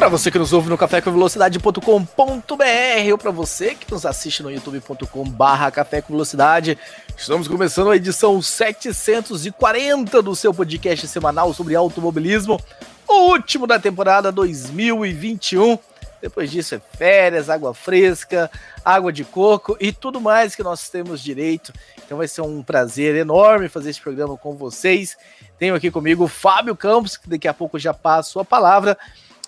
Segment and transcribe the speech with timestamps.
[0.00, 5.70] Para você que nos ouve no cafécomvelocidade.com.br ou para você que nos assiste no youtube.com/barra
[5.70, 6.78] Café com Velocidade,
[7.14, 12.58] estamos começando a edição 740 do seu podcast semanal sobre automobilismo,
[13.06, 15.78] o último da temporada 2021.
[16.22, 18.50] Depois disso é férias, água fresca,
[18.82, 21.74] água de coco e tudo mais que nós temos direito.
[22.02, 25.18] Então vai ser um prazer enorme fazer esse programa com vocês.
[25.58, 28.96] Tenho aqui comigo o Fábio Campos, que daqui a pouco já passo a palavra.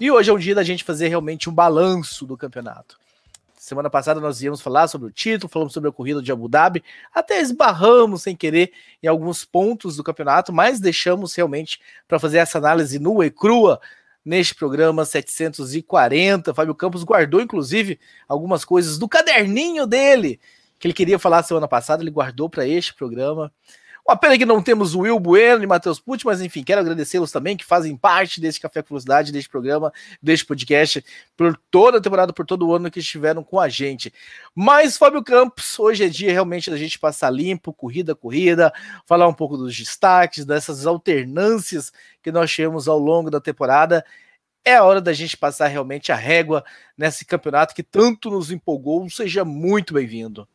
[0.01, 2.98] E hoje é o dia da gente fazer realmente um balanço do campeonato.
[3.56, 6.82] Semana passada nós íamos falar sobre o título, falamos sobre a corrida de Abu Dhabi,
[7.15, 12.59] até esbarramos sem querer em alguns pontos do campeonato, mas deixamos realmente para fazer essa
[12.59, 13.80] análise nua e crua
[14.24, 16.52] neste programa 740.
[16.52, 20.40] Fábio Campos guardou, inclusive, algumas coisas do caderninho dele
[20.82, 23.52] que ele queria falar semana passada, ele guardou para este programa.
[24.04, 27.30] Uma pena que não temos o Will Bueno e Matheus Pucci, mas enfim, quero agradecê-los
[27.30, 31.04] também que fazem parte desse Café com Velocidade, deste programa, deste podcast,
[31.36, 34.12] por toda a temporada, por todo o ano que estiveram com a gente.
[34.56, 38.73] Mas, Fábio Campos, hoje é dia realmente da gente passar limpo, corrida, corrida,
[39.06, 44.04] falar um pouco dos destaques, dessas alternâncias que nós tivemos ao longo da temporada.
[44.64, 46.64] É a hora da gente passar realmente a régua
[46.98, 49.08] nesse campeonato que tanto nos empolgou.
[49.08, 50.48] Seja muito bem-vindo.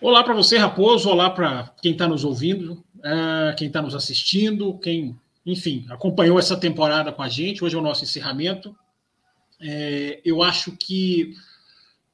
[0.00, 1.10] Olá para você, Raposo.
[1.10, 6.56] Olá para quem está nos ouvindo, uh, quem está nos assistindo, quem, enfim, acompanhou essa
[6.56, 7.64] temporada com a gente.
[7.64, 8.76] Hoje é o nosso encerramento.
[9.60, 11.34] É, eu acho que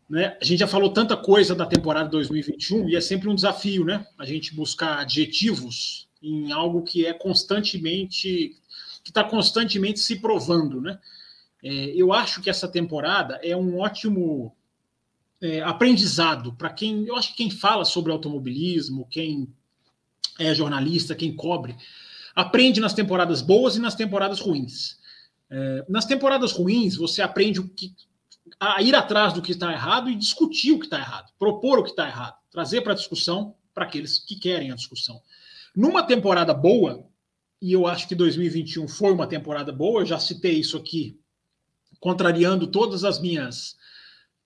[0.09, 3.85] né, a gente já falou tanta coisa da temporada 2021 e é sempre um desafio,
[3.85, 4.07] né?
[4.19, 8.57] A gente buscar adjetivos em algo que é constantemente,
[9.05, 10.99] que está constantemente se provando, né?
[11.63, 14.57] É, eu acho que essa temporada é um ótimo
[15.41, 17.07] é, aprendizado para quem.
[17.07, 19.49] Eu acho que quem fala sobre automobilismo, quem
[20.39, 21.77] é jornalista, quem cobre,
[22.35, 24.99] aprende nas temporadas boas e nas temporadas ruins.
[25.51, 27.95] É, nas temporadas ruins, você aprende o que,
[28.59, 31.85] a ir atrás do que está errado e discutir o que está errado, propor o
[31.85, 35.21] que está errado, trazer para a discussão para aqueles que querem a discussão.
[35.75, 37.07] Numa temporada boa,
[37.61, 41.19] e eu acho que 2021 foi uma temporada boa, eu já citei isso aqui,
[41.99, 43.77] contrariando todas as minhas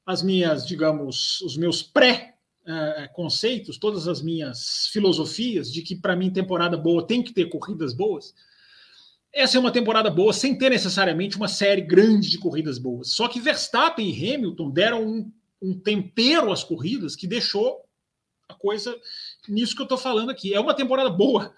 [0.09, 6.79] as minhas, digamos, os meus pré-conceitos, todas as minhas filosofias de que para mim temporada
[6.79, 8.35] boa tem que ter corridas boas.
[9.31, 13.11] Essa é uma temporada boa sem ter necessariamente uma série grande de corridas boas.
[13.11, 15.31] Só que Verstappen e Hamilton deram um,
[15.61, 17.85] um tempero às corridas que deixou
[18.49, 18.99] a coisa
[19.47, 20.55] nisso que eu estou falando aqui.
[20.55, 21.55] É uma temporada boa,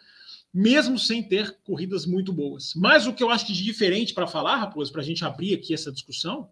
[0.52, 2.74] mesmo sem ter corridas muito boas.
[2.74, 5.72] Mas o que eu acho de diferente para falar, Raposo, para a gente abrir aqui
[5.72, 6.50] essa discussão,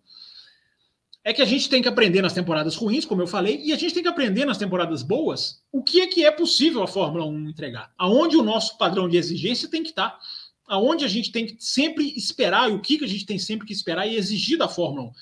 [1.25, 3.77] é que a gente tem que aprender nas temporadas ruins, como eu falei, e a
[3.77, 7.27] gente tem que aprender nas temporadas boas o que é que é possível a Fórmula
[7.27, 10.19] 1 entregar, aonde o nosso padrão de exigência tem que estar,
[10.67, 13.67] aonde a gente tem que sempre esperar e o que, que a gente tem sempre
[13.67, 15.13] que esperar e exigir da Fórmula 1.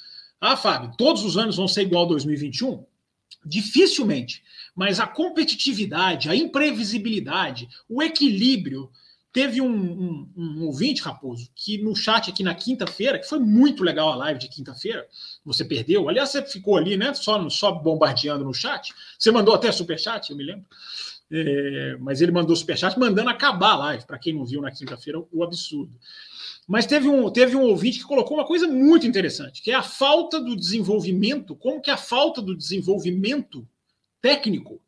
[0.41, 2.85] Ah, Fábio, todos os anos vão ser igual a 2021?
[3.45, 4.43] Dificilmente,
[4.75, 8.91] mas a competitividade, a imprevisibilidade, o equilíbrio,
[9.37, 13.85] Teve um, um, um, ouvinte, Raposo, que no chat aqui na quinta-feira, que foi muito
[13.85, 15.07] legal a live de quinta-feira,
[15.45, 16.09] você perdeu.
[16.09, 17.13] Aliás, você ficou ali, né?
[17.13, 18.95] Só, só bombardeando no chat.
[19.19, 20.65] Você mandou até superchat, eu me lembro.
[21.31, 25.23] É, mas ele mandou superchat mandando acabar a live, para quem não viu na quinta-feira,
[25.31, 25.93] o absurdo.
[26.67, 29.83] Mas teve um, teve um ouvinte que colocou uma coisa muito interessante, que é a
[29.83, 33.69] falta do desenvolvimento, como que a falta do desenvolvimento
[34.23, 34.81] técnico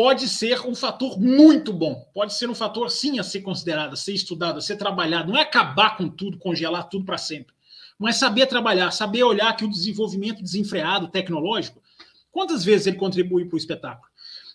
[0.00, 2.08] pode ser um fator muito bom.
[2.14, 5.30] Pode ser um fator, sim, a ser considerado, a ser estudado, a ser trabalhado.
[5.30, 7.54] Não é acabar com tudo, congelar tudo para sempre.
[7.98, 11.82] Mas saber trabalhar, saber olhar que o desenvolvimento desenfreado tecnológico,
[12.32, 14.08] quantas vezes ele contribui para o espetáculo?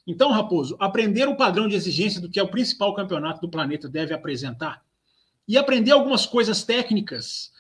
[0.08, 3.88] Então, Raposo, aprender o padrão de exigência do que é o principal campeonato do planeta
[3.88, 4.84] deve apresentar
[5.48, 7.52] e aprender algumas coisas técnicas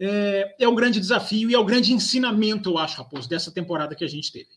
[0.00, 3.94] é, é o grande desafio e é o grande ensinamento, eu acho, Raposo, dessa temporada
[3.94, 4.48] que a gente teve.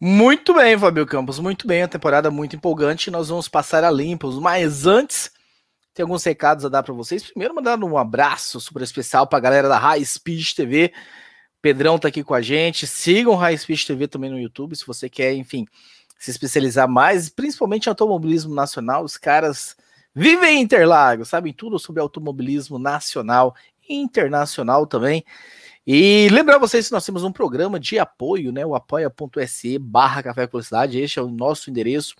[0.00, 1.82] Muito bem, Fabio Campos, muito bem.
[1.82, 3.10] A temporada muito empolgante.
[3.10, 4.38] Nós vamos passar a limpos.
[4.38, 5.30] Mas antes,
[5.94, 7.22] tem alguns recados a dar para vocês.
[7.22, 10.92] Primeiro, mandar um abraço super especial para a galera da High Speed TV.
[11.60, 12.86] Pedrão tá aqui com a gente.
[12.86, 15.66] Sigam High Speed TV também no YouTube, se você quer, enfim,
[16.18, 19.04] se especializar mais, principalmente em automobilismo nacional.
[19.04, 19.76] Os caras
[20.14, 23.54] vivem em Interlagos, sabem tudo sobre automobilismo nacional
[23.88, 25.24] e internacional também.
[25.86, 28.64] E lembrar vocês que nós temos um programa de apoio, né?
[28.64, 31.00] O apoia.se barra Café com Velocidade.
[31.00, 32.14] Este é o nosso endereço,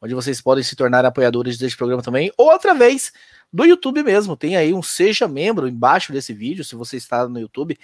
[0.00, 2.32] onde vocês podem se tornar apoiadores deste programa também.
[2.36, 3.12] Ou outra vez
[3.52, 4.36] do YouTube mesmo.
[4.36, 7.76] Tem aí um Seja Membro embaixo desse vídeo, se você está no YouTube.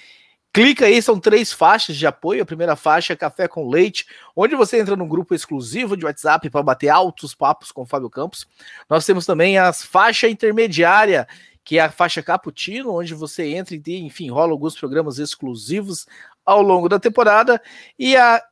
[0.52, 2.44] Clica aí, são três faixas de apoio.
[2.44, 4.06] A primeira faixa é Café com Leite,
[4.36, 8.08] onde você entra num grupo exclusivo de WhatsApp para bater altos papos com o Fábio
[8.08, 8.46] Campos.
[8.88, 11.26] Nós temos também as faixa intermediária,
[11.64, 16.06] que é a faixa Cappuccino, onde você entra e, enfim, rola alguns programas exclusivos
[16.44, 17.60] ao longo da temporada.
[17.98, 18.42] E a,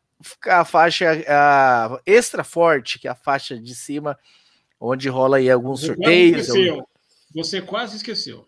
[0.47, 4.19] a faixa a Extra Forte, que é a faixa de cima,
[4.81, 6.47] onde rola aí alguns você sorteios.
[6.47, 6.83] Quase
[7.35, 8.47] você quase esqueceu.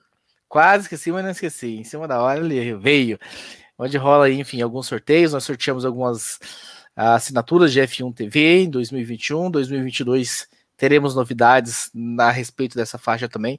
[0.49, 1.77] Quase esqueci, mas não esqueci.
[1.77, 3.19] Em cima da hora ele veio.
[3.79, 5.33] Onde rola aí, enfim, alguns sorteios.
[5.33, 6.39] Nós sorteamos algumas
[6.97, 13.59] assinaturas de F1 TV em 2021, 2022 teremos novidades a respeito dessa faixa também.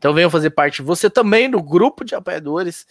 [0.00, 2.86] Então venham fazer parte você também do grupo de apoiadores.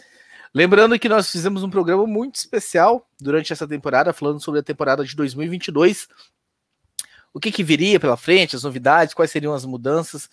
[0.54, 5.04] Lembrando que nós fizemos um programa muito especial durante essa temporada, falando sobre a temporada
[5.04, 6.06] de 2022.
[7.34, 10.30] O que, que viria pela frente, as novidades, quais seriam as mudanças.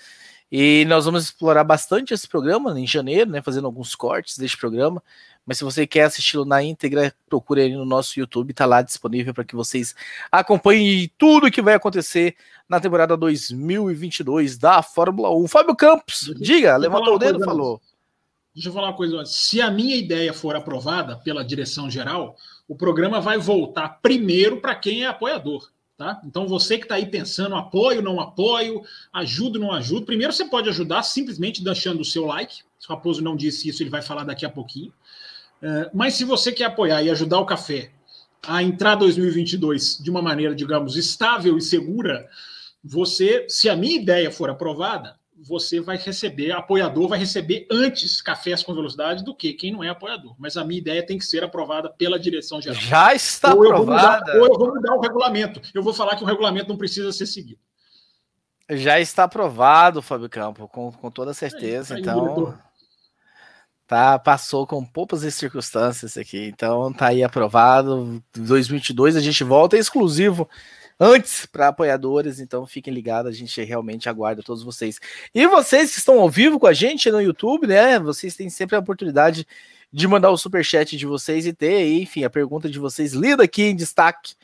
[0.52, 3.42] E nós vamos explorar bastante esse programa em janeiro, né?
[3.42, 5.04] Fazendo alguns cortes deste programa.
[5.46, 9.34] Mas se você quer assisti-lo na íntegra, procure aí no nosso YouTube, tá lá disponível
[9.34, 9.96] para que vocês
[10.30, 12.36] acompanhem tudo que vai acontecer
[12.68, 15.48] na temporada 2022 da Fórmula 1.
[15.48, 17.82] Fábio Campos, diga, levantou o dedo, falou.
[18.54, 19.24] Deixa eu falar uma coisa.
[19.24, 22.36] Se a minha ideia for aprovada pela direção geral,
[22.68, 25.70] o programa vai voltar primeiro para quem é apoiador.
[25.98, 26.22] Tá?
[26.24, 30.06] Então, você que está aí pensando, apoio, não apoio, ajudo, não ajudo.
[30.06, 32.58] Primeiro, você pode ajudar simplesmente deixando o seu like.
[32.80, 34.94] Se o Raposo não disse isso, ele vai falar daqui a pouquinho.
[35.60, 37.90] É, mas se você quer apoiar e ajudar o café
[38.46, 42.30] a entrar 2022 de uma maneira, digamos, estável e segura,
[42.84, 48.64] você, se a minha ideia for aprovada, você vai receber, apoiador vai receber antes cafés
[48.64, 50.36] com velocidade do que quem não é apoiador.
[50.40, 52.80] Mas a minha ideia tem que ser aprovada pela direção geral.
[52.80, 54.32] Já está ou aprovada.
[54.34, 55.62] Eu mudar, ou eu vou mudar o regulamento.
[55.74, 57.60] Eu vou falar que o regulamento não precisa ser seguido.
[58.70, 61.96] Já está aprovado, Fábio Campo, com, com toda certeza.
[61.96, 62.58] É, então
[63.86, 66.48] tá, passou com poucas circunstâncias aqui.
[66.48, 68.22] Então tá aí aprovado.
[68.34, 70.50] 2022 a gente volta é exclusivo
[71.00, 75.00] antes para apoiadores, então fiquem ligados, a gente realmente aguarda todos vocês.
[75.34, 78.00] E vocês que estão ao vivo com a gente no YouTube, né?
[78.00, 79.48] Vocês têm sempre a oportunidade
[79.92, 83.44] de mandar o super chat de vocês e ter, enfim, a pergunta de vocês lida
[83.44, 84.36] aqui em destaque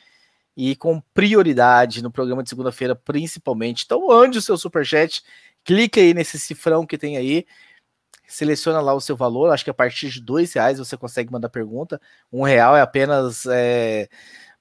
[0.56, 3.84] e com prioridade no programa de segunda-feira, principalmente.
[3.84, 5.22] Então, ande o seu super chat,
[5.64, 7.44] clique aí nesse cifrão que tem aí
[8.26, 9.52] seleciona lá o seu valor.
[9.52, 12.00] Acho que a partir de dois reais você consegue mandar pergunta.
[12.32, 14.08] Um real é apenas é,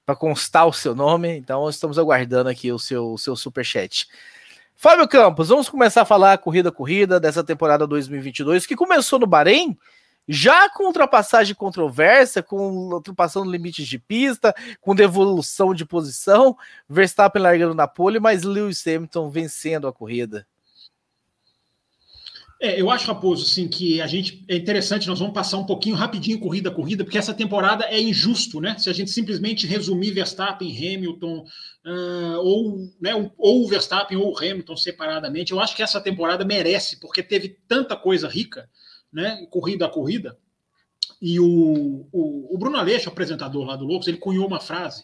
[0.06, 1.30] para constar o seu nome.
[1.38, 4.08] Então estamos aguardando aqui o seu, o seu super chat.
[4.76, 9.78] Fábio Campos, vamos começar a falar corrida corrida dessa temporada 2022 que começou no Bahrein.
[10.26, 16.58] Já com ultrapassagem controversa, com ultrapassando limites de pista, com devolução de posição,
[16.88, 20.48] Verstappen largando na pole, mas Lewis Hamilton vencendo a corrida.
[22.64, 25.98] É, eu acho, Raposo, assim, que a gente é interessante, nós vamos passar um pouquinho
[25.98, 28.78] rapidinho corrida a corrida, porque essa temporada é injusto, né?
[28.78, 31.46] Se a gente simplesmente resumir Verstappen, Hamilton,
[31.86, 37.22] uh, ou, né, ou Verstappen ou Hamilton separadamente, eu acho que essa temporada merece, porque
[37.22, 38.70] teve tanta coisa rica,
[39.12, 39.46] né?
[39.50, 40.38] Corrida a corrida.
[41.22, 45.04] E o, o, o Bruno Aleixo, apresentador lá do Loucos, ele cunhou uma frase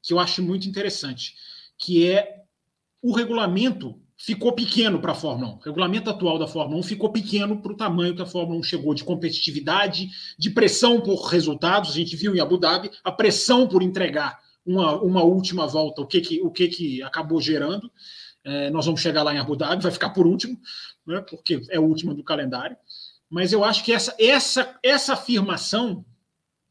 [0.00, 1.34] que eu acho muito interessante,
[1.76, 2.44] que é
[3.02, 5.56] o regulamento ficou pequeno para a Fórmula 1.
[5.56, 8.62] O regulamento atual da Fórmula 1 ficou pequeno para o tamanho que a Fórmula 1
[8.62, 11.90] chegou de competitividade, de pressão por resultados.
[11.90, 16.06] A gente viu em Abu Dhabi a pressão por entregar uma, uma última volta, o
[16.06, 17.90] que, que, o que, que acabou gerando.
[18.42, 20.58] É, nós vamos chegar lá em Abu Dhabi, vai ficar por último,
[21.06, 22.78] né, porque é o último do calendário.
[23.28, 26.02] Mas eu acho que essa, essa, essa afirmação,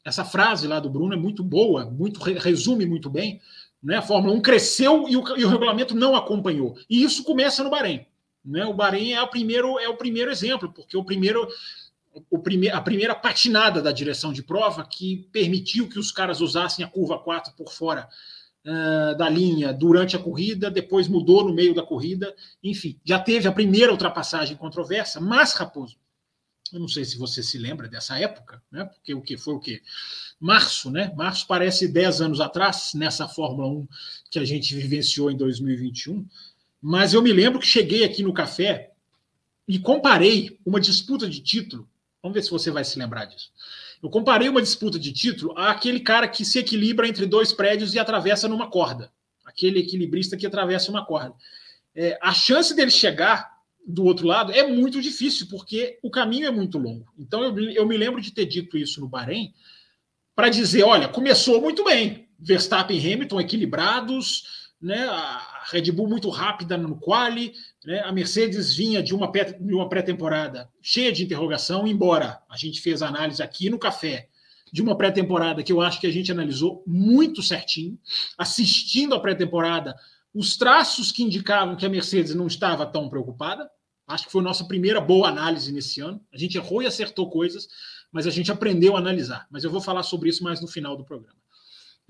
[0.04, 3.40] essa frase lá do Bruno é muito boa, muito resume muito bem
[3.84, 3.98] né?
[3.98, 6.74] A Fórmula 1 cresceu e o, e o regulamento não acompanhou.
[6.88, 8.06] E isso começa no Bahrein.
[8.42, 8.64] Né?
[8.64, 11.46] O Bahrein é o primeiro, é o primeiro exemplo, porque o primeiro,
[12.30, 16.82] o prime, a primeira patinada da direção de prova que permitiu que os caras usassem
[16.82, 18.08] a curva 4 por fora
[18.64, 22.34] uh, da linha durante a corrida, depois mudou no meio da corrida.
[22.62, 25.96] Enfim, já teve a primeira ultrapassagem controversa, mas, Raposo,
[26.72, 28.84] eu não sei se você se lembra dessa época, né?
[28.84, 29.82] Porque o que foi o quê?
[30.44, 31.12] março, né?
[31.16, 33.88] Março parece 10 anos atrás, nessa Fórmula 1
[34.30, 36.26] que a gente vivenciou em 2021.
[36.82, 38.90] Mas eu me lembro que cheguei aqui no café
[39.66, 41.88] e comparei uma disputa de título.
[42.22, 43.50] Vamos ver se você vai se lembrar disso.
[44.02, 47.98] Eu comparei uma disputa de título àquele cara que se equilibra entre dois prédios e
[47.98, 49.10] atravessa numa corda.
[49.46, 51.34] Aquele equilibrista que atravessa uma corda.
[51.94, 53.53] É, a chance dele chegar
[53.86, 57.12] do outro lado é muito difícil, porque o caminho é muito longo.
[57.18, 59.52] Então, eu, eu me lembro de ter dito isso no Bahrein
[60.34, 62.28] para dizer: olha, começou muito bem.
[62.38, 65.04] Verstappen e Hamilton equilibrados, né?
[65.04, 67.52] a Red Bull muito rápida no quali,
[67.84, 68.00] né?
[68.00, 73.70] a Mercedes vinha de uma pré-temporada cheia de interrogação, embora a gente fez análise aqui
[73.70, 74.28] no café
[74.74, 77.96] de uma pré-temporada que eu acho que a gente analisou muito certinho,
[78.36, 79.94] assistindo a pré-temporada,
[80.34, 83.70] os traços que indicavam que a Mercedes não estava tão preocupada.
[84.06, 86.20] Acho que foi nossa primeira boa análise nesse ano.
[86.32, 87.68] A gente errou e acertou coisas,
[88.10, 89.46] mas a gente aprendeu a analisar.
[89.50, 91.38] Mas eu vou falar sobre isso mais no final do programa.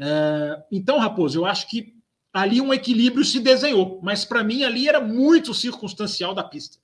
[0.00, 1.94] É, então, Raposo, eu acho que
[2.32, 6.78] ali um equilíbrio se desenhou, mas para mim ali era muito circunstancial da pista.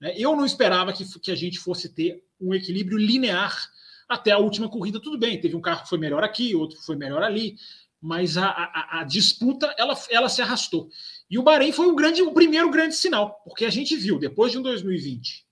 [0.00, 0.14] Né?
[0.16, 3.70] Eu não esperava que, que a gente fosse ter um equilíbrio linear
[4.08, 6.96] até a última corrida, tudo bem, teve um carro que foi melhor aqui, outro foi
[6.96, 7.56] melhor ali,
[8.00, 10.88] mas a, a, a disputa ela, ela se arrastou.
[11.28, 14.52] E o Bahrein foi o, grande, o primeiro grande sinal, porque a gente viu, depois
[14.52, 15.46] de um 2020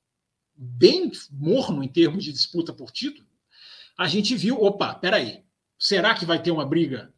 [0.56, 3.26] bem morno em termos de disputa por título,
[3.98, 5.42] a gente viu, opa, peraí,
[5.78, 7.12] será que vai ter uma briga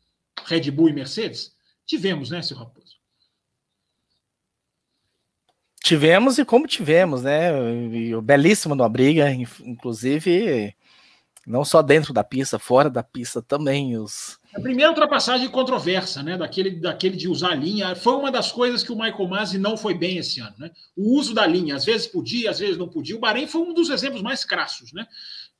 [0.44, 1.54] Red Bull e Mercedes?
[1.84, 2.96] Tivemos, né, seu Raposo?
[5.82, 7.52] Tivemos e como tivemos, né?
[7.92, 10.74] E, belíssimo numa briga, inclusive
[11.46, 13.96] não só dentro da pista, fora da pista também.
[13.96, 14.38] Os...
[14.52, 16.36] A primeira ultrapassagem controversa, né?
[16.36, 17.94] Daquele, daquele de usar a linha.
[17.94, 20.70] Foi uma das coisas que o Michael Masi não foi bem esse ano, né?
[20.96, 23.14] O uso da linha, às vezes podia, às vezes não podia.
[23.14, 25.06] O Bahrein foi um dos exemplos mais crassos, né?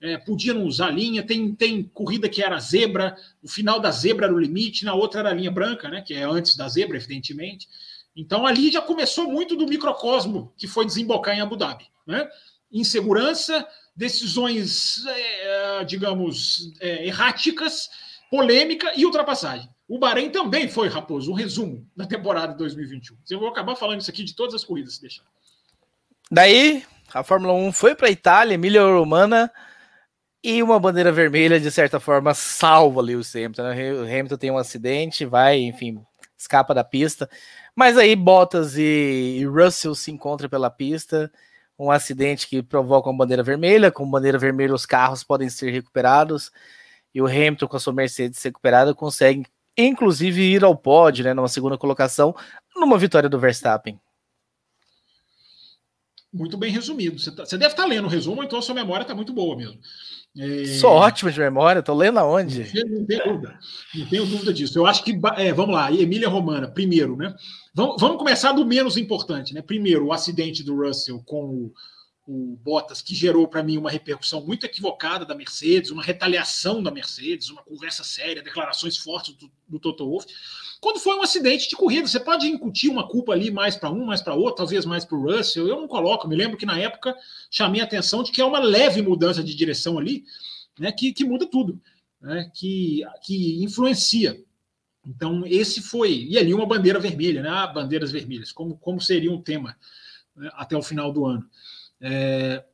[0.01, 4.27] É, podia não usar linha, tem, tem corrida que era zebra, o final da zebra
[4.27, 6.03] era o limite, na outra era a linha branca, né?
[6.03, 7.69] Que é antes da zebra, evidentemente.
[8.15, 12.29] Então ali já começou muito do microcosmo que foi desembocar em Abu Dhabi, né?
[12.73, 13.67] Insegurança,
[13.97, 17.89] decisões, é, digamos, é, erráticas,
[18.31, 19.69] polêmica e ultrapassagem.
[19.89, 23.17] O Bahrein também foi, Raposo, um resumo da temporada de 2021.
[23.31, 25.25] Eu vou acabar falando isso aqui de todas as corridas, se deixar.
[26.31, 29.51] Daí, a Fórmula 1 foi para a Itália, Emília Romana,
[30.43, 33.63] e uma bandeira vermelha, de certa forma, salva o Hamilton.
[33.63, 33.93] Né?
[33.93, 36.01] O Hamilton tem um acidente, vai, enfim,
[36.37, 37.29] escapa da pista.
[37.75, 41.31] Mas aí Bottas e Russell se encontram pela pista
[41.79, 43.91] um acidente que provoca uma bandeira vermelha.
[43.91, 46.51] Com bandeira vermelha, os carros podem ser recuperados.
[47.15, 51.49] E o Hamilton, com a sua Mercedes recuperada, consegue, inclusive, ir ao pódio, né, numa
[51.49, 52.35] segunda colocação,
[52.75, 53.99] numa vitória do Verstappen.
[56.33, 57.19] Muito bem resumido.
[57.19, 59.57] Você, tá, deve estar tá lendo o resumo, então a sua memória está muito boa
[59.57, 59.81] mesmo.
[60.39, 60.67] É...
[60.67, 62.71] Sou ótimo de memória, tô lendo aonde?
[62.75, 63.59] Não tenho dúvida,
[63.95, 64.79] não tenho dúvida disso.
[64.79, 67.35] Eu acho que, é, vamos lá, Emília Romana, primeiro, né?
[67.75, 69.63] Vamos, vamos começar do menos importante, né?
[69.63, 71.73] Primeiro, o acidente do Russell com o,
[72.27, 76.91] o Bottas, que gerou para mim uma repercussão muito equivocada da Mercedes, uma retaliação da
[76.91, 80.27] Mercedes, uma conversa séria, declarações fortes do, do Toto Wolff.
[80.81, 84.05] Quando foi um acidente de corrida, você pode incutir uma culpa ali mais para um,
[84.05, 85.69] mais para outro, talvez mais para o Russell.
[85.69, 86.29] Eu não coloco.
[86.29, 87.17] Me lembro que na época
[87.51, 90.25] chamei a atenção de que é uma leve mudança de direção ali,
[90.79, 91.81] né, que, que muda tudo,
[92.21, 94.45] né, que, que influencia.
[95.07, 96.27] Então, esse foi.
[96.29, 97.49] E ali uma bandeira vermelha, né?
[97.49, 99.77] Ah, bandeiras vermelhas, como, como seria um tema
[100.35, 101.49] né, até o final do ano.
[102.01, 102.65] É,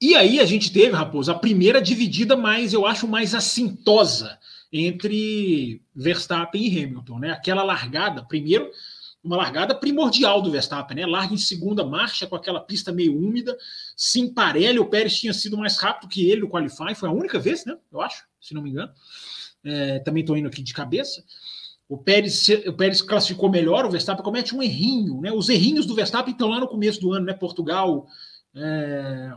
[0.00, 4.38] e aí a gente teve, Raposo, a primeira dividida mais, eu acho, mais assintosa
[4.72, 7.30] entre Verstappen e Hamilton, né?
[7.30, 8.70] Aquela largada, primeiro,
[9.24, 11.06] uma largada primordial do Verstappen, né?
[11.06, 13.56] Larga em segunda marcha com aquela pista meio úmida,
[13.96, 17.38] se emparelha, o Pérez tinha sido mais rápido que ele no qualify, foi a única
[17.38, 17.76] vez, né?
[17.90, 18.92] Eu acho, se não me engano.
[19.64, 21.24] É, também estou indo aqui de cabeça.
[21.88, 25.32] O Pérez, o Pérez classificou melhor, o Verstappen comete um errinho, né?
[25.32, 27.32] Os errinhos do Verstappen estão lá no começo do ano, né?
[27.32, 28.06] Portugal,
[28.56, 29.32] é,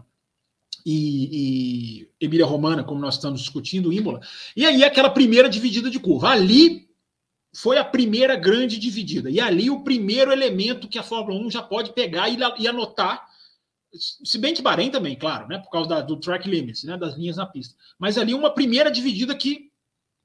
[0.85, 4.21] e, e Emília Romana, como nós estamos discutindo, Imola.
[4.55, 6.29] E aí aquela primeira dividida de curva.
[6.29, 6.89] Ali
[7.53, 9.29] foi a primeira grande dividida.
[9.29, 13.27] E ali o primeiro elemento que a Fórmula 1 já pode pegar e, e anotar.
[13.93, 15.57] Se bem que Bahrein também, claro, né?
[15.57, 16.95] Por causa da, do track limits, né?
[16.95, 17.75] Das linhas na pista.
[17.97, 19.69] Mas ali uma primeira dividida que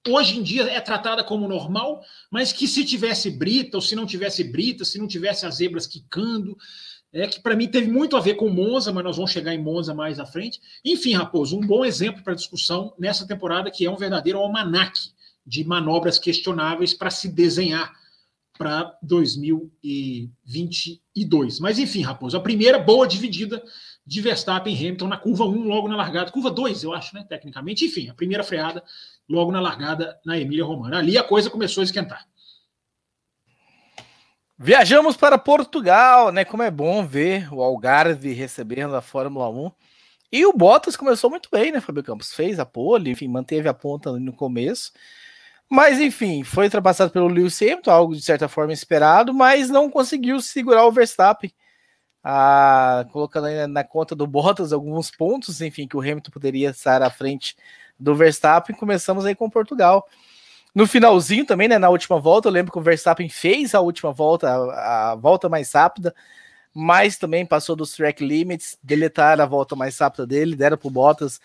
[0.07, 4.05] hoje em dia é tratada como normal, mas que se tivesse brita, ou se não
[4.05, 6.57] tivesse brita, se não tivesse as zebras quicando,
[7.15, 9.63] é, que para mim teve muito a ver com Monza, mas nós vamos chegar em
[9.63, 10.61] Monza mais à frente.
[10.85, 15.13] Enfim, Raposo, um bom exemplo para discussão nessa temporada que é um verdadeiro almanaque
[15.47, 17.95] de manobras questionáveis para se desenhar
[18.59, 21.61] para 2022.
[21.61, 23.63] Mas enfim, Raposo, a primeira boa dividida
[24.05, 27.25] de Verstappen e Hamilton na curva 1, logo na largada, curva 2, eu acho, né,
[27.29, 27.85] tecnicamente.
[27.85, 28.83] Enfim, a primeira freada
[29.29, 30.99] logo na largada na Emília Romana.
[30.99, 32.27] Ali a coisa começou a esquentar.
[34.65, 36.43] Viajamos para Portugal, né?
[36.43, 39.71] Como é bom ver o Algarve recebendo a Fórmula 1.
[40.33, 42.33] E o Bottas começou muito bem, né, Fábio Campos?
[42.33, 44.91] Fez a pole, enfim, manteve a ponta no começo.
[45.69, 50.41] Mas, enfim, foi ultrapassado pelo Lewis Hamilton, algo de certa forma esperado, mas não conseguiu
[50.41, 51.53] segurar o Verstappen.
[52.23, 57.11] a, colocando na conta do Bottas alguns pontos, enfim, que o Hamilton poderia estar à
[57.11, 57.55] frente
[58.01, 58.75] do Verstappen.
[58.75, 60.09] Começamos aí com Portugal.
[60.75, 64.13] No finalzinho também, né, na última volta, eu lembro que o Verstappen fez a última
[64.13, 66.15] volta, a, a volta mais rápida,
[66.75, 70.91] mas também passou dos track limits, deletaram a volta mais rápida dele, deram para o
[70.91, 71.41] Bottas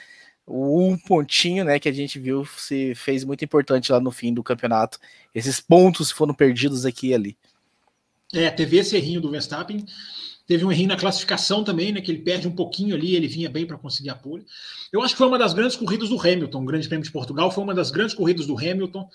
[0.50, 4.44] um pontinho, né, que a gente viu se fez muito importante lá no fim do
[4.44, 4.98] campeonato.
[5.34, 7.38] Esses pontos foram perdidos aqui e ali.
[8.34, 9.86] É, teve esse errinho do Verstappen.
[10.50, 12.02] Teve um errinho na classificação também, né?
[12.02, 14.44] Que ele perde um pouquinho ali, ele vinha bem para conseguir a pole.
[14.92, 17.52] Eu acho que foi uma das grandes corridas do Hamilton, o Grande Prêmio de Portugal,
[17.52, 19.08] foi uma das grandes corridas do Hamilton.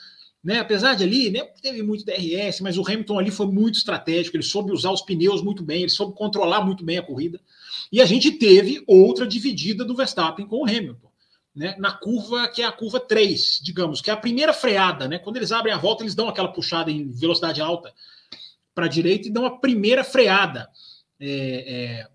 [0.45, 4.37] Né, apesar de ali, né, teve muito DRS, mas o Hamilton ali foi muito estratégico,
[4.37, 7.41] ele soube usar os pneus muito bem, ele soube controlar muito bem a corrida.
[7.91, 11.11] E a gente teve outra dividida do Verstappen com o Hamilton,
[11.57, 15.19] né, na curva que é a curva 3, digamos, que é a primeira freada, né?
[15.19, 17.93] Quando eles abrem a volta, eles dão aquela puxada em velocidade alta
[18.73, 20.69] para a direita e dão a primeira freada
[21.21, 22.09] é, é,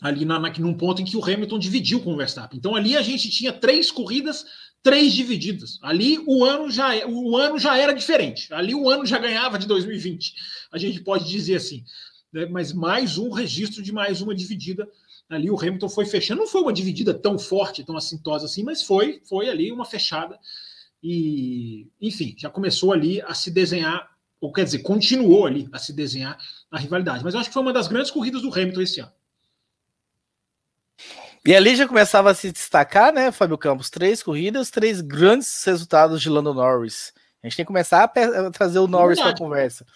[0.00, 2.58] ali na, na, num ponto em que o Hamilton dividiu com o Verstappen.
[2.58, 4.44] Então ali a gente tinha três corridas,
[4.82, 5.78] três divididas.
[5.82, 8.52] Ali o ano já, é, o ano já era diferente.
[8.54, 10.34] Ali o ano já ganhava de 2020.
[10.72, 11.84] A gente pode dizer assim.
[12.32, 12.46] Né?
[12.46, 14.88] Mas mais um registro de mais uma dividida.
[15.28, 16.40] Ali o Hamilton foi fechando.
[16.40, 20.38] Não foi uma dividida tão forte, tão assintosa assim, mas foi, foi ali uma fechada.
[21.02, 24.08] E, enfim, já começou ali a se desenhar
[24.40, 26.38] ou quer dizer, continuou ali a se desenhar
[26.70, 27.24] a rivalidade.
[27.24, 29.12] Mas eu acho que foi uma das grandes corridas do Hamilton esse ano.
[31.44, 33.88] E ali já começava a se destacar, né, Fábio Campos?
[33.90, 37.12] Três corridas, três grandes resultados de Lando Norris.
[37.42, 39.86] A gente tem que começar a trazer o é Norris é para a conversa.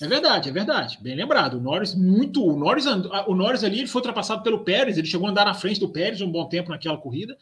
[0.00, 0.98] É verdade, é verdade.
[1.00, 1.54] Bem lembrado.
[1.54, 2.44] O Norris, muito.
[2.44, 2.86] O Norris,
[3.26, 5.88] o Norris ali ele foi ultrapassado pelo Pérez, ele chegou a andar na frente do
[5.88, 7.36] Pérez um bom tempo naquela corrida.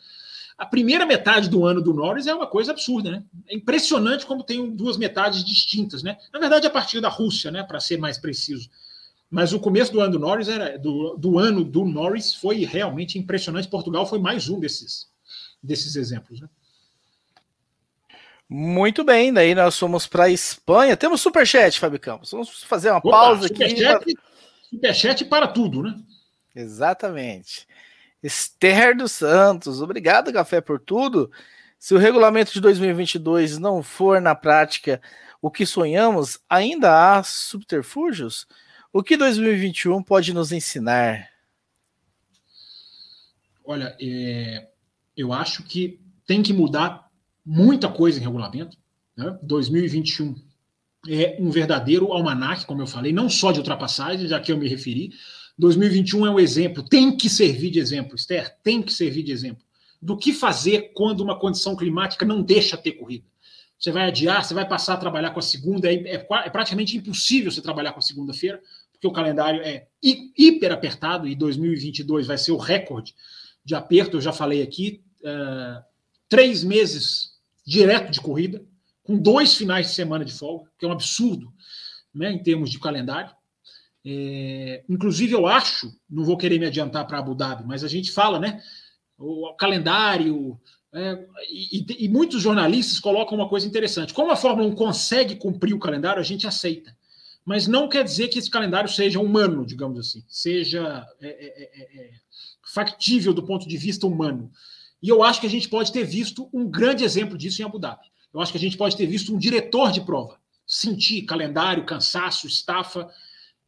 [0.58, 3.24] A primeira metade do ano do Norris é uma coisa absurda, né?
[3.46, 6.16] É impressionante como tem duas metades distintas, né?
[6.32, 7.62] Na verdade, a partir da Rússia, né?
[7.62, 8.70] Para ser mais preciso.
[9.30, 13.18] Mas o começo do ano do Norris era do, do ano do Norris foi realmente
[13.18, 13.68] impressionante.
[13.68, 15.08] Portugal foi mais um desses
[15.62, 16.48] desses exemplos, né?
[18.48, 20.96] Muito bem, daí nós fomos para a Espanha.
[20.96, 22.30] Temos superchat, Fábio Campos.
[22.30, 24.14] Vamos fazer uma Opa, pausa superchat, aqui.
[24.70, 25.98] Superchat para tudo, né?
[26.54, 27.66] Exatamente.
[28.22, 31.30] Esther dos Santos, obrigado, Café, por tudo.
[31.78, 35.00] Se o regulamento de 2022 não for na prática
[35.40, 38.46] o que sonhamos, ainda há subterfúgios?
[38.92, 41.28] O que 2021 pode nos ensinar?
[43.64, 44.68] Olha, é,
[45.16, 47.10] eu acho que tem que mudar
[47.44, 48.76] muita coisa em regulamento.
[49.16, 49.38] Né?
[49.42, 50.34] 2021
[51.08, 54.68] é um verdadeiro almanac, como eu falei, não só de ultrapassagem, já que eu me
[54.68, 55.12] referi,
[55.58, 59.64] 2021 é um exemplo, tem que servir de exemplo, Esther, tem que servir de exemplo
[60.00, 63.24] do que fazer quando uma condição climática não deixa ter corrida.
[63.78, 66.96] Você vai adiar, você vai passar a trabalhar com a segunda, é, é, é praticamente
[66.96, 68.60] impossível você trabalhar com a segunda-feira,
[68.92, 73.14] porque o calendário é hiper apertado e 2022 vai ser o recorde
[73.64, 74.16] de aperto.
[74.16, 75.82] Eu já falei aqui, uh,
[76.28, 77.32] três meses
[77.66, 78.64] direto de corrida,
[79.02, 81.52] com dois finais de semana de folga, que é um absurdo
[82.14, 83.30] né, em termos de calendário.
[84.08, 88.12] É, inclusive, eu acho, não vou querer me adiantar para Abu Dhabi, mas a gente
[88.12, 88.62] fala, né?
[89.18, 90.56] O, o calendário.
[90.92, 94.14] É, e, e, muitos jornalistas colocam uma coisa interessante.
[94.14, 96.96] Como a Fórmula 1 consegue cumprir o calendário, a gente aceita.
[97.44, 102.06] Mas não quer dizer que esse calendário seja humano, digamos assim, seja é, é, é,
[102.06, 102.10] é
[102.72, 104.50] factível do ponto de vista humano.
[105.02, 107.78] E eu acho que a gente pode ter visto um grande exemplo disso em Abu
[107.78, 108.06] Dhabi.
[108.32, 112.46] Eu acho que a gente pode ter visto um diretor de prova sentir calendário, cansaço,
[112.46, 113.08] estafa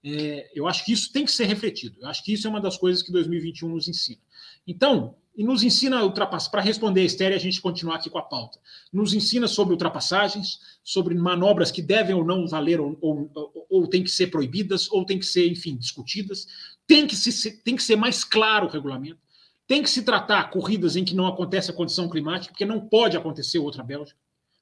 [0.05, 1.99] é, eu acho que isso tem que ser refletido.
[2.01, 4.21] Eu acho que isso é uma das coisas que 2021 nos ensina.
[4.67, 6.51] Então, e nos ensina ultrapassar.
[6.51, 8.59] Para responder a Estéreo, a gente continuar aqui com a pauta.
[8.93, 13.87] Nos ensina sobre ultrapassagens, sobre manobras que devem ou não valer, ou, ou, ou, ou
[13.87, 16.49] tem que ser proibidas, ou tem que ser, enfim, discutidas.
[16.89, 19.21] Tem que, se, tem que ser mais claro o regulamento.
[19.65, 23.17] Tem que se tratar corridas em que não acontece a condição climática, porque não pode
[23.17, 24.19] acontecer outra Bélgica.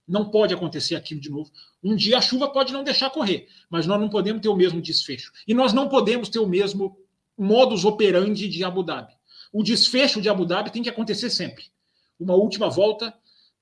[0.06, 1.50] Não pode acontecer aquilo de novo.
[1.82, 4.80] Um dia a chuva pode não deixar correr, mas nós não podemos ter o mesmo
[4.80, 5.32] desfecho.
[5.46, 6.96] E nós não podemos ter o mesmo
[7.36, 9.12] modus operandi de Abu Dhabi.
[9.52, 11.64] O desfecho de Abu Dhabi tem que acontecer sempre.
[12.18, 13.14] Uma última volta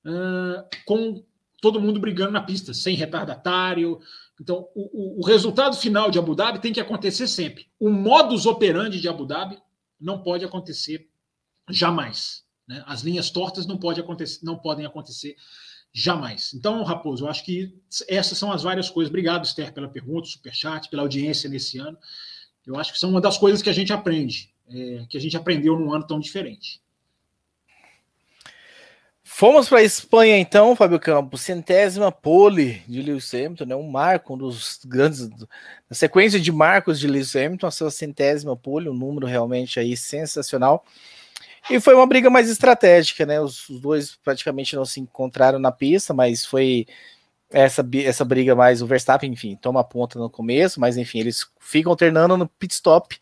[0.05, 1.23] uh, com
[1.61, 3.99] todo mundo brigando na pista, sem retardatário.
[4.39, 7.67] Então, o, o, resultado final de Abu Dhabi tem que acontecer sempre.
[7.79, 9.57] O modus operandi de Abu Dhabi
[9.99, 11.09] não pode acontecer
[11.69, 12.43] jamais.
[12.67, 12.83] Né?
[12.85, 15.35] As linhas tortas não, pode acontecer, não podem acontecer
[15.97, 16.53] Jamais.
[16.53, 17.73] Então, Raposo, eu acho que
[18.09, 19.09] essas são as várias coisas.
[19.09, 21.97] Obrigado, Esther, pela pergunta, superchat, pela audiência nesse ano.
[22.67, 25.37] Eu acho que são uma das coisas que a gente aprende, é, que a gente
[25.37, 26.81] aprendeu num ano tão diferente.
[29.23, 33.75] Fomos para a Espanha então, Fábio Campos, centésima pole de Lewis Hamilton, né?
[33.77, 35.29] um marco, um dos grandes,
[35.89, 39.95] a sequência de marcos de Lewis Hamilton, a sua centésima pole, um número realmente aí
[39.95, 40.85] sensacional.
[41.69, 43.39] E foi uma briga mais estratégica, né?
[43.41, 46.85] Os, os dois praticamente não se encontraram na pista, mas foi
[47.49, 51.47] essa, essa briga mais o Verstappen, enfim, toma a ponta no começo, mas enfim, eles
[51.59, 53.19] ficam alternando no pit stop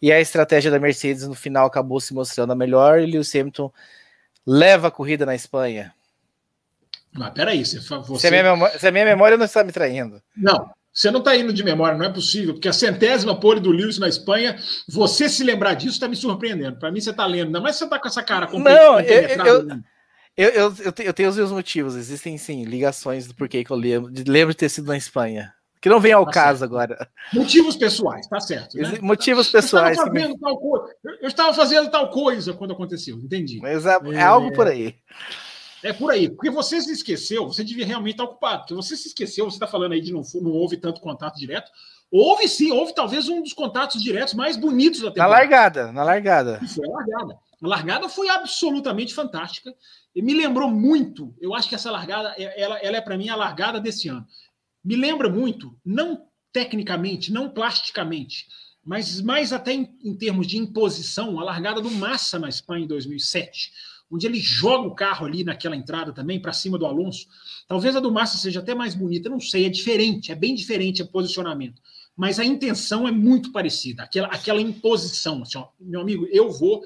[0.00, 3.72] e a estratégia da Mercedes no final acabou se mostrando a melhor e Lewis Hamilton
[4.46, 5.94] leva a corrida na Espanha.
[7.12, 8.18] Mas peraí, você, você...
[8.18, 10.20] Se, a minha memória, se a minha memória não está me traindo.
[10.36, 13.72] Não, você não está indo de memória, não é possível, porque a centésima pole do
[13.72, 14.56] Lewis na Espanha,
[14.88, 16.78] você se lembrar disso está me surpreendendo.
[16.78, 20.74] Para mim, você está lendo, ainda mais você está com essa cara Não, eu, eu,
[20.76, 24.54] eu, eu, tenho os meus motivos, existem sim ligações do porquê que eu lembro, lembro
[24.54, 25.52] de ter sido na Espanha.
[25.80, 26.70] Que não vem ao tá caso certo.
[26.70, 27.08] agora.
[27.32, 28.74] Motivos pessoais, tá certo.
[28.78, 28.98] Né?
[29.02, 29.98] Motivos pessoais.
[29.98, 33.58] Eu estava, fazendo tal coisa quando aconteceu, entendi.
[33.60, 34.94] Mas é, é, é algo por aí.
[35.84, 39.08] É por aí, porque você se esqueceu, você devia realmente estar ocupado, porque você se
[39.08, 41.70] esqueceu, você está falando aí de não, não houve tanto contato direto.
[42.10, 45.30] Houve sim, houve talvez um dos contatos diretos mais bonitos da temporada.
[45.30, 46.60] Na largada, na largada.
[46.66, 47.38] Foi a largada.
[47.62, 49.74] A largada foi absolutamente fantástica.
[50.14, 53.28] E me lembrou muito, eu acho que essa largada, é, ela, ela é para mim
[53.28, 54.26] a largada desse ano.
[54.82, 58.46] Me lembra muito, não tecnicamente, não plasticamente,
[58.82, 62.88] mas mais até em, em termos de imposição, a largada do Massa na Espanha em
[62.88, 63.70] 2007
[64.10, 67.26] onde ele joga o carro ali naquela entrada também para cima do Alonso.
[67.66, 71.02] Talvez a do Massa seja até mais bonita, não sei, é diferente, é bem diferente
[71.02, 71.80] o posicionamento.
[72.16, 75.42] Mas a intenção é muito parecida, aquela, aquela imposição.
[75.42, 76.82] Assim, ó, meu amigo, eu vou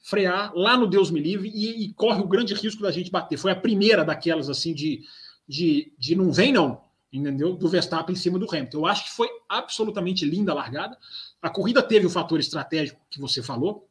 [0.00, 3.38] frear lá no Deus me livre e, e, corre o grande risco da gente bater.
[3.38, 5.02] Foi a primeira daquelas assim de,
[5.46, 6.80] de, de não vem não,
[7.12, 7.54] entendeu?
[7.54, 8.78] Do Verstappen em cima do Hamilton.
[8.78, 10.98] Eu acho que foi absolutamente linda a largada.
[11.40, 13.88] A corrida teve o fator estratégico que você falou,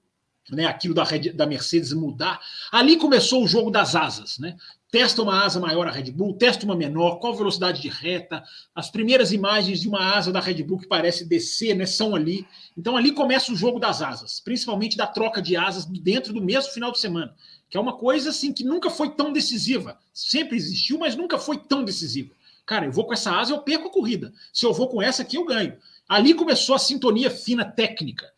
[0.50, 2.40] né, aquilo da, Red, da Mercedes mudar.
[2.72, 4.56] Ali começou o jogo das asas, né?
[4.90, 8.44] Testa uma asa maior a Red Bull, testa uma menor, qual velocidade de reta.
[8.76, 12.46] As primeiras imagens de uma asa da Red Bull que parece descer, né, são ali.
[12.78, 16.74] Então ali começa o jogo das asas, principalmente da troca de asas dentro do mesmo
[16.74, 17.34] final de semana,
[17.70, 19.98] que é uma coisa assim que nunca foi tão decisiva.
[20.14, 22.36] Sempre existiu, mas nunca foi tão decisiva.
[22.66, 24.34] Cara, eu vou com essa asa, eu perco a corrida.
[24.52, 25.78] Se eu vou com essa aqui, eu ganho.
[26.08, 28.30] Ali começou a sintonia fina técnica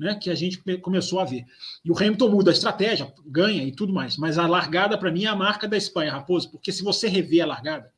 [0.00, 1.44] né, que a gente começou a ver.
[1.84, 4.16] E o Hamilton muda a estratégia, ganha e tudo mais.
[4.16, 7.44] Mas a largada, para mim, é a marca da Espanha, Raposo, porque se você rever
[7.44, 7.92] a largada,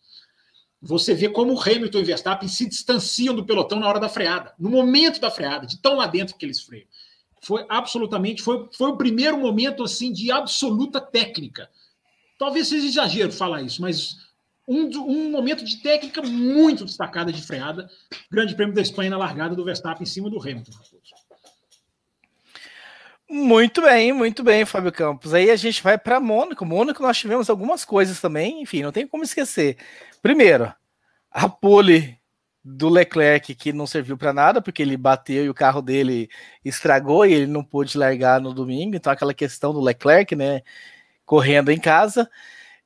[0.81, 4.09] você vê como o Hamilton e o Verstappen se distanciam do pelotão na hora da
[4.09, 6.88] freada, no momento da freada, de tão lá dentro que eles freiam.
[7.41, 11.71] Foi absolutamente, foi, foi o primeiro momento assim de absoluta técnica.
[12.37, 14.17] Talvez seja exagero falar isso, mas
[14.67, 17.88] um, um momento de técnica muito destacada de freada.
[18.29, 20.73] Grande prêmio da Espanha na largada do Verstappen em cima do Hamilton.
[20.73, 21.22] Raposo.
[23.35, 25.33] Muito bem, muito bem, Fábio Campos.
[25.33, 26.66] Aí a gente vai para Mônaco.
[26.66, 29.79] Mônaco nós tivemos algumas coisas também, enfim, não tem como esquecer.
[30.21, 30.71] Primeiro,
[31.31, 32.18] a pole
[32.62, 36.29] do Leclerc que não serviu para nada, porque ele bateu e o carro dele
[36.62, 38.97] estragou e ele não pôde largar no domingo.
[38.97, 40.61] Então aquela questão do Leclerc, né,
[41.25, 42.29] correndo em casa.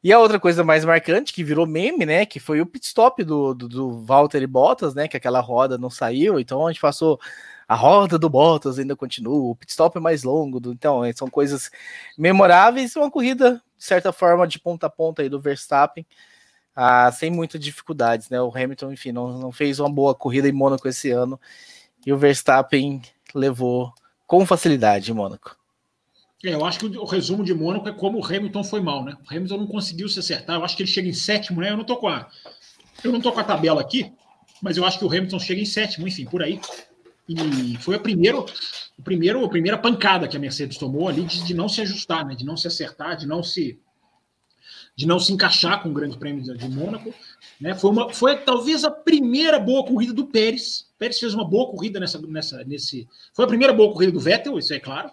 [0.02, 3.24] E a outra coisa mais marcante que virou meme, né, que foi o pit stop
[3.24, 6.38] do, do, do Valtteri Bottas, né, que aquela roda não saiu.
[6.38, 7.18] Então a gente passou
[7.68, 11.28] a roda do Bottas ainda continua, o pit stop é mais longo, então é, são
[11.28, 11.70] coisas
[12.16, 16.06] memoráveis, uma corrida, de certa forma, de ponta a ponta aí do Verstappen,
[16.74, 18.40] ah, sem muitas dificuldades, né?
[18.40, 21.40] O Hamilton, enfim, não, não fez uma boa corrida em Mônaco esse ano,
[22.04, 23.02] e o Verstappen
[23.34, 23.92] levou
[24.26, 25.56] com facilidade em Mônaco.
[26.44, 29.16] É, eu acho que o resumo de Mônaco é como o Hamilton foi mal, né?
[29.28, 30.56] O Hamilton não conseguiu se acertar.
[30.56, 31.70] Eu acho que ele chega em sétimo, né?
[31.70, 32.28] Eu não tô com a,
[33.02, 34.12] eu não tô com a tabela aqui,
[34.62, 36.60] mas eu acho que o Hamilton chega em sétimo, enfim, por aí.
[37.28, 38.46] E foi a, primeiro,
[38.96, 42.24] o primeiro, a primeira pancada que a Mercedes tomou ali de, de, não se ajustar,
[42.24, 42.34] né?
[42.34, 43.78] de não se acertar, de não se
[44.96, 47.12] de não se encaixar com o Grande Prêmio de, Mônaco.
[47.60, 47.74] Né?
[47.74, 50.88] Foi, uma, foi talvez a primeira boa corrida do Pérez.
[50.98, 53.06] Pérez fez uma boa corrida nessa, nessa, nesse.
[53.34, 55.10] Foi a primeira boa corrida do Vettel, isso é claro.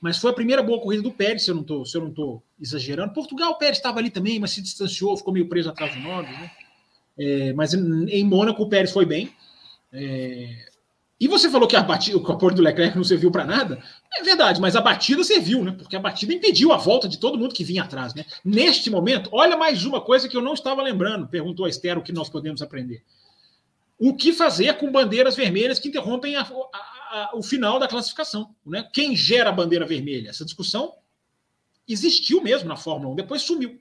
[0.00, 2.42] Mas foi a primeira boa corrida do Pérez, se eu não estou se eu não
[2.60, 3.12] exagerando.
[3.12, 6.30] Portugal, o Pérez estava ali também, mas se distanciou, ficou meio preso atrás do Norris.
[6.30, 6.50] Né?
[7.18, 9.32] É, mas em, em Mônaco o Pérez foi bem.
[9.92, 10.66] É,
[11.20, 13.82] e você falou que a batida, o apoio do Leclerc não serviu para nada.
[14.18, 15.72] É verdade, mas a batida serviu, né?
[15.72, 18.24] Porque a batida impediu a volta de todo mundo que vinha atrás, né?
[18.44, 22.02] Neste momento, olha mais uma coisa que eu não estava lembrando, perguntou a Esther o
[22.02, 23.04] que nós podemos aprender.
[23.96, 28.52] O que fazer com bandeiras vermelhas que interrompem a, a, a, o final da classificação?
[28.66, 28.86] Né?
[28.92, 30.30] Quem gera a bandeira vermelha?
[30.30, 30.94] Essa discussão
[31.86, 33.80] existiu mesmo na Fórmula 1, depois sumiu.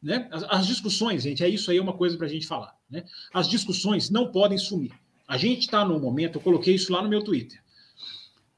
[0.00, 0.28] Né?
[0.30, 2.76] As, as discussões, gente, é isso aí, é uma coisa para a gente falar.
[2.88, 3.04] Né?
[3.34, 4.92] As discussões não podem sumir.
[5.30, 7.62] A gente está num momento, eu coloquei isso lá no meu Twitter.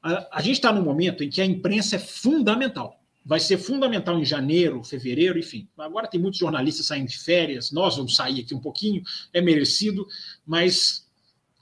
[0.01, 2.99] A, a gente está num momento em que a imprensa é fundamental.
[3.25, 5.67] vai ser fundamental em janeiro, fevereiro, enfim.
[5.77, 10.07] Agora tem muitos jornalistas saindo de férias, nós vamos sair aqui um pouquinho, é merecido,
[10.45, 11.07] mas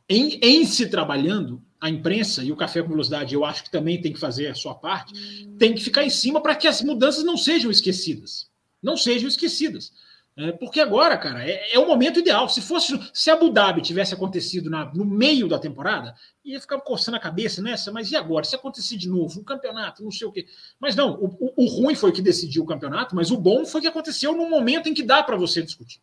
[0.10, 4.02] em, em se trabalhando, a imprensa e o Café com Velocidade, eu acho que também
[4.02, 5.13] tem que fazer a sua parte,
[5.58, 8.50] tem que ficar em cima para que as mudanças não sejam esquecidas.
[8.82, 9.91] Não sejam esquecidas.
[10.37, 12.47] É, porque agora, cara, é, é, o momento ideal.
[12.47, 17.17] Se fosse, se Abu Dhabi tivesse acontecido na, no meio da temporada, ia ficar coçando
[17.17, 18.45] a cabeça nessa, mas e agora?
[18.45, 20.45] Se acontecer de novo, um campeonato, não sei o quê.
[20.79, 23.87] Mas não, o, o, ruim foi que decidiu o campeonato, mas o bom foi que
[23.87, 25.99] aconteceu no momento em que dá para você discutir.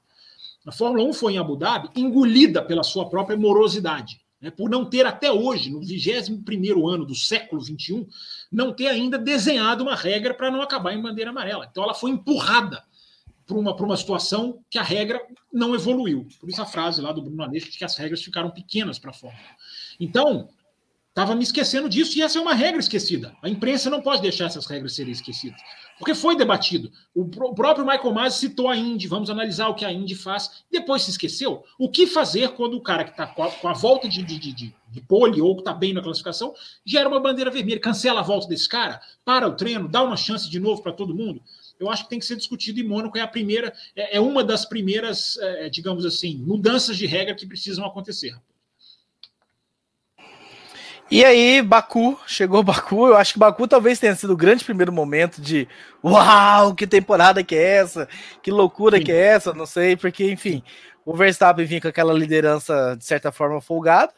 [0.66, 4.20] A Fórmula 1 foi em Abu Dhabi engolida pela sua própria morosidade.
[4.40, 8.06] Né, por não ter até hoje, no 21 ano do século 21,
[8.52, 11.66] não ter ainda desenhado uma regra para não acabar em bandeira amarela.
[11.68, 12.84] Então ela foi empurrada
[13.48, 16.28] para uma, uma situação que a regra não evoluiu.
[16.38, 19.10] Por isso a frase lá do Bruno Aleixo de que as regras ficaram pequenas para
[19.10, 19.42] a Fórmula.
[19.98, 20.50] Então,
[21.08, 23.34] estava me esquecendo disso e essa é uma regra esquecida.
[23.42, 25.58] A imprensa não pode deixar essas regras serem esquecidas.
[25.98, 26.92] Porque foi debatido.
[27.14, 30.62] O, próprio Michael Masi citou a Indy, vamos analisar o que a Indy faz.
[30.70, 31.64] Depois se esqueceu.
[31.78, 34.52] O que fazer quando o cara que está com, com, a volta de, de, de,
[34.52, 37.80] de pole ou que está bem na classificação gera uma bandeira vermelha?
[37.80, 41.14] Cancela a volta desse cara, para o treino, dá uma chance de novo para todo
[41.14, 41.42] mundo
[41.78, 44.42] eu acho que tem que ser discutido e Mônaco é a primeira, é, é uma
[44.42, 48.36] das primeiras, é, digamos assim, mudanças de regra que precisam acontecer.
[51.10, 53.06] E aí, Baku, chegou Baku.
[53.06, 55.66] Eu acho que Baku talvez tenha sido o grande primeiro momento de
[56.04, 58.06] uau, que temporada que é essa?
[58.42, 59.04] Que loucura Sim.
[59.04, 59.54] que é essa?
[59.54, 60.62] Não sei, porque, enfim,
[61.06, 64.12] o Verstappen vinha com aquela liderança de certa forma folgada.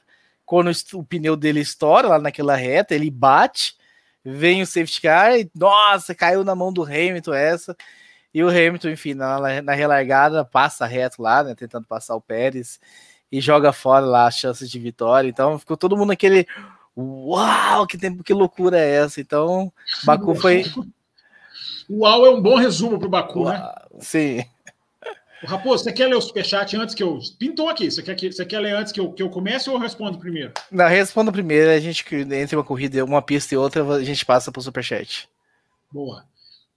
[0.45, 3.77] Quando o pneu dele estoura lá naquela reta, ele bate
[4.25, 7.77] vem o safety car e, nossa, caiu na mão do Hamilton essa.
[8.33, 12.79] E o Hamilton, enfim, na, na relargada, passa reto lá, né, tentando passar o Pérez
[13.31, 15.29] e joga fora lá as chances de vitória.
[15.29, 16.47] Então ficou todo mundo naquele
[16.97, 19.21] uau, que tempo, que loucura é essa?
[19.21, 19.73] Então,
[20.05, 20.65] Baku foi.
[21.89, 23.73] Uau é um bom resumo para o Baku, uau, né?
[24.01, 24.45] Sim.
[25.43, 27.19] O Raposo, você quer ler o superchat antes que eu.
[27.39, 27.91] Pintou aqui.
[27.91, 28.31] Você quer, que...
[28.31, 30.53] você quer ler antes que eu, que eu comece ou eu respondo primeiro?
[30.71, 31.71] Não, respondo primeiro.
[31.71, 35.29] A gente, entre uma corrida, uma pista e outra, a gente passa para o superchat.
[35.91, 36.25] Boa.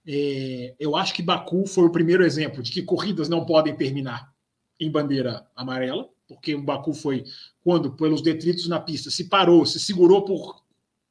[0.06, 4.32] É, eu acho que Baku foi o primeiro exemplo de que corridas não podem terminar
[4.80, 7.24] em bandeira amarela, porque o Baku foi
[7.62, 10.62] quando, pelos detritos na pista, se parou, se segurou por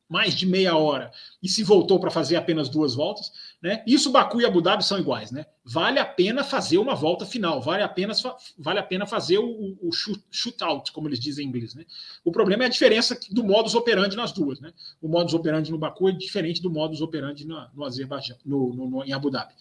[0.07, 1.11] mais de meia hora
[1.41, 3.31] e se voltou para fazer apenas duas voltas,
[3.63, 3.81] né?
[3.87, 5.45] Isso Baku e Abu Dhabi são iguais, né?
[5.63, 8.11] Vale a pena fazer uma volta final, vale a pena,
[8.57, 9.89] vale a pena fazer o, o
[10.29, 11.85] shootout, como eles dizem em inglês, né?
[12.25, 14.73] O problema é a diferença do modus operandi nas duas, né?
[15.01, 18.89] O modus operandi no Baku é diferente do modus operandi no, no Azerbaijão, no, no,
[18.89, 19.53] no, em Abu Dhabi.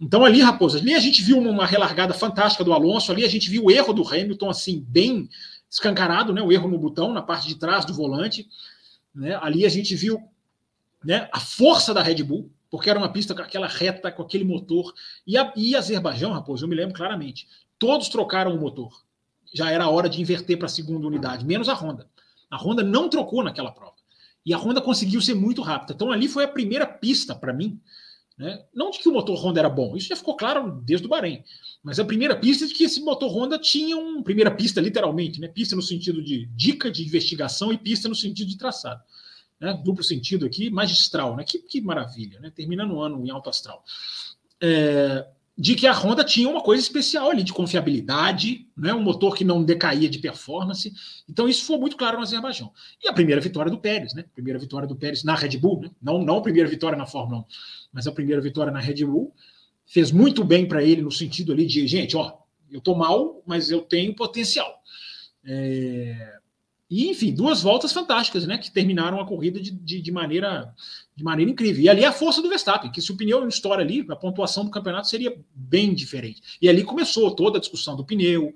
[0.00, 3.48] Então ali, Raposa, ali a gente viu uma relargada fantástica do Alonso, ali a gente
[3.48, 5.30] viu o erro do Hamilton, assim, bem
[5.70, 6.42] escancarado, né?
[6.42, 8.48] O erro no botão, na parte de trás do volante.
[9.14, 9.38] Né?
[9.40, 10.20] Ali a gente viu
[11.04, 14.44] né, a força da Red Bull, porque era uma pista com aquela reta, com aquele
[14.44, 14.92] motor.
[15.26, 17.48] E, a, e Azerbaijão, Raposo, eu me lembro claramente,
[17.78, 19.04] todos trocaram o motor.
[19.54, 22.08] Já era hora de inverter para a segunda unidade, menos a Honda.
[22.50, 23.94] A Honda não trocou naquela prova.
[24.44, 25.92] E a Honda conseguiu ser muito rápida.
[25.92, 27.80] Então ali foi a primeira pista para mim.
[28.38, 28.62] Né?
[28.74, 31.42] Não de que o motor Honda era bom, isso já ficou claro desde o Bahrein.
[31.82, 34.22] Mas a primeira pista de que esse motor Honda tinha um.
[34.22, 35.48] Primeira pista, literalmente, né?
[35.48, 39.02] Pista no sentido de dica de investigação e pista no sentido de traçado.
[39.60, 39.80] Né?
[39.84, 41.44] Duplo sentido aqui, magistral, né?
[41.44, 42.50] Que, que maravilha, né?
[42.54, 43.82] Terminando o ano em alto astral.
[44.60, 45.26] É,
[45.58, 48.92] de que a Honda tinha uma coisa especial ali de confiabilidade, né?
[48.92, 50.92] um motor que não decaía de performance.
[51.28, 52.70] Então, isso foi muito claro no Azerbaijão.
[53.02, 54.24] E a primeira vitória do Pérez, né?
[54.34, 55.90] Primeira vitória do Pérez na Red Bull, né?
[56.02, 57.44] não, não a primeira vitória na Fórmula 1,
[57.92, 59.32] mas a primeira vitória na Red Bull
[59.86, 62.36] fez muito bem para ele no sentido ali de, gente, ó,
[62.70, 64.82] eu tô mal, mas eu tenho potencial.
[65.42, 66.35] É...
[66.88, 68.58] E, enfim, duas voltas fantásticas, né?
[68.58, 70.72] Que terminaram a corrida de, de, de, maneira,
[71.16, 71.82] de maneira incrível.
[71.82, 74.70] E ali a força do Verstappen, que se o pneu estoura ali, a pontuação do
[74.70, 76.40] campeonato seria bem diferente.
[76.62, 78.54] E ali começou toda a discussão do pneu,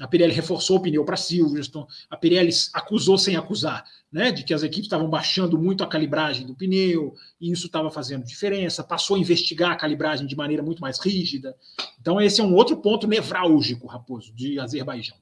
[0.00, 4.54] a Pirelli reforçou o pneu para Silverstone, a Pirelli acusou sem acusar, né, de que
[4.54, 9.16] as equipes estavam baixando muito a calibragem do pneu, e isso estava fazendo diferença, passou
[9.16, 11.54] a investigar a calibragem de maneira muito mais rígida.
[12.00, 15.16] Então, esse é um outro ponto nevrálgico, Raposo, de Azerbaijão.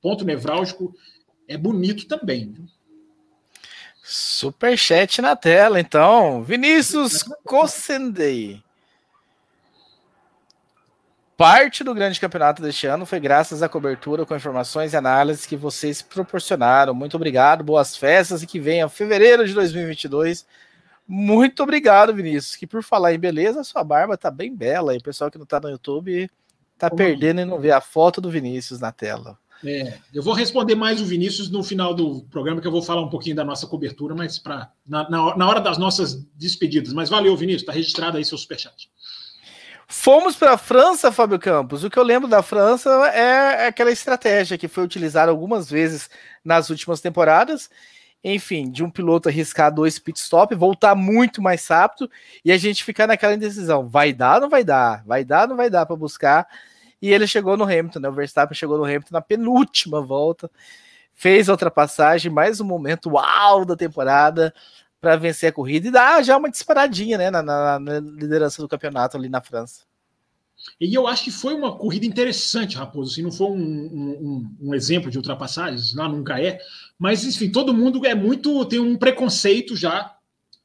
[0.00, 0.94] Ponto nevrálgico
[1.50, 2.54] é bonito também.
[4.02, 6.44] Superchat na tela, então.
[6.44, 8.62] Vinícius Cossendei.
[11.36, 15.56] Parte do grande campeonato deste ano foi graças à cobertura com informações e análises que
[15.56, 16.94] vocês proporcionaram.
[16.94, 20.46] Muito obrigado, boas festas e que venha fevereiro de 2022.
[21.08, 22.54] Muito obrigado, Vinícius.
[22.54, 24.94] Que por falar em beleza, sua barba tá bem bela.
[24.94, 26.30] E o pessoal que não tá no YouTube
[26.78, 29.36] tá Como perdendo e não vê a foto do Vinícius na tela.
[29.64, 33.02] É, eu vou responder mais o Vinícius no final do programa, que eu vou falar
[33.02, 36.92] um pouquinho da nossa cobertura, mas pra, na, na, na hora das nossas despedidas.
[36.92, 38.90] Mas valeu, Vinícius, está registrado aí seu superchat.
[39.86, 41.82] Fomos para a França, Fábio Campos.
[41.82, 46.08] O que eu lembro da França é aquela estratégia que foi utilizada algumas vezes
[46.44, 47.68] nas últimas temporadas.
[48.22, 52.08] Enfim, de um piloto arriscar dois pit stop, voltar muito mais rápido
[52.44, 55.02] e a gente ficar naquela indecisão: vai dar ou não vai dar?
[55.04, 56.46] Vai dar ou não vai dar para buscar?
[57.00, 58.08] E ele chegou no Hamilton, né?
[58.08, 60.50] O Verstappen chegou no Hamilton na penúltima volta,
[61.14, 64.54] fez a ultrapassagem, mais um momento uau da temporada
[65.00, 68.68] para vencer a corrida e dar já uma disparadinha né, na, na, na, liderança do
[68.68, 69.82] campeonato ali na França.
[70.78, 73.12] E eu acho que foi uma corrida interessante, Raposo.
[73.12, 76.58] Assim, não foi um, um, um exemplo de ultrapassagens, lá nunca é.
[76.98, 78.66] Mas, enfim, todo mundo é muito.
[78.66, 80.14] tem um preconceito já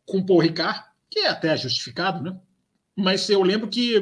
[0.06, 2.38] com o Paul Ricard, que é até justificado, né?
[2.96, 4.00] Mas eu lembro que.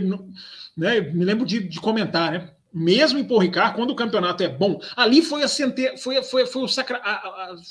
[0.76, 2.54] Né, me lembro de, de comentar, né?
[2.74, 6.64] mesmo em Paul Ricard, quando o campeonato é bom, ali foi a foi, foi, foi,
[6.64, 7.00] o sacra...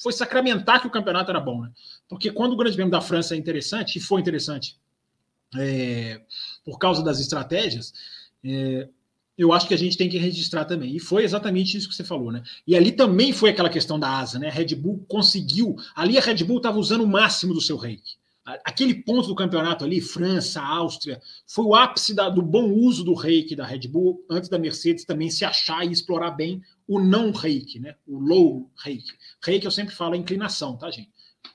[0.01, 1.71] foi sacramentar que o campeonato era bom, né?
[2.09, 4.77] Porque quando o Grande Prêmio da França é interessante, e foi interessante
[5.59, 6.21] é...
[6.65, 7.93] por causa das estratégias,
[8.45, 8.89] é...
[9.37, 10.95] eu acho que a gente tem que registrar também.
[10.95, 12.45] E foi exatamente isso que você falou, né?
[12.65, 14.49] E ali também foi aquela questão da asa, né?
[14.49, 15.75] A Red Bull conseguiu.
[15.97, 18.22] Ali a Red Bull estava usando o máximo do seu reiki.
[18.44, 23.14] Aquele ponto do campeonato ali, França, Áustria, foi o ápice da, do bom uso do
[23.14, 27.31] reiki da Red Bull, antes da Mercedes também se achar e explorar bem o não
[27.31, 27.94] reiki, né?
[28.05, 29.12] o low reiki.
[29.44, 31.11] Reiki eu sempre falo é inclinação, tá, gente?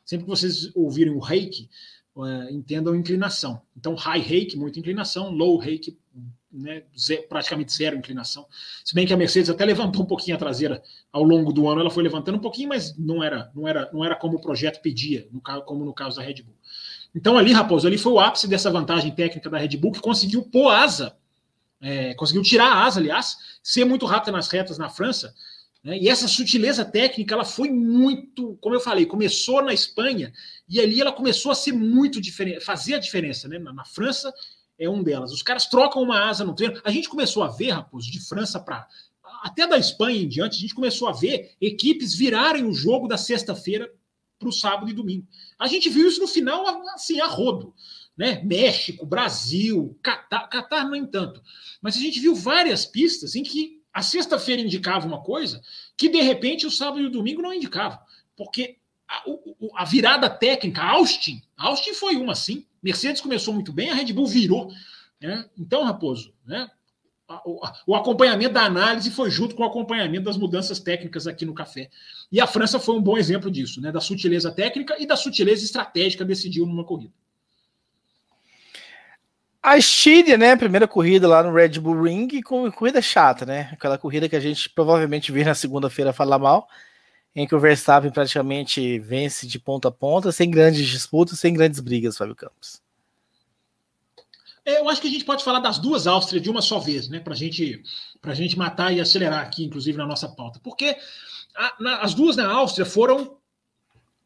[0.05, 1.69] Sempre que vocês ouvirem o reiki,
[2.15, 3.61] uh, entendam inclinação.
[3.75, 5.97] Então, high reiki, muita inclinação, low reiki,
[6.51, 8.47] né, zero, praticamente zero inclinação.
[8.83, 11.81] Se bem que a Mercedes até levantou um pouquinho a traseira ao longo do ano,
[11.81, 14.81] ela foi levantando um pouquinho, mas não era, não era, não era como o projeto
[14.81, 16.55] pedia, no, como no caso da Red Bull.
[17.15, 20.43] Então ali, Raposo, ali foi o ápice dessa vantagem técnica da Red Bull, que conseguiu
[20.43, 21.15] pôr asa,
[21.81, 25.33] é, conseguiu tirar a asa, aliás, ser muito rápida nas retas na França.
[25.83, 25.97] Né?
[25.99, 30.33] E essa sutileza técnica, ela foi muito, como eu falei, começou na Espanha
[30.67, 33.57] e ali ela começou a ser muito diferente, fazer a diferença, né?
[33.57, 34.33] Na, na França
[34.77, 35.31] é um delas.
[35.31, 36.79] Os caras trocam uma asa no treino.
[36.83, 38.87] A gente começou a ver, Raposo, de França para
[39.41, 43.17] até da Espanha em diante, a gente começou a ver equipes virarem o jogo da
[43.17, 43.91] sexta-feira
[44.37, 45.27] para o sábado e domingo.
[45.57, 47.73] A gente viu isso no final, assim, a rodo.
[48.15, 48.41] Né?
[48.43, 51.41] México, Brasil, Catar, Catar nem tanto.
[51.81, 55.61] Mas a gente viu várias pistas em que a sexta-feira indicava uma coisa
[55.95, 57.99] que, de repente, o sábado e o domingo não indicavam.
[58.35, 59.23] Porque a,
[59.75, 62.65] a virada técnica, Austin, Austin foi uma, sim.
[62.81, 64.71] Mercedes começou muito bem, a Red Bull virou.
[65.19, 65.47] Né?
[65.57, 66.69] Então, Raposo, né?
[67.85, 71.89] O acompanhamento da análise foi junto com o acompanhamento das mudanças técnicas aqui no café.
[72.31, 73.91] E a França foi um bom exemplo disso, né?
[73.91, 77.13] Da sutileza técnica e da sutileza estratégica decidiu numa corrida.
[79.61, 80.55] A Estíria, né?
[80.55, 83.69] Primeira corrida lá no Red Bull Ring, com corrida chata, né?
[83.73, 86.69] Aquela corrida que a gente provavelmente vê na segunda-feira falar mal,
[87.35, 91.81] em que o Verstappen praticamente vence de ponta a ponta, sem grandes disputas, sem grandes
[91.81, 92.81] brigas, Fábio Campos.
[94.67, 97.07] É, eu acho que a gente pode falar das duas Áustrias de uma só vez,
[97.07, 97.21] né?
[97.21, 97.81] Para gente,
[98.21, 100.59] a gente matar e acelerar aqui, inclusive, na nossa pauta.
[100.61, 100.97] Porque
[101.55, 103.37] a, na, as duas na Áustria foram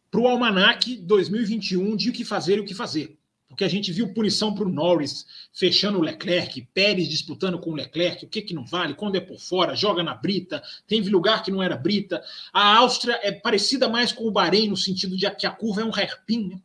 [0.09, 3.19] para o Almanac 2021 de o que fazer e o que fazer.
[3.47, 7.75] Porque a gente viu punição para o Norris fechando o Leclerc, Pérez disputando com o
[7.75, 11.43] Leclerc, o que, que não vale, quando é por fora, joga na brita, teve lugar
[11.43, 12.23] que não era brita.
[12.51, 15.85] A Áustria é parecida mais com o Bahrein no sentido de que a curva é
[15.85, 16.61] um hairpin, né?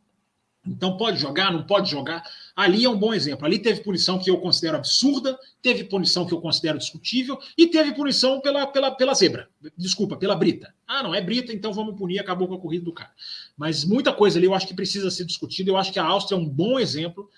[0.65, 2.23] Então pode jogar, não pode jogar.
[2.57, 3.45] Ali é um bom exemplo.
[3.45, 7.93] Ali teve punição que eu considero absurda, teve punição que eu considero discutível e teve
[7.93, 9.47] punição pela, pela, pela zebra.
[9.77, 10.73] Desculpa, pela brita.
[10.87, 13.11] Ah, não é brita, então vamos punir, acabou com a corrida do cara.
[13.55, 15.69] Mas muita coisa ali eu acho que precisa ser discutida.
[15.69, 17.29] Eu acho que a Áustria é um bom exemplo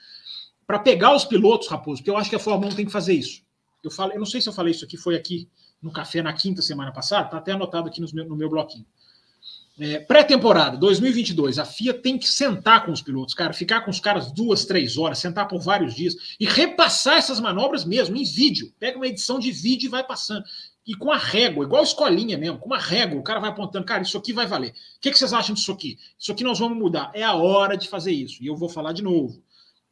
[0.66, 3.14] para pegar os pilotos, Raposo, porque eu acho que a Fórmula 1 tem que fazer
[3.14, 3.42] isso.
[3.84, 5.50] Eu, falei, eu não sei se eu falei isso aqui, foi aqui
[5.82, 8.86] no café na quinta semana passada, está até anotado aqui no meu, no meu bloquinho.
[9.80, 14.00] É, Pré-temporada 2022, a FIA tem que sentar com os pilotos, cara, ficar com os
[14.02, 18.74] caras duas, três horas, sentar por vários dias e repassar essas manobras mesmo em vídeo.
[18.78, 20.44] Pega uma edição de vídeo e vai passando.
[20.86, 24.02] E com a régua, igual escolinha mesmo, com uma régua, o cara vai apontando, cara,
[24.02, 24.72] isso aqui vai valer.
[24.72, 25.98] O que, que vocês acham disso aqui?
[26.18, 27.12] Isso aqui nós vamos mudar.
[27.14, 28.44] É a hora de fazer isso.
[28.44, 29.42] E eu vou falar de novo.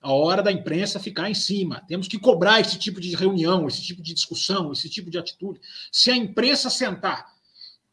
[0.02, 1.82] A hora da imprensa ficar em cima.
[1.88, 5.62] Temos que cobrar esse tipo de reunião, esse tipo de discussão, esse tipo de atitude.
[5.92, 7.37] Se a imprensa sentar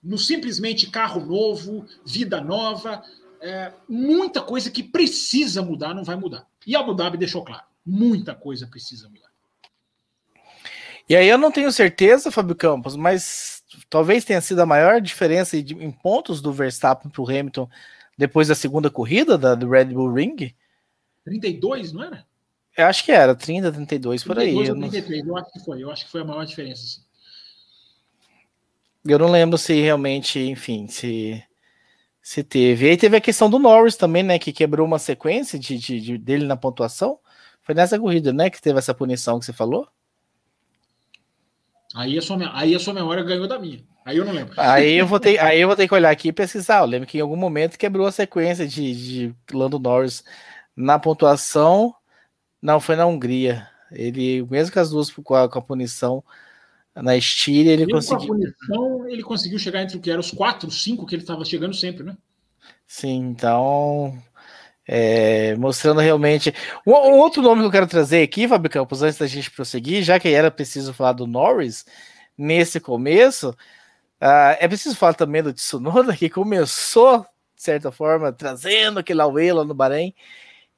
[0.04, 3.02] no simplesmente carro novo, vida nova,
[3.40, 6.46] é, muita coisa que precisa mudar não vai mudar.
[6.66, 9.32] E Abu Dhabi deixou claro, muita coisa precisa mudar.
[11.08, 15.56] E aí eu não tenho certeza, Fábio Campos, mas talvez tenha sido a maior diferença
[15.56, 17.68] em pontos do Verstappen para o Hamilton
[18.16, 20.54] depois da segunda corrida da, do Red Bull Ring.
[21.24, 22.26] 32, não era?
[22.76, 24.90] Eu acho que era, 30, 32 por 32 aí.
[24.90, 25.34] 33, eu, não...
[25.34, 26.82] eu acho que foi, eu acho que foi a maior diferença.
[26.86, 27.02] Sim.
[29.06, 31.42] Eu não lembro se realmente, enfim, se,
[32.22, 32.86] se teve.
[32.86, 34.38] E aí teve a questão do Norris também, né?
[34.38, 37.18] Que quebrou uma sequência de, de, de, dele na pontuação.
[37.62, 38.48] Foi nessa corrida, né?
[38.48, 39.86] Que teve essa punição que você falou?
[41.94, 43.84] Aí a sua, aí a sua memória ganhou da minha.
[44.04, 44.54] Aí eu não lembro.
[44.56, 46.80] Aí eu vou ter, aí eu vou ter que olhar aqui e pesquisar.
[46.80, 48.94] Eu lembro que em algum momento quebrou a sequência de,
[49.28, 50.24] de Lando Norris
[50.74, 51.94] na pontuação.
[52.60, 53.68] Não, foi na Hungria.
[53.92, 56.24] Ele, mesmo com as duas com a, com a punição,
[56.94, 58.28] na Estíria, ele conseguiu.
[58.28, 61.22] Com a punição, ele conseguiu chegar entre o que era os quatro, cinco que ele
[61.22, 62.16] estava chegando sempre, né?
[62.86, 64.16] Sim, então.
[64.86, 66.54] É, mostrando realmente.
[66.86, 70.02] Um, um, outro nome que eu quero trazer aqui, Fábio Campos, antes da gente prosseguir,
[70.02, 71.84] já que era preciso falar do Norris
[72.36, 77.20] nesse começo, uh, é preciso falar também do Tsunoda, que começou,
[77.56, 80.14] de certa forma, trazendo aquele Aue lá no Bahrein.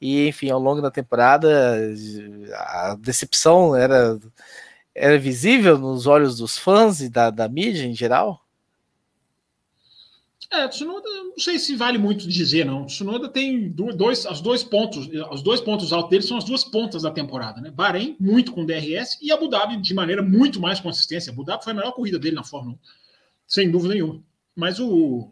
[0.01, 1.79] E, enfim, ao longo da temporada,
[2.55, 4.19] a decepção era
[4.97, 8.43] era visível nos olhos dos fãs e da, da mídia em geral?
[10.51, 12.87] É, Tsunoda, não sei se vale muito dizer, não.
[12.87, 17.03] Tsunoda tem dois, os dois pontos, os dois pontos altos dele são as duas pontas
[17.03, 17.71] da temporada, né?
[17.71, 21.33] Bahrein, muito com DRS, e Abu Dhabi de maneira muito mais consistência.
[21.33, 22.79] Abu Dhabi foi a melhor corrida dele na Fórmula 1,
[23.47, 24.23] sem dúvida nenhuma.
[24.55, 25.31] Mas o,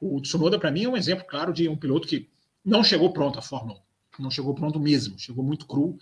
[0.00, 2.28] o Tsunoda, para mim, é um exemplo claro de um piloto que
[2.64, 3.78] não chegou pronto à Fórmula
[4.18, 4.22] 1.
[4.22, 5.96] Não chegou pronto mesmo, chegou muito cru.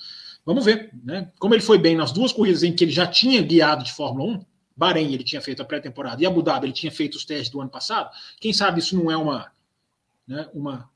[0.47, 1.33] Vamos ver, né?
[1.41, 4.39] Como ele foi bem nas duas corridas em que ele já tinha guiado de Fórmula
[4.39, 4.45] 1,
[4.77, 7.61] Bahrein ele tinha feito a pré-temporada e Abu Dhabi ele tinha feito os testes do
[7.61, 8.11] ano passado.
[8.41, 9.51] Quem sabe isso não é uma,
[10.27, 10.89] né, uma,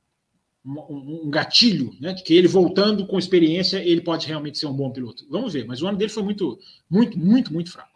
[0.64, 2.14] uma um gatilho, né?
[2.14, 5.26] Que ele voltando com experiência ele pode realmente ser um bom piloto.
[5.28, 6.56] Vamos ver, mas o ano dele foi muito,
[6.88, 7.90] muito, muito, muito fraco.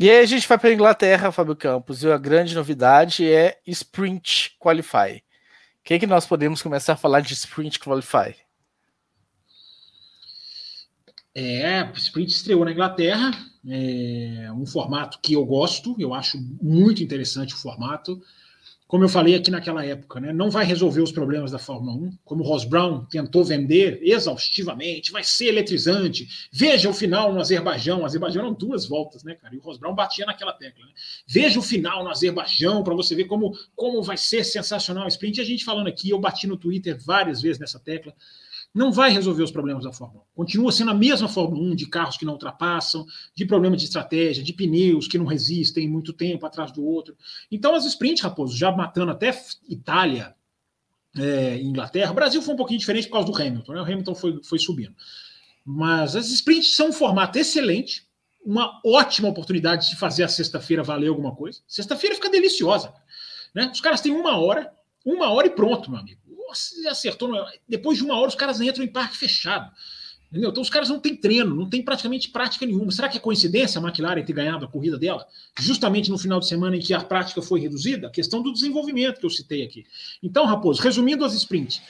[0.00, 3.60] E aí a gente vai para a Inglaterra, Fábio Campos, e a grande novidade é
[3.64, 5.22] Sprint Qualify.
[5.78, 8.34] O que, é que nós podemos começar a falar de Sprint Qualify?
[11.38, 13.30] É, Sprint estreou na Inglaterra,
[13.68, 18.18] é um formato que eu gosto, eu acho muito interessante o formato.
[18.88, 22.18] Como eu falei aqui naquela época, né, não vai resolver os problemas da Fórmula 1,
[22.24, 26.26] como o Ross Brown tentou vender exaustivamente, vai ser eletrizante.
[26.50, 28.00] Veja o final no Azerbaijão.
[28.00, 29.54] O Azerbaijão eram duas voltas, né, cara?
[29.54, 30.86] E o Ross Brown batia naquela tecla.
[30.86, 30.92] Né?
[31.26, 35.36] Veja o final no Azerbaijão para você ver como, como vai ser sensacional o sprint.
[35.36, 38.14] E a gente falando aqui, eu bati no Twitter várias vezes nessa tecla
[38.76, 40.36] não vai resolver os problemas da Fórmula 1.
[40.36, 44.44] Continua sendo a mesma Fórmula 1 de carros que não ultrapassam, de problemas de estratégia,
[44.44, 47.16] de pneus que não resistem muito tempo atrás do outro.
[47.50, 49.34] Então, as sprints, Raposo, já matando até
[49.66, 50.34] Itália,
[51.16, 52.12] é, Inglaterra.
[52.12, 53.80] O Brasil foi um pouquinho diferente por causa do Hamilton, né?
[53.80, 54.94] O Hamilton foi, foi subindo.
[55.64, 58.06] Mas as sprints são um formato excelente,
[58.44, 61.60] uma ótima oportunidade de fazer a sexta-feira valer alguma coisa.
[61.66, 62.92] Sexta-feira fica deliciosa.
[63.54, 63.70] Né?
[63.72, 64.70] Os caras têm uma hora,
[65.02, 67.30] uma hora e pronto, meu amigo você acertou.
[67.68, 69.70] Depois de uma hora, os caras entram em parque fechado.
[70.30, 70.50] Entendeu?
[70.50, 72.90] Então os caras não têm treino, não tem praticamente prática nenhuma.
[72.90, 75.26] Será que é coincidência a McLaren ter ganhado a corrida dela?
[75.58, 78.08] Justamente no final de semana em que a prática foi reduzida?
[78.08, 79.86] A questão do desenvolvimento que eu citei aqui.
[80.22, 81.80] Então, Raposo, resumindo as sprints,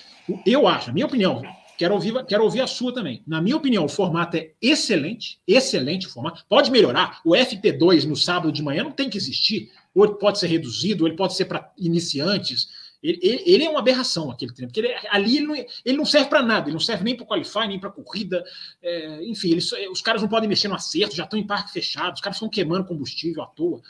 [0.44, 1.42] eu acho, minha opinião,
[1.78, 3.22] quero ouvir, quero ouvir a sua também.
[3.26, 6.44] Na minha opinião, o formato é excelente, excelente o formato.
[6.46, 7.20] Pode melhorar.
[7.24, 9.72] O FP2 no sábado de manhã não tem que existir.
[9.94, 12.68] Ou ele pode ser reduzido, ou ele pode ser para iniciantes
[13.02, 16.04] ele, ele, ele, é uma aberração, aquele treino, porque ele, ali ele não, ele não
[16.04, 18.44] serve para nada, ele não serve nem para qualify, nem para corrida.
[18.82, 22.14] É, enfim, eles, os caras não podem mexer no acerto, já estão em parque fechado,
[22.14, 23.80] os caras estão queimando combustível à toa.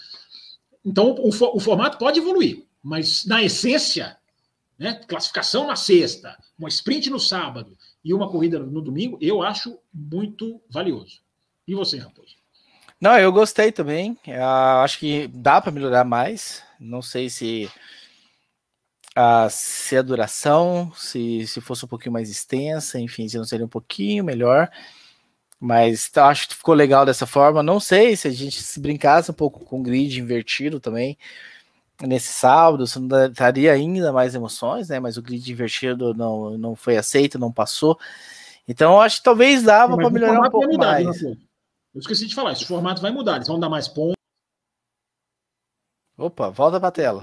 [0.85, 4.17] Então, o, o formato pode evoluir, mas na essência,
[4.79, 9.79] né, classificação na sexta, uma sprint no sábado e uma corrida no domingo, eu acho
[9.93, 11.21] muito valioso.
[11.67, 12.37] E você, Raposo?
[13.01, 14.17] Não, eu gostei também.
[14.27, 16.63] Eu acho que dá para melhorar mais.
[16.81, 17.71] Não sei se
[19.17, 23.65] a, se a duração, se, se fosse um pouquinho mais extensa, enfim, se não seria
[23.65, 24.71] um pouquinho melhor.
[25.59, 27.63] Mas tá, acho que ficou legal dessa forma.
[27.63, 31.17] Não sei se a gente se brincasse um pouco com o grid invertido também
[32.03, 35.01] nesse sábado, se não daria ainda mais emoções, né?
[35.01, 37.99] Mas o grid invertido não, não foi aceito, não passou.
[38.69, 41.23] Então acho que talvez dava para melhorar um pouco mudar, mais.
[41.23, 41.35] Né,
[41.95, 44.15] Eu esqueci de falar, esse formato vai mudar, eles vão dar mais pontos.
[46.19, 47.23] Opa, volta para a tela.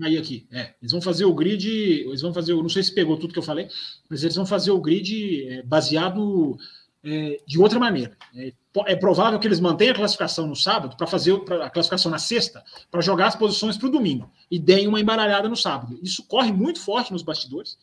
[0.00, 0.74] Aí aqui, é.
[0.80, 3.42] Eles vão fazer o grid, eles vão fazer, não sei se pegou tudo que eu
[3.42, 3.68] falei,
[4.08, 6.56] mas eles vão fazer o grid é, baseado
[7.02, 8.16] é, de outra maneira.
[8.34, 8.52] É,
[8.86, 12.62] é, provável que eles mantenham a classificação no sábado para fazer a classificação na sexta,
[12.90, 15.98] para jogar as posições para o domingo e deem uma embaralhada no sábado.
[16.02, 17.76] Isso corre muito forte nos bastidores.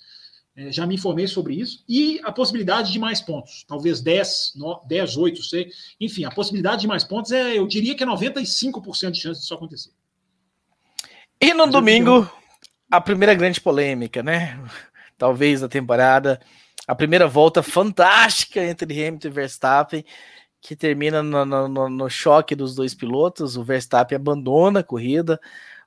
[0.55, 1.83] É, já me informei sobre isso.
[1.87, 5.69] E a possibilidade de mais pontos, talvez 10, 9, 10 8, sei.
[5.99, 9.53] Enfim, a possibilidade de mais pontos é, eu diria que é 95% de chance disso
[9.53, 9.91] acontecer.
[11.39, 12.29] E no domingo,
[12.89, 14.59] a primeira grande polêmica, né?
[15.17, 16.39] Talvez da temporada.
[16.87, 20.05] A primeira volta fantástica entre Hamilton e Verstappen,
[20.61, 23.57] que termina no, no, no, choque dos dois pilotos.
[23.57, 25.39] O Verstappen abandona a corrida.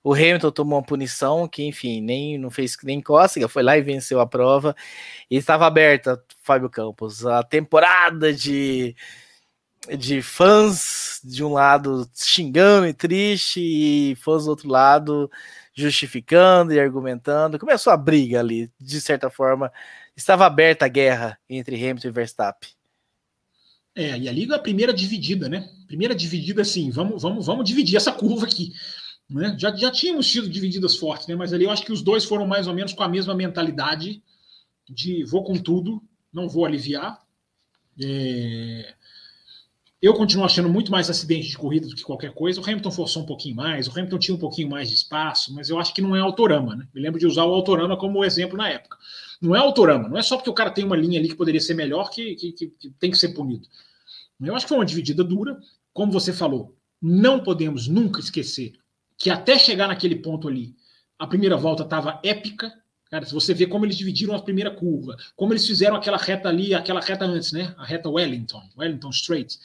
[0.02, 3.82] O Hamilton tomou uma punição que, enfim, nem não fez nem cócega, foi lá e
[3.82, 4.74] venceu a prova.
[5.30, 8.94] E estava aberta, Fábio Campos, a temporada de,
[9.96, 15.30] de fãs de um lado xingando e triste, e fãs do outro lado
[15.74, 17.58] justificando e argumentando.
[17.58, 19.72] Começou a briga ali, de certa forma.
[20.16, 22.70] Estava aberta a guerra entre Hamilton e Verstappen.
[23.94, 25.68] É, e ali a primeira dividida, né?
[25.86, 28.72] Primeira dividida, assim, vamos, vamos, vamos dividir essa curva aqui.
[29.30, 29.56] Né?
[29.58, 31.36] Já, já tínhamos tido divididas fortes, né?
[31.36, 34.22] Mas ali eu acho que os dois foram mais ou menos com a mesma mentalidade
[34.88, 37.20] de vou com tudo, não vou aliviar.
[38.00, 38.94] É...
[40.00, 42.60] Eu continuo achando muito mais acidente de corrida do que qualquer coisa.
[42.60, 45.68] O Hamilton forçou um pouquinho mais, o Hamilton tinha um pouquinho mais de espaço, mas
[45.68, 46.86] eu acho que não é autorama, né?
[46.94, 48.96] Me lembro de usar o autorama como exemplo na época.
[49.40, 51.60] Não é autorama, não é só porque o cara tem uma linha ali que poderia
[51.60, 53.66] ser melhor que, que, que, que tem que ser punido.
[54.40, 55.58] Eu acho que foi uma dividida dura,
[55.92, 56.76] como você falou.
[57.02, 58.74] Não podemos nunca esquecer
[59.16, 60.76] que até chegar naquele ponto ali,
[61.18, 62.72] a primeira volta estava épica.
[63.10, 66.48] Cara, se você vê como eles dividiram a primeira curva, como eles fizeram aquela reta
[66.48, 67.74] ali, aquela reta antes, né?
[67.76, 69.58] A reta Wellington, Wellington Straits,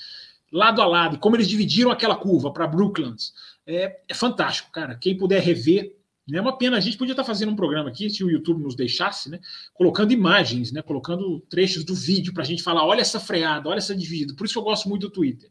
[0.54, 3.34] lado a lado, como eles dividiram aquela curva para Brooklands.
[3.66, 4.96] É, é, fantástico, cara.
[4.96, 5.98] Quem puder rever,
[6.32, 6.78] é uma pena.
[6.78, 9.40] A gente podia estar tá fazendo um programa aqui, se o YouTube nos deixasse, né?
[9.74, 10.82] Colocando imagens, né?
[10.82, 14.36] Colocando trechos do vídeo para a gente falar: olha essa freada, olha essa dividida.
[14.36, 15.50] Por isso que eu gosto muito do Twitter.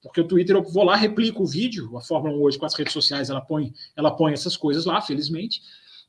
[0.00, 2.74] Porque o Twitter eu vou lá, replico o vídeo, a Fórmula 1 hoje com as
[2.74, 5.62] redes sociais, ela põe, ela põe essas coisas lá, felizmente.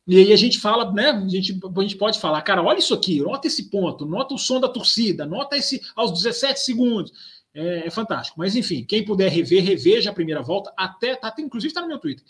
[0.08, 1.10] E aí a gente fala, né?
[1.10, 4.38] A gente, a gente pode falar, cara, olha isso aqui, nota esse ponto, nota o
[4.38, 7.12] som da torcida, nota esse aos 17 segundos.
[7.56, 8.38] É, é fantástico.
[8.38, 11.98] Mas enfim, quem puder rever, reveja a primeira volta, até, tá, inclusive está no meu
[11.98, 12.24] Twitter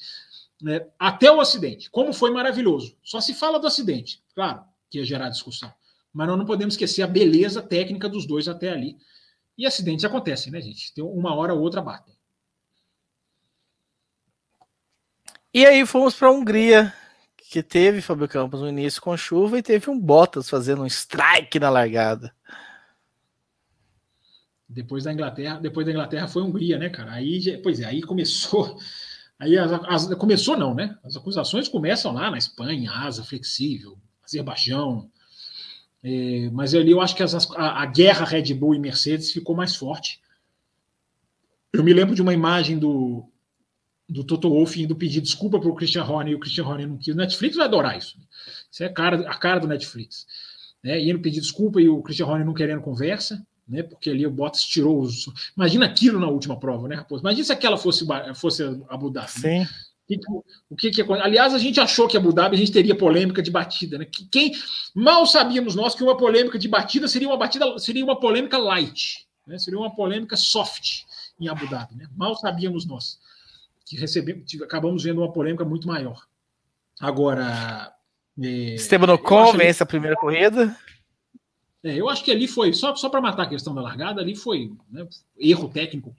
[0.61, 1.89] né, até o acidente.
[1.89, 2.97] Como foi maravilhoso.
[3.03, 5.71] Só se fala do acidente, claro, que ia gerar discussão.
[6.13, 8.97] Mas nós não podemos esquecer a beleza técnica dos dois até ali.
[9.57, 10.93] E acidentes acontecem, né, gente?
[10.93, 12.15] Tem uma hora ou outra batem.
[15.53, 16.93] E aí fomos para a Hungria,
[17.37, 21.59] que teve Fábio Campos no início com chuva e teve um Bottas fazendo um strike
[21.59, 22.33] na largada.
[24.67, 27.13] Depois da Inglaterra, depois da Inglaterra foi a Hungria, né, cara?
[27.13, 28.77] Aí, pois é, aí começou
[29.37, 30.97] Aí as, as, começou não, né?
[31.03, 35.09] As acusações começam lá na Espanha, asa flexível, Azerbaijão.
[36.01, 39.55] É, mas ali eu acho que as, a, a, guerra Red Bull e Mercedes ficou
[39.55, 40.21] mais forte.
[41.73, 43.29] Eu me lembro de uma imagem do,
[44.07, 46.97] do Toto Wolff indo pedir desculpa para o Christian Horner e o Christian Horner não
[46.97, 47.13] quis.
[47.13, 48.17] O Netflix vai adorar isso.
[48.71, 50.25] Isso é a cara, a cara do Netflix.
[50.81, 51.01] Né?
[51.01, 53.83] Indo pedir desculpa e o Christian Horner não querendo conversa né?
[53.83, 55.29] Porque ali o Bottas tirou os.
[55.55, 57.21] Imagina aquilo na última prova, né, Raposo?
[57.21, 58.05] Imagina se aquela fosse,
[58.35, 59.31] fosse Abu Dhabi.
[59.31, 59.67] Sim.
[60.69, 63.49] O que, que Aliás, a gente achou que Abu Dhabi a gente teria polêmica de
[63.49, 64.05] batida, né?
[64.05, 64.51] Que quem
[64.93, 69.25] mal sabíamos nós que uma polêmica de batida seria uma batida seria uma polêmica light,
[69.47, 69.57] né?
[69.57, 71.03] Seria uma polêmica soft
[71.39, 72.07] em Abu Dhabi, né?
[72.15, 73.19] Mal sabíamos nós
[73.85, 76.25] que recebemos, acabamos vendo uma polêmica muito maior.
[76.99, 77.93] Agora,
[78.41, 80.75] é, Esteban Ocon vence a primeira corrida.
[81.85, 84.35] É, eu acho que ali foi, só, só para matar a questão da largada, ali
[84.35, 85.07] foi né,
[85.37, 86.15] erro técnico,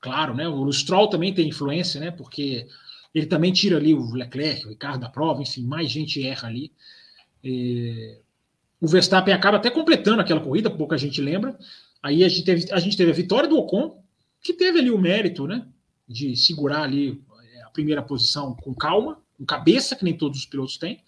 [0.00, 0.46] claro, né?
[0.46, 2.12] O Stroll também tem influência, né?
[2.12, 2.68] Porque
[3.12, 6.70] ele também tira ali o Leclerc, o Ricardo da prova, enfim, mais gente erra ali.
[7.42, 8.20] É,
[8.80, 11.58] o Verstappen acaba até completando aquela corrida, pouca gente lembra.
[12.00, 14.00] Aí a gente, teve, a gente teve a vitória do Ocon,
[14.40, 15.66] que teve ali o mérito, né?
[16.06, 17.20] De segurar ali
[17.52, 21.02] é, a primeira posição com calma, com cabeça, que nem todos os pilotos têm.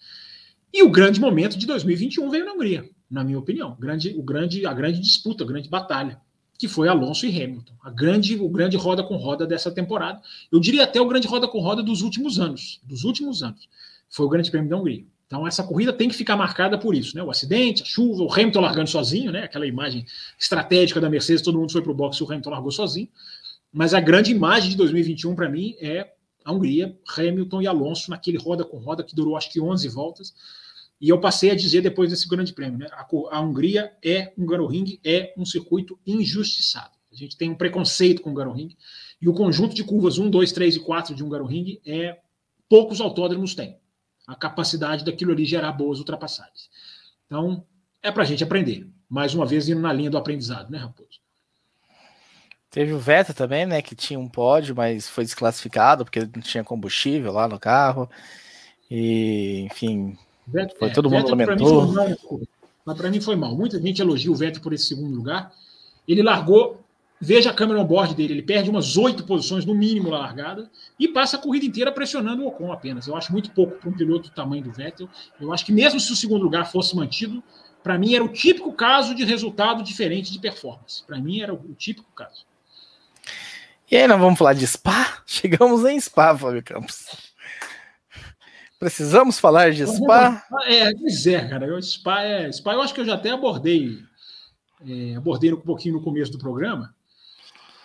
[0.73, 3.75] E o grande momento de 2021 veio na Hungria na minha opinião.
[3.79, 6.19] Grande, o grande, a grande disputa, a grande batalha,
[6.57, 7.73] que foi Alonso e Hamilton.
[7.81, 10.21] A grande, o grande roda com roda dessa temporada.
[10.51, 12.81] Eu diria até o grande roda com roda dos últimos anos.
[12.83, 13.69] Dos últimos anos.
[14.09, 15.05] Foi o Grande Prêmio da Hungria.
[15.27, 17.21] Então, essa corrida tem que ficar marcada por isso, né?
[17.21, 19.43] O acidente, a chuva, o Hamilton largando sozinho, né?
[19.43, 20.05] Aquela imagem
[20.39, 23.09] estratégica da Mercedes, todo mundo foi para o boxe e o Hamilton largou sozinho.
[23.71, 26.13] Mas a grande imagem de 2021 para mim é
[26.45, 30.33] a Hungria, Hamilton e Alonso naquele roda com roda que durou acho que 11 voltas
[30.99, 32.87] e eu passei a dizer depois desse grande prêmio, né?
[32.91, 36.97] A, a Hungria é um Garoring, é um circuito injustiçado.
[37.11, 38.75] A gente tem um preconceito com o Garoring.
[39.21, 42.19] E o conjunto de curvas 1, 2, 3 e 4 de um Garoring é
[42.67, 43.77] poucos autódromos têm.
[44.27, 46.69] A capacidade daquilo ali gerar boas ultrapassagens.
[47.25, 47.65] Então,
[48.01, 48.87] é para a gente aprender.
[49.09, 51.21] Mais uma vez, indo na linha do aprendizado, né, Raposo?
[52.69, 56.63] Teve o Vettel também, né, que tinha um pódio, mas foi desclassificado porque não tinha
[56.63, 58.09] combustível lá no carro.
[58.91, 60.17] E, enfim,
[60.47, 61.93] Vettel, foi é, todo mundo Vettel, lamentou.
[61.93, 62.41] Pra mal,
[62.85, 63.55] mas para mim foi mal.
[63.55, 65.51] Muita gente elogia o Vettel por esse segundo lugar.
[66.07, 66.81] Ele largou,
[67.19, 70.71] veja a câmera on board dele, ele perde umas oito posições no mínimo na largada
[70.97, 73.07] e passa a corrida inteira pressionando o Ocon apenas.
[73.07, 75.09] Eu acho muito pouco para um piloto do tamanho do Vettel.
[75.39, 77.43] Eu acho que mesmo se o segundo lugar fosse mantido,
[77.83, 81.03] para mim era o típico caso de resultado diferente de performance.
[81.05, 82.45] Para mim era o típico caso.
[83.89, 85.23] E aí, nós vamos falar de Spa?
[85.25, 87.26] Chegamos em Spa, Fábio Campos.
[88.79, 90.43] Precisamos falar de Spa?
[90.67, 91.65] É, pois é, cara.
[91.65, 93.97] Eu, Spa, é, Spa eu acho que eu já até abordei,
[94.85, 96.93] é, abordei um pouquinho no começo do programa,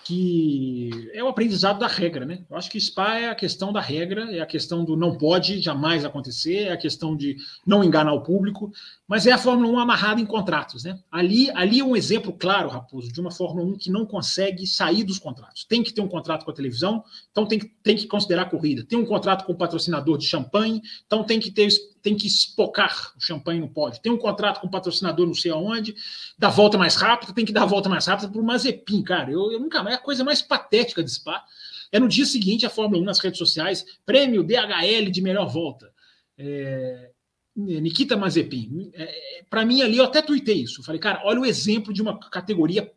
[0.04, 2.44] que é o aprendizado da regra, né?
[2.50, 5.60] Eu acho que SPA é a questão da regra, é a questão do não pode
[5.60, 7.36] jamais acontecer, é a questão de
[7.66, 8.72] não enganar o público,
[9.06, 10.98] mas é a Fórmula 1 amarrada em contratos, né?
[11.10, 15.04] Ali, ali é um exemplo claro, Raposo, de uma Fórmula 1 que não consegue sair
[15.04, 15.64] dos contratos.
[15.64, 18.84] Tem que ter um contrato com a televisão, então tem, tem que considerar a corrida.
[18.84, 21.68] Tem um contrato com o patrocinador de champanhe, então tem que ter
[22.02, 24.02] tem que espocar o champanhe no pódio.
[24.02, 25.94] Tem um contrato com o patrocinador não sei aonde,
[26.36, 29.30] dá volta mais rápida, tem que dar volta mais rápida para o Mazepin, cara.
[29.30, 31.44] Eu, eu nunca mais, é a coisa mais patética de Spa.
[31.92, 35.92] É no dia seguinte a Fórmula 1 nas redes sociais, prêmio DHL de melhor volta.
[36.36, 37.10] É,
[37.54, 38.90] Nikita Mazepin.
[38.94, 40.82] É, é para mim ali, eu até tuitei isso.
[40.82, 42.90] falei, cara, olha o exemplo de uma categoria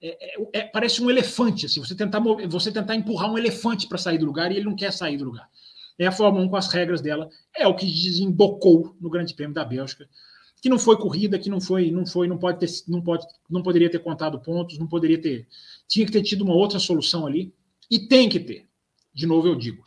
[0.00, 2.18] é, é, é, parece um elefante, assim, você tentar,
[2.48, 5.24] você tentar empurrar um elefante para sair do lugar e ele não quer sair do
[5.24, 5.48] lugar
[5.98, 9.54] é a Fórmula 1 com as regras dela, é o que desembocou no Grande Prêmio
[9.54, 10.08] da Bélgica,
[10.60, 13.62] que não foi corrida, que não foi, não foi, não pode ter, não pode, não
[13.62, 15.46] poderia ter contado pontos, não poderia ter,
[15.88, 17.52] tinha que ter tido uma outra solução ali
[17.90, 18.68] e tem que ter.
[19.12, 19.84] De novo eu digo,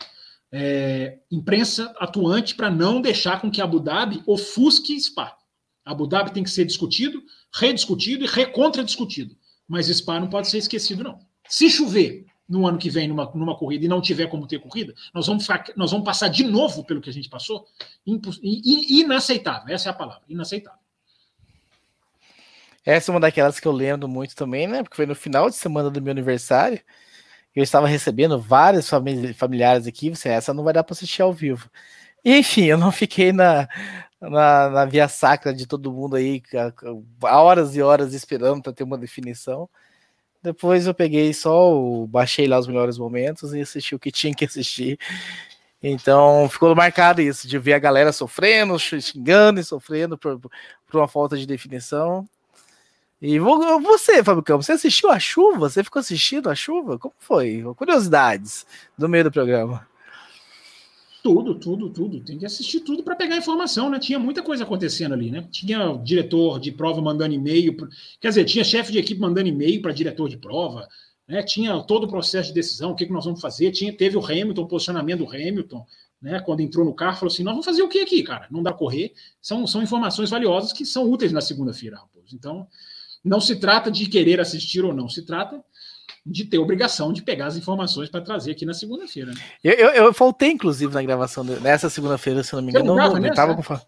[0.52, 5.36] é, imprensa atuante para não deixar com que Abu Dhabi ofusque Spa.
[5.84, 9.36] Abu Dhabi tem que ser discutido, rediscutido e recontra-discutido.
[9.68, 11.20] Mas Spa não pode ser esquecido, não.
[11.48, 14.94] Se chover, no ano que vem numa, numa corrida e não tiver como ter corrida,
[15.14, 17.66] nós vamos, nós vamos passar de novo pelo que a gente passou.
[18.06, 20.80] Inaceitável, essa é a palavra, inaceitável.
[22.86, 24.84] Essa é uma daquelas que eu lembro muito também, né?
[24.84, 26.80] Porque foi no final de semana do meu aniversário.
[27.56, 28.88] Eu estava recebendo vários
[29.36, 30.12] familiares aqui.
[30.12, 31.68] Você, essa não vai dar para assistir ao vivo.
[32.24, 33.68] E, enfim, eu não fiquei na,
[34.22, 36.44] na, na via sacra de todo mundo aí,
[37.24, 39.68] horas e horas esperando para ter uma definição.
[40.46, 44.32] Depois eu peguei só, o, baixei lá os melhores momentos e assisti o que tinha
[44.32, 45.00] que assistir.
[45.82, 50.52] Então ficou marcado isso, de ver a galera sofrendo, xingando e sofrendo por, por
[51.00, 52.30] uma falta de definição.
[53.20, 55.68] E você, Fábio Campos, você assistiu a chuva?
[55.68, 57.00] Você ficou assistindo a chuva?
[57.00, 57.64] Como foi?
[57.76, 59.88] Curiosidades do meio do programa.
[61.26, 62.20] Tudo, tudo, tudo.
[62.20, 63.98] Tem que assistir tudo para pegar informação, né?
[63.98, 65.48] Tinha muita coisa acontecendo ali, né?
[65.50, 67.76] Tinha diretor de prova mandando e-mail,
[68.22, 70.88] quer dizer, tinha chefe de equipe mandando e-mail para diretor de prova,
[71.28, 71.42] né?
[71.42, 73.72] Tinha todo o processo de decisão, o que, que nós vamos fazer.
[73.72, 75.84] Tinha, teve o Hamilton, o posicionamento do Hamilton,
[76.22, 76.40] né?
[76.42, 78.46] Quando entrou no carro, falou assim: nós vamos fazer o que aqui, cara?
[78.52, 79.12] Não dá correr.
[79.42, 82.36] São, são informações valiosas que são úteis na segunda-feira, Raposo.
[82.36, 82.68] Então,
[83.24, 85.60] não se trata de querer assistir ou não, se trata
[86.26, 89.32] de ter obrigação de pegar as informações para trazer aqui na segunda-feira.
[89.32, 89.40] Né?
[89.64, 92.96] Eu, eu, eu, faltei, inclusive, na gravação nessa segunda-feira, se não me engano.
[92.96, 93.80] Não, não, não, tava com...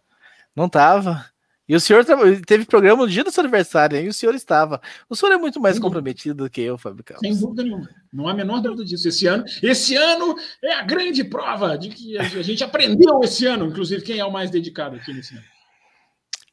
[0.55, 1.25] não tava.
[1.67, 2.05] E o senhor
[2.45, 4.79] teve programa no dia do seu aniversário, e o senhor estava.
[5.09, 6.49] O senhor é muito mais Sem comprometido dúvida.
[6.49, 7.27] do que eu, Fábio Carlos.
[7.27, 7.89] Sem dúvida nenhuma.
[8.13, 9.09] Não há a menor dúvida disso.
[9.09, 13.65] Esse ano, esse ano é a grande prova de que a gente aprendeu esse ano,
[13.65, 15.43] inclusive, quem é o mais dedicado aqui nesse ano.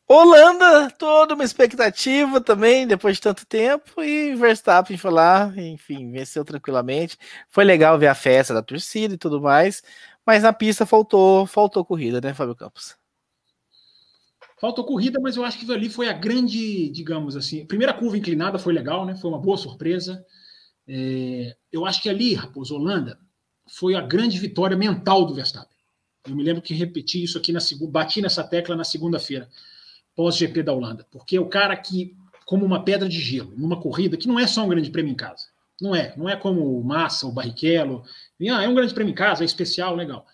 [0.07, 6.45] Holanda, toda uma expectativa também, depois de tanto tempo, e Verstappen foi lá, enfim, venceu
[6.45, 7.17] tranquilamente.
[7.49, 9.83] Foi legal ver a festa da torcida e tudo mais,
[10.25, 12.95] mas na pista faltou, faltou corrida, né, Fábio Campos?
[14.61, 18.59] Faltou corrida, mas eu acho que ali foi a grande, digamos assim, primeira curva inclinada
[18.59, 19.15] foi legal, né?
[19.17, 20.25] Foi uma boa surpresa.
[20.87, 23.19] É, eu acho que ali, Raposo Holanda,
[23.67, 25.77] foi a grande vitória mental do Verstappen.
[26.27, 29.49] Eu me lembro que repeti isso aqui na segunda, bati nessa tecla na segunda-feira
[30.15, 34.17] pós-GP da Holanda, porque é o cara que, como uma pedra de gelo, numa corrida
[34.17, 35.47] que não é só um grande prêmio em casa,
[35.81, 38.05] não é, não é como o Massa, o Barrichello,
[38.53, 40.27] ah, é um grande prêmio em casa, é especial, legal.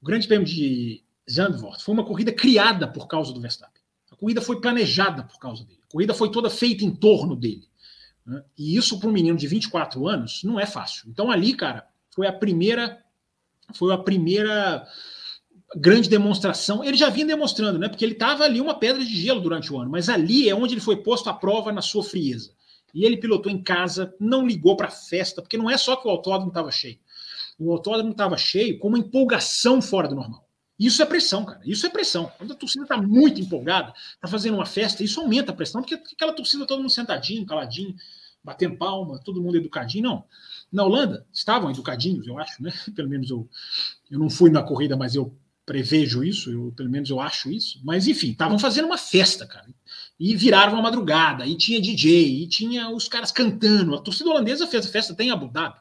[0.00, 3.80] O grande prêmio de Zandvoort foi uma corrida criada por causa do Verstappen.
[4.10, 5.80] A corrida foi planejada por causa dele.
[5.88, 7.66] A corrida foi toda feita em torno dele.
[8.26, 8.42] Né?
[8.58, 11.08] E isso para um menino de 24 anos não é fácil.
[11.08, 13.02] Então ali, cara, foi a primeira
[13.74, 14.86] foi a primeira
[15.76, 16.84] grande demonstração.
[16.84, 17.88] Ele já vinha demonstrando, né?
[17.88, 20.74] Porque ele estava ali uma pedra de gelo durante o ano, mas ali é onde
[20.74, 22.50] ele foi posto à prova na sua frieza.
[22.94, 26.06] E ele pilotou em casa, não ligou para a festa, porque não é só que
[26.06, 26.98] o autódromo estava cheio.
[27.58, 30.46] O autódromo estava cheio com uma empolgação fora do normal.
[30.78, 31.60] Isso é pressão, cara.
[31.64, 32.30] Isso é pressão.
[32.36, 35.94] Quando a torcida está muito empolgada, está fazendo uma festa, isso aumenta a pressão, porque
[35.94, 37.94] aquela torcida, todo mundo sentadinho, caladinho,
[38.42, 40.04] batendo palma, todo mundo educadinho.
[40.04, 40.24] Não.
[40.72, 42.72] Na Holanda, estavam educadinhos, eu acho, né?
[42.96, 43.48] Pelo menos eu,
[44.10, 45.32] eu não fui na corrida, mas eu
[45.64, 49.66] prevejo isso, eu, pelo menos eu acho isso, mas enfim, estavam fazendo uma festa, cara.
[50.18, 53.94] E viraram uma madrugada, e tinha DJ, e tinha os caras cantando.
[53.94, 55.78] A torcida holandesa fez a festa até em Abu Dhabi.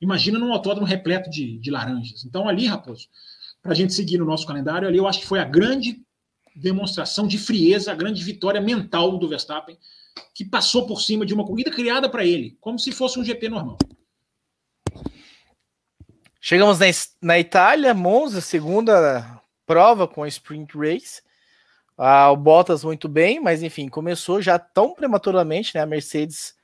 [0.00, 2.24] Imagina num autódromo repleto de, de laranjas.
[2.24, 3.08] Então, ali, Raposo,
[3.62, 6.02] para a gente seguir no nosso calendário, ali eu acho que foi a grande
[6.54, 9.78] demonstração de frieza, a grande vitória mental do Verstappen,
[10.34, 13.48] que passou por cima de uma corrida criada para ele, como se fosse um GP
[13.48, 13.78] normal.
[16.44, 16.86] Chegamos na,
[17.22, 21.22] na Itália, Monza, segunda prova com a Sprint Race.
[21.96, 25.82] Ah, o Bottas muito bem, mas enfim, começou já tão prematuramente, né?
[25.82, 26.56] A Mercedes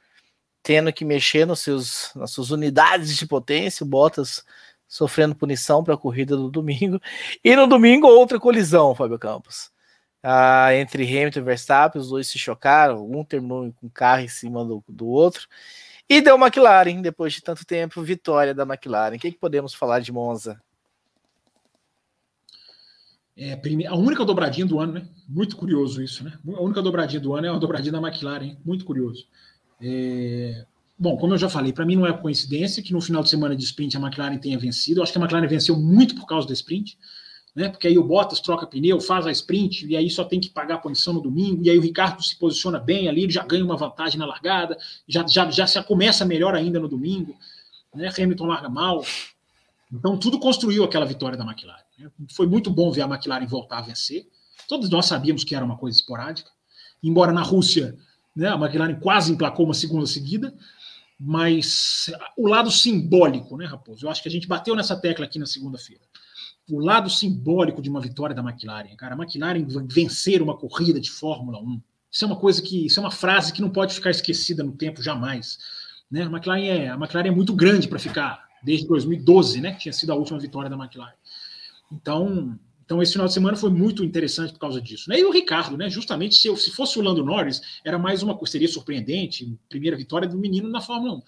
[0.64, 4.44] tendo que mexer nos seus, nas suas unidades de potência, o Bottas
[4.88, 7.00] sofrendo punição para a corrida do domingo.
[7.44, 9.70] E no domingo, outra colisão, Fábio Campos.
[10.20, 14.28] Ah, entre Hamilton e Verstappen, os dois se chocaram, um terminou com o carro em
[14.28, 15.46] cima do, do outro.
[16.08, 19.16] E deu McLaren, depois de tanto tempo, vitória da McLaren.
[19.16, 20.58] O que, que podemos falar de Monza?
[23.36, 25.08] É, a única dobradinha do ano, né?
[25.28, 26.36] Muito curioso isso, né?
[26.56, 29.28] A única dobradinha do ano é uma dobradinha da McLaren, muito curioso.
[29.80, 30.64] É...
[30.98, 33.54] Bom, como eu já falei, para mim não é coincidência que no final de semana
[33.54, 34.98] de sprint a McLaren tenha vencido.
[34.98, 36.98] Eu acho que a McLaren venceu muito por causa do sprint,
[37.54, 37.68] né?
[37.68, 40.76] Porque aí o Bottas troca pneu, faz a sprint e aí só tem que pagar
[40.76, 41.62] a punição no domingo.
[41.64, 44.78] E aí o Ricardo se posiciona bem ali, ele já ganha uma vantagem na largada,
[45.06, 47.36] já já já se começa melhor ainda no domingo,
[47.94, 48.10] né?
[48.16, 49.04] Hamilton larga mal.
[49.92, 51.82] Então tudo construiu aquela vitória da McLaren.
[52.30, 54.28] Foi muito bom ver a McLaren voltar a vencer.
[54.68, 56.50] Todos nós sabíamos que era uma coisa esporádica.
[57.02, 57.96] Embora na Rússia
[58.36, 60.54] né, a McLaren quase emplacou uma segunda seguida,
[61.18, 64.06] mas o lado simbólico, né, Raposo?
[64.06, 66.02] Eu acho que a gente bateu nessa tecla aqui na segunda-feira.
[66.70, 71.10] O lado simbólico de uma vitória da McLaren, cara, a McLaren vencer uma corrida de
[71.10, 71.80] Fórmula 1.
[72.10, 74.72] Isso é uma coisa que, isso é uma frase que não pode ficar esquecida no
[74.72, 75.58] tempo jamais.
[76.10, 76.22] Né?
[76.22, 79.72] A, McLaren é, a McLaren é muito grande para ficar desde 2012, né?
[79.72, 81.14] Que tinha sido a última vitória da McLaren.
[81.90, 82.58] Então,
[82.88, 85.10] então esse final de semana foi muito interessante por causa disso.
[85.10, 85.20] Né?
[85.20, 85.90] E o Ricardo, né?
[85.90, 90.26] Justamente se, eu, se fosse o Lando Norris, era mais uma seria surpreendente, primeira vitória
[90.26, 91.22] do menino na Fórmula 1.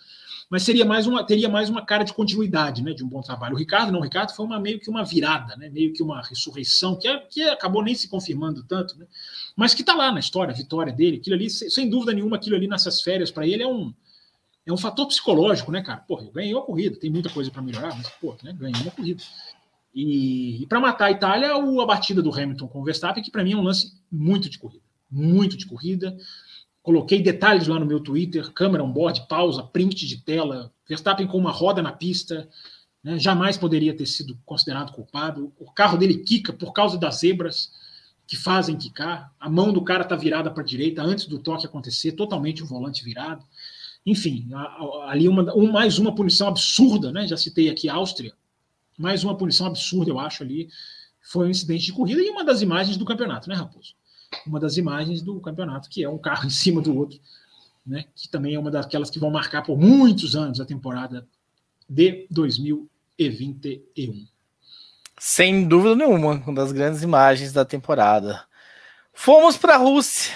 [0.48, 2.94] Mas seria mais uma, teria mais uma cara de continuidade, né?
[2.94, 3.54] De um bom trabalho.
[3.54, 5.68] O Ricardo, não, o Ricardo foi uma, meio que uma virada, né?
[5.68, 9.06] Meio que uma ressurreição, que, é, que acabou nem se confirmando tanto, né?
[9.54, 12.56] Mas que está lá na história, a vitória dele, aquilo ali, sem dúvida nenhuma, aquilo
[12.56, 13.92] ali nessas férias, para ele é um,
[14.66, 16.00] é um fator psicológico, né, cara?
[16.00, 18.90] Porra, eu ganhei uma corrida, tem muita coisa para melhorar, mas, pô, né, ganhei uma
[18.90, 19.22] corrida.
[19.95, 23.30] E, e para matar a Itália, o, a batida do Hamilton com o Verstappen, que
[23.30, 24.84] para mim é um lance muito de corrida.
[25.11, 26.16] Muito de corrida.
[26.82, 30.72] Coloquei detalhes lá no meu Twitter: câmera on board, pausa, print de tela.
[30.88, 32.49] Verstappen com uma roda na pista.
[33.03, 35.53] Né, jamais poderia ter sido considerado culpado.
[35.59, 37.72] O carro dele quica por causa das zebras
[38.26, 39.32] que fazem quicar.
[39.41, 42.66] A mão do cara está virada para a direita antes do toque acontecer, totalmente o
[42.66, 43.45] volante virado.
[44.07, 44.49] Enfim,
[45.07, 47.26] ali uma, um, mais uma punição absurda, né?
[47.26, 48.32] Já citei aqui a Áustria,
[49.01, 50.68] mais uma punição absurda, eu acho, ali.
[51.22, 53.94] Foi um incidente de corrida e uma das imagens do campeonato, né, Raposo?
[54.46, 57.18] Uma das imagens do campeonato, que é um carro em cima do outro,
[57.86, 58.05] né?
[58.14, 61.26] Que também é uma daquelas que vão marcar por muitos anos a temporada
[61.88, 64.26] de 2021.
[65.18, 68.44] Sem dúvida nenhuma, uma das grandes imagens da temporada.
[69.12, 70.34] Fomos para a Rússia.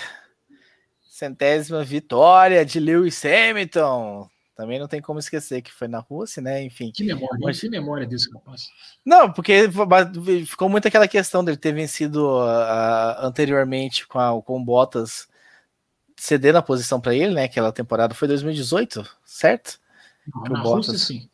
[1.08, 4.28] Centésima vitória de Lewis Hamilton.
[4.56, 6.62] Também não tem como esquecer que foi na Rússia, né?
[6.62, 6.92] Enfim.
[6.92, 7.60] Que memória, mas...
[7.60, 8.68] que memória desse rapaz.
[9.04, 9.68] Não, porque
[10.46, 15.28] ficou muito aquela questão dele ter vencido uh, anteriormente com, a, com o Bottas
[16.16, 17.44] cedendo a posição para ele, né?
[17.44, 19.80] Aquela temporada foi 2018, certo?
[20.32, 20.86] Não, na Bottas...
[20.86, 21.28] Rússia, sim.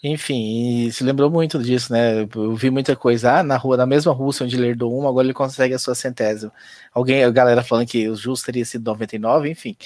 [0.00, 2.22] Enfim, e se lembrou muito disso, né?
[2.22, 3.40] Eu vi muita coisa.
[3.40, 5.94] Ah, na rua, na mesma Rússia onde ele herdou uma, agora ele consegue a sua
[5.96, 6.52] centésima.
[6.94, 9.76] Alguém, a galera falando que o justo teria sido 99, enfim.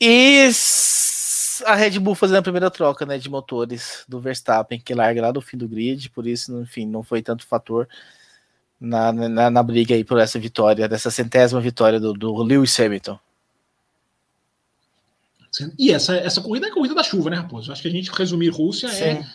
[0.00, 0.50] E
[1.62, 5.32] a Red Bull fazendo a primeira troca né, de motores do Verstappen, que larga lá
[5.32, 7.88] do fim do grid, por isso, enfim, não foi tanto fator
[8.80, 13.18] na, na, na briga aí por essa vitória, dessa centésima vitória do, do Lewis Hamilton.
[15.78, 17.70] E essa, essa corrida é a corrida da chuva, né, Raposo?
[17.70, 19.04] Acho que a gente resumir Rússia Sim.
[19.04, 19.26] é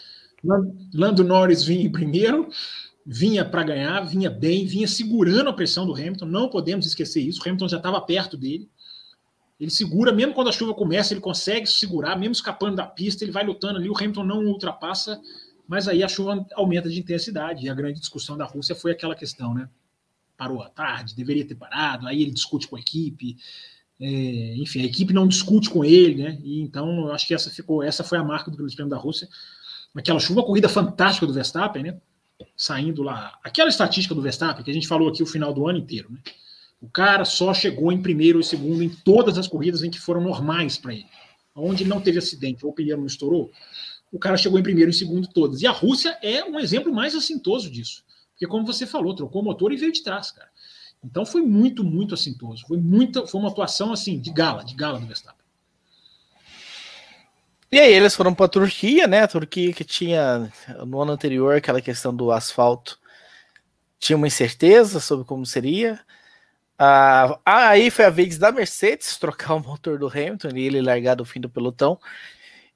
[0.93, 2.49] Lando Norris vinha em primeiro,
[3.05, 6.25] vinha para ganhar, vinha bem, vinha segurando a pressão do Hamilton.
[6.25, 7.39] Não podemos esquecer isso.
[7.39, 8.69] O Hamilton já estava perto dele.
[9.59, 13.31] Ele segura, mesmo quando a chuva começa, ele consegue segurar, mesmo escapando da pista, ele
[13.31, 13.89] vai lutando ali.
[13.89, 15.21] O Hamilton não ultrapassa,
[15.67, 17.65] mas aí a chuva aumenta de intensidade.
[17.65, 19.69] E a grande discussão da Rússia foi aquela questão, né?
[20.37, 22.07] Parou à tarde, deveria ter parado.
[22.07, 23.35] Aí ele discute com a equipe.
[23.99, 26.39] É, enfim, a equipe não discute com ele, né?
[26.41, 28.97] E então eu acho que essa ficou, essa foi a marca do Grande Prêmio da
[28.97, 29.27] Rússia.
[29.93, 31.99] Aquela chuva, corrida fantástica do Verstappen, né?
[32.55, 33.37] Saindo lá.
[33.43, 36.19] Aquela estatística do Verstappen que a gente falou aqui o final do ano inteiro, né?
[36.81, 40.21] O cara só chegou em primeiro ou segundo em todas as corridas em que foram
[40.21, 41.05] normais para ele.
[41.53, 43.51] Onde não teve acidente ou o pneu não estourou,
[44.11, 45.61] o cara chegou em primeiro e segundo todas.
[45.61, 48.03] E a Rússia é um exemplo mais assintoso disso.
[48.31, 50.49] Porque, como você falou, trocou o motor e veio de trás, cara.
[51.03, 52.65] Então foi muito, muito assintoso.
[52.67, 55.39] Foi, muita, foi uma atuação assim, de gala, de gala do Verstappen.
[57.71, 59.21] E aí eles foram para a Turquia, né?
[59.21, 60.51] A Turquia que tinha
[60.85, 62.99] no ano anterior aquela questão do asfalto,
[63.99, 65.99] tinha uma incerteza sobre como seria.
[66.81, 71.15] Ah, aí foi a vez da Mercedes trocar o motor do Hamilton e ele largar
[71.15, 71.99] do fim do pelotão.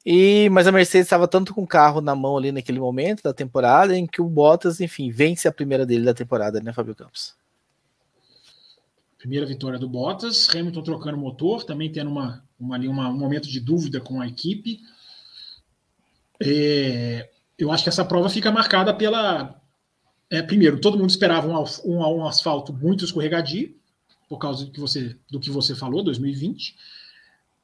[0.06, 3.34] E, mas a Mercedes estava tanto com o carro na mão ali naquele momento da
[3.34, 7.34] temporada em que o Bottas, enfim, vence a primeira dele da temporada, né, Fábio Campos?
[9.18, 13.62] Primeira vitória do Bottas, Hamilton trocando motor, também tendo uma, uma, uma, um momento de
[13.62, 14.82] dúvida com a equipe.
[16.42, 19.62] É, eu acho que essa prova fica marcada pela.
[20.30, 23.74] É, primeiro, todo mundo esperava um, um, um asfalto muito escorregadio,
[24.28, 26.76] por causa do que você, do que você falou, 2020.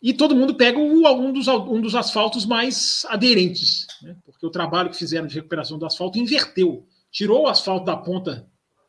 [0.02, 4.16] E todo mundo pega um, dos, um dos asfaltos mais aderentes, né?
[4.26, 6.88] porque o trabalho que fizeram de recuperação do asfalto inverteu.
[7.12, 8.48] Tirou o asfalto da ponta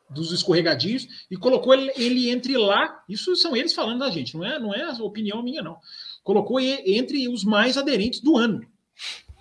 [0.09, 3.03] dos escorregadios e colocou ele, ele, entre lá.
[3.09, 5.77] Isso são eles falando da gente, não é, não é a opinião minha, não.
[6.23, 8.65] Colocou ele, entre os mais aderentes do ano.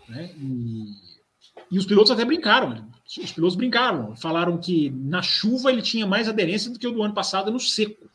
[0.08, 0.30] Né?
[0.38, 0.86] E,
[1.70, 2.88] e, os pilotos até brincaram.
[3.06, 7.02] Os pilotos brincaram, falaram que na chuva ele tinha mais aderência do que o do
[7.02, 8.08] ano passado no seco.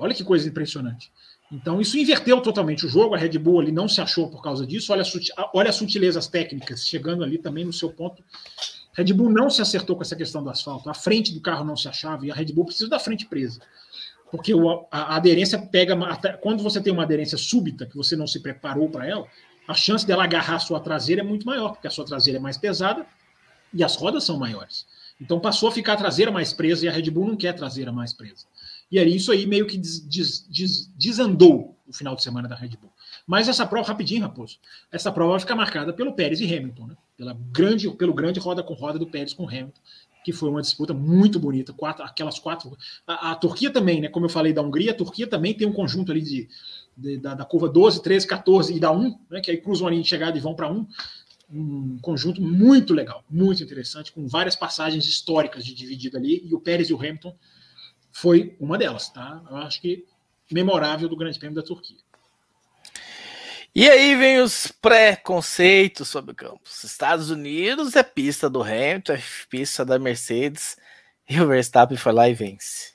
[0.00, 1.12] Olha que coisa impressionante.
[1.52, 3.14] Então, isso inverteu totalmente o jogo.
[3.14, 4.92] A Red Bull ali não se achou por causa disso.
[4.92, 5.02] Olha,
[5.52, 8.22] olha as sutilezas técnicas, chegando ali também no seu ponto.
[8.96, 10.88] A Red Bull não se acertou com essa questão do asfalto.
[10.88, 13.60] A frente do carro não se achava e a Red Bull precisa da frente presa.
[14.30, 15.96] Porque o, a, a, aderência pega.
[16.40, 19.26] Quando você tem uma aderência súbita, que você não se preparou para ela,
[19.66, 22.40] a chance dela agarrar a sua traseira é muito maior, porque a sua traseira é
[22.40, 23.04] mais pesada
[23.74, 24.86] e as rodas são maiores.
[25.20, 27.54] Então passou a ficar a traseira mais presa e a Red Bull não quer a
[27.54, 28.46] traseira mais presa.
[28.90, 32.54] E aí isso aí meio que des, des, des, desandou o final de semana da
[32.54, 32.92] Red Bull.
[33.26, 34.58] Mas essa prova, rapidinho, Raposo,
[34.90, 36.96] essa prova vai ficar marcada pelo Pérez e Hamilton, né?
[37.16, 39.80] Pela grande, pelo grande roda com roda do Pérez com Hamilton,
[40.24, 41.72] que foi uma disputa muito bonita.
[41.72, 42.76] Quatro, aquelas quatro.
[43.06, 44.08] A, a, Turquia também, né?
[44.08, 46.48] Como eu falei da Hungria, a Turquia também tem um conjunto ali de,
[46.96, 49.40] de da, da, curva 12, 13, 14 e da 1, né?
[49.40, 50.86] Que aí cruzam a linha de chegada e vão para 1
[51.52, 56.60] um conjunto muito legal, muito interessante, com várias passagens históricas de dividida ali, e o
[56.60, 57.34] Pérez e o Hamilton
[58.12, 59.42] foi uma delas, tá?
[59.50, 60.04] Eu acho que
[60.50, 61.96] memorável do Grande Prêmio da Turquia.
[63.72, 66.82] E aí vem os pré-conceitos sobre o campus.
[66.82, 70.76] Estados Unidos é pista do Hamilton, é pista da Mercedes,
[71.28, 72.94] e o Verstappen foi lá e vence.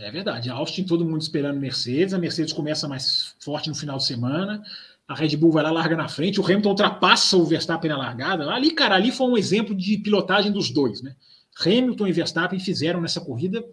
[0.00, 0.50] É verdade.
[0.50, 2.14] Austin, todo mundo esperando Mercedes.
[2.14, 4.62] A Mercedes começa mais forte no final de semana.
[5.06, 6.40] A Red Bull vai lá, larga na frente.
[6.40, 8.50] O Hamilton ultrapassa o Verstappen na largada.
[8.50, 11.14] Ali, cara, ali foi um exemplo de pilotagem dos dois, né?
[11.58, 13.64] Hamilton e Verstappen fizeram nessa corrida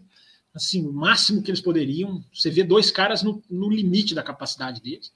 [0.54, 2.24] assim, o máximo que eles poderiam.
[2.34, 5.12] Você vê dois caras no, no limite da capacidade deles.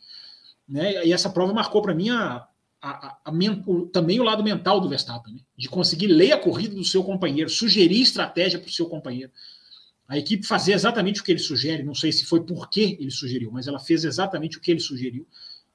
[0.68, 1.06] Né?
[1.06, 2.48] E essa prova marcou para mim a,
[2.82, 3.32] a, a,
[3.66, 5.40] o, também o lado mental do Verstappen, né?
[5.58, 9.32] de conseguir ler a corrida do seu companheiro, sugerir estratégia para o seu companheiro.
[10.08, 13.52] A equipe fazer exatamente o que ele sugere, não sei se foi porque ele sugeriu,
[13.52, 15.28] mas ela fez exatamente o que ele sugeriu.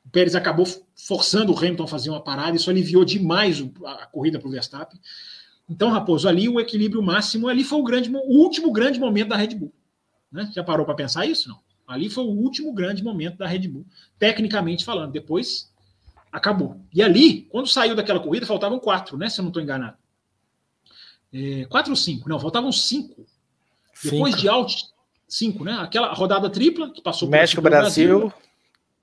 [0.04, 4.38] O Pérez acabou forçando o Hamilton a fazer uma parada, isso aliviou demais a corrida
[4.38, 4.98] para o Verstappen.
[5.70, 9.36] Então, Raposo, ali o equilíbrio máximo, ali foi o, grande, o último grande momento da
[9.36, 9.72] Red Bull.
[10.30, 10.50] Né?
[10.52, 11.48] Já parou para pensar isso?
[11.48, 11.60] Não.
[11.86, 13.86] Ali foi o último grande momento da Red Bull,
[14.18, 15.12] tecnicamente falando.
[15.12, 15.72] Depois
[16.32, 16.80] acabou.
[16.92, 19.28] E ali, quando saiu daquela corrida, faltavam quatro, né?
[19.28, 19.96] Se eu não estou enganado.
[21.32, 22.28] É, quatro ou cinco?
[22.28, 23.24] Não, faltavam cinco.
[23.94, 24.14] cinco.
[24.14, 24.88] Depois de out,
[25.28, 25.74] cinco, né?
[25.74, 28.32] Aquela rodada tripla que passou México, Brasil, Brasil,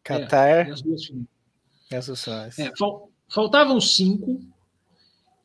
[0.04, 0.50] Qatar.
[0.50, 2.60] É, as duas finais.
[2.60, 4.42] É, fal, faltavam cinco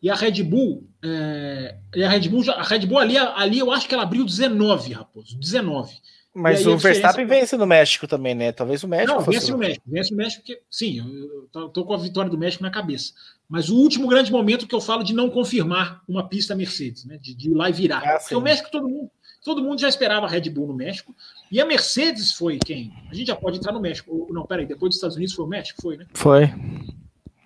[0.02, 3.70] e a Red Bull, é, e a Red Bull, a Red Bull ali, ali eu
[3.70, 5.94] acho que ela abriu 19, Raposo, 19.
[6.34, 8.52] Mas o Verstappen vence no México também, né?
[8.52, 9.12] Talvez o México.
[9.12, 12.30] Não, vence no México, vence no México, porque, sim, eu tô, tô, com a vitória
[12.30, 13.12] do México na cabeça.
[13.46, 17.18] Mas o último grande momento que eu falo de não confirmar uma pista Mercedes, né?
[17.20, 18.02] De, de ir lá e virar.
[18.02, 19.10] Ah, porque o México, todo mundo,
[19.44, 21.14] todo mundo já esperava a Red Bull no México.
[21.50, 22.90] E a Mercedes foi quem?
[23.10, 24.26] A gente já pode entrar no México.
[24.30, 25.82] Não, peraí, depois dos Estados Unidos foi o México?
[25.82, 26.06] Foi, né?
[26.14, 26.50] Foi.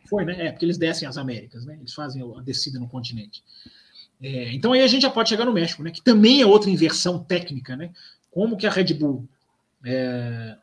[0.08, 0.46] Foi, né?
[0.46, 1.76] É, porque eles descem as Américas, né?
[1.78, 3.42] Eles fazem a descida no continente.
[4.20, 5.90] É, então aí a gente já pode chegar no México, né?
[5.90, 7.90] Que também é outra inversão técnica, né?
[8.30, 9.28] Como que a Red Bull
[9.84, 10.56] é,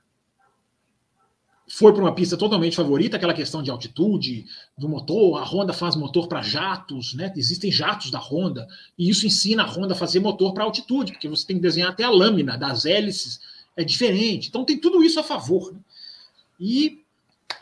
[1.67, 4.45] foi para uma pista totalmente favorita, aquela questão de altitude,
[4.77, 7.33] do motor, a Honda faz motor para jatos, né?
[7.35, 8.67] Existem jatos da Honda,
[8.97, 11.89] e isso ensina a Honda a fazer motor para altitude, porque você tem que desenhar
[11.89, 13.39] até a lâmina das hélices,
[13.75, 14.49] é diferente.
[14.49, 15.73] Então tem tudo isso a favor.
[15.73, 15.79] Né?
[16.59, 17.02] E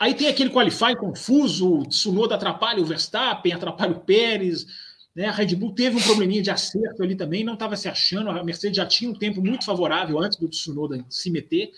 [0.02, 4.66] Aí tem aquele qualify confuso, o Tsunoda atrapalha o Verstappen, atrapalha o Pérez,
[5.14, 5.26] né?
[5.26, 8.42] A Red Bull teve um probleminha de acerto ali também, não estava se achando, a
[8.42, 11.70] Mercedes já tinha um tempo muito favorável antes do Tsunoda se meter,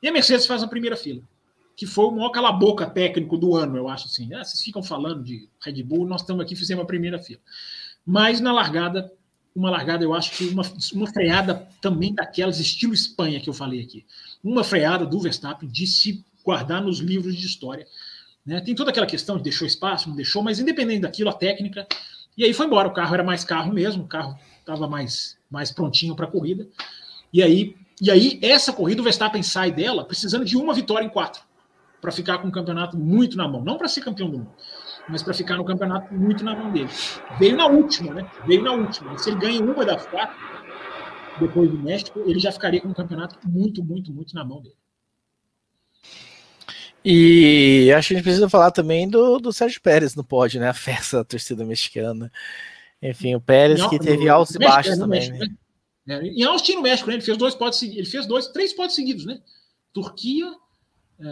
[0.00, 1.20] e a Mercedes faz a primeira fila,
[1.74, 4.32] que foi o maior cala-boca técnico do ano, eu acho assim.
[4.32, 7.40] Ah, vocês ficam falando de Red Bull, nós estamos aqui, fizemos a primeira fila.
[8.06, 9.12] Mas na largada,
[9.52, 10.62] uma largada, eu acho que uma,
[10.92, 14.06] uma freada também daquelas estilo Espanha que eu falei aqui.
[14.44, 17.86] Uma freada do Verstappen de se guardar nos livros de história.
[18.44, 18.60] Né?
[18.60, 21.86] Tem toda aquela questão de deixou espaço, não deixou, mas independente daquilo, a técnica.
[22.36, 22.88] E aí foi embora.
[22.88, 26.68] O carro era mais carro mesmo, o carro estava mais, mais prontinho para a corrida.
[27.32, 31.08] E aí, e aí, essa corrida, o Verstappen sai dela precisando de uma vitória em
[31.08, 31.42] quatro
[32.00, 33.64] para ficar com o campeonato muito na mão.
[33.64, 34.52] Não para ser campeão do mundo,
[35.08, 36.90] mas para ficar no campeonato muito na mão dele.
[37.38, 38.30] Veio na última, né?
[38.46, 39.16] Veio na última.
[39.16, 40.36] Se ele ganha uma das quatro,
[41.40, 44.76] depois do México, ele já ficaria com o campeonato muito, muito, muito na mão dele.
[47.04, 50.68] E acho que a gente precisa falar também do, do Sérgio Pérez no pódio, né?
[50.68, 52.32] A festa da torcida mexicana.
[53.02, 55.20] Enfim, o Pérez não, que teve altos e baixos também.
[55.20, 55.46] México, né?
[55.46, 55.56] né?
[56.06, 57.16] É, em Austin, no México, né?
[57.16, 59.40] Ele fez dois pódios ele fez dois, três pódios seguidos, né?
[59.92, 60.50] Turquia,
[61.20, 61.26] é,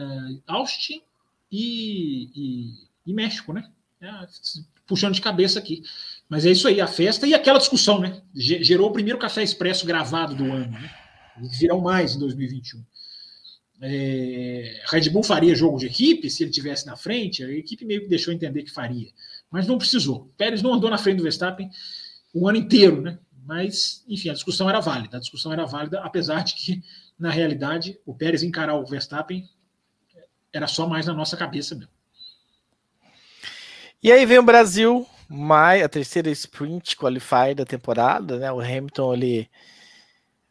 [0.46, 1.02] Austin
[1.50, 2.74] e, e,
[3.06, 3.66] e, México, né?
[4.00, 4.10] É,
[4.86, 5.82] puxando de cabeça aqui.
[6.28, 8.20] Mas é isso aí, a festa e aquela discussão, né?
[8.34, 10.90] Gerou o primeiro café expresso gravado do ano, né?
[11.58, 12.82] Virão mais em 2021.
[13.84, 18.02] É, Red Bull faria jogo de equipe se ele tivesse na frente, a equipe meio
[18.02, 19.10] que deixou entender que faria,
[19.50, 20.30] mas não precisou.
[20.38, 21.68] Pérez não andou na frente do Verstappen
[22.32, 23.18] o ano inteiro, né?
[23.44, 25.16] Mas, enfim, a discussão era válida.
[25.16, 26.82] A discussão era válida, apesar de que,
[27.18, 29.48] na realidade, o Pérez encarar o Verstappen
[30.52, 31.90] era só mais na nossa cabeça mesmo.
[34.00, 38.52] E aí vem o Brasil, mais, a terceira sprint qualify da temporada, né?
[38.52, 39.50] O Hamilton ele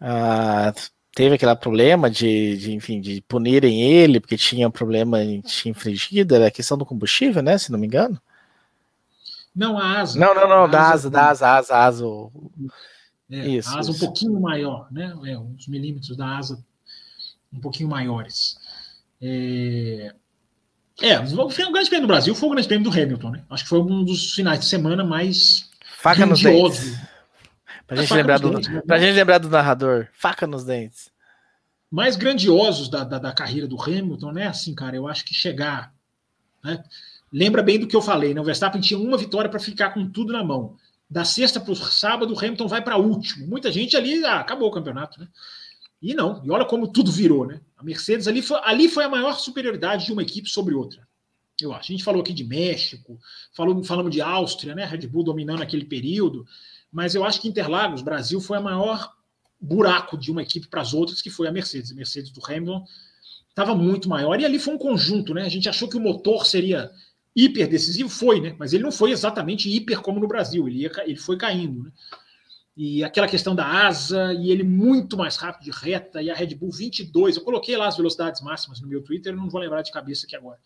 [0.01, 5.43] uh, teve aquele problema de, de, enfim, de punirem ele, porque tinha um problema em
[5.65, 8.19] infringido, era a questão do combustível, né, se não me engano.
[9.53, 10.17] Não, a asa.
[10.17, 12.05] Não, não, não, da asa, da asa, asa, asa.
[13.29, 14.03] É, isso, a asa isso.
[14.03, 16.63] um pouquinho maior, né, é, uns milímetros da asa
[17.53, 18.57] um pouquinho maiores.
[19.21, 20.13] É,
[21.01, 23.63] é foi um grande prêmio do Brasil, foi o grande prêmio do Hamilton, né, acho
[23.63, 26.97] que foi um dos finais de semana mais Faca grandiosos
[27.91, 28.81] Pra gente, lembrar do, dentes, né?
[28.87, 31.11] pra gente lembrar do narrador, faca nos dentes.
[31.91, 34.47] Mais grandiosos da, da, da, carreira do Hamilton, né?
[34.47, 35.93] Assim, cara, eu acho que chegar.
[36.63, 36.81] Né?
[37.33, 38.39] Lembra bem do que eu falei, né?
[38.39, 40.77] O Verstappen tinha uma vitória para ficar com tudo na mão.
[41.09, 43.45] Da sexta para o sábado, o Hamilton vai para último.
[43.45, 45.27] Muita gente ali, ah, acabou o campeonato, né?
[46.01, 47.59] E não, e olha como tudo virou, né?
[47.75, 51.05] A Mercedes ali foi, ali foi a maior superioridade de uma equipe sobre outra.
[51.59, 51.91] Eu acho.
[51.91, 53.19] A gente falou aqui de México,
[53.53, 54.85] falou, falamos de Áustria, né?
[54.85, 56.47] Red Bull dominando aquele período.
[56.91, 59.13] Mas eu acho que Interlagos, Brasil, foi a maior
[59.59, 61.91] buraco de uma equipe para as outras, que foi a Mercedes.
[61.91, 62.83] A Mercedes do Hamilton
[63.49, 64.39] estava muito maior.
[64.39, 65.43] E ali foi um conjunto, né?
[65.43, 66.91] A gente achou que o motor seria
[67.35, 68.55] hiper decisivo, foi, né?
[68.57, 71.91] Mas ele não foi exatamente hiper como no Brasil, ele, ia, ele foi caindo, né?
[72.75, 76.55] E aquela questão da asa, e ele muito mais rápido de reta, e a Red
[76.55, 77.35] Bull 22.
[77.35, 80.35] Eu coloquei lá as velocidades máximas no meu Twitter, não vou lembrar de cabeça aqui
[80.35, 80.57] agora.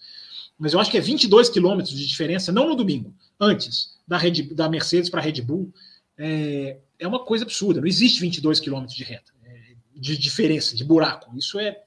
[0.58, 4.54] Mas eu acho que é 22 quilômetros de diferença, não no domingo, antes da, Red,
[4.54, 5.74] da Mercedes para a Red Bull
[6.18, 7.82] é, é uma coisa absurda.
[7.82, 11.36] Não existe 22 quilômetros de reta, é, de diferença, de buraco.
[11.38, 11.82] Isso é.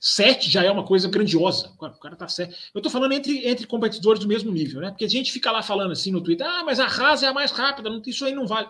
[0.00, 1.72] 7 já é uma coisa grandiosa.
[1.78, 2.54] O cara tá certo.
[2.74, 4.90] Eu tô falando entre, entre competidores do mesmo nível, né?
[4.90, 7.32] Porque a gente fica lá falando assim no Twitter: ah, mas a Haas é a
[7.32, 8.68] mais rápida, não, isso aí não vale.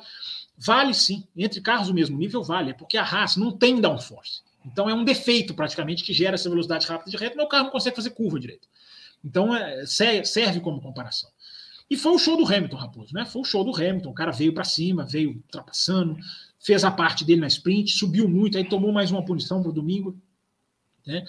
[0.56, 4.42] Vale sim, entre carros do mesmo nível vale, é porque a Haas não tem downforce.
[4.64, 7.70] Então é um defeito praticamente que gera essa velocidade rápida de reta, o carro não
[7.70, 8.68] consegue fazer curva direito.
[9.24, 11.30] Então é, serve como comparação.
[11.94, 13.24] E foi o show do Hamilton, Raposo, né?
[13.24, 14.10] Foi o show do Hamilton.
[14.10, 16.16] O cara veio para cima, veio ultrapassando,
[16.58, 20.20] fez a parte dele na sprint, subiu muito, aí tomou mais uma punição para domingo,
[21.06, 21.24] né?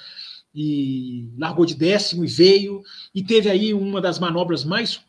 [0.55, 2.82] E largou de décimo e veio,
[3.13, 5.05] e teve aí uma das manobras mais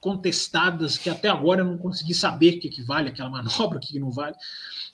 [0.00, 3.80] contestadas, que até agora eu não consegui saber o que, que vale aquela manobra, o
[3.80, 4.36] que, que não vale,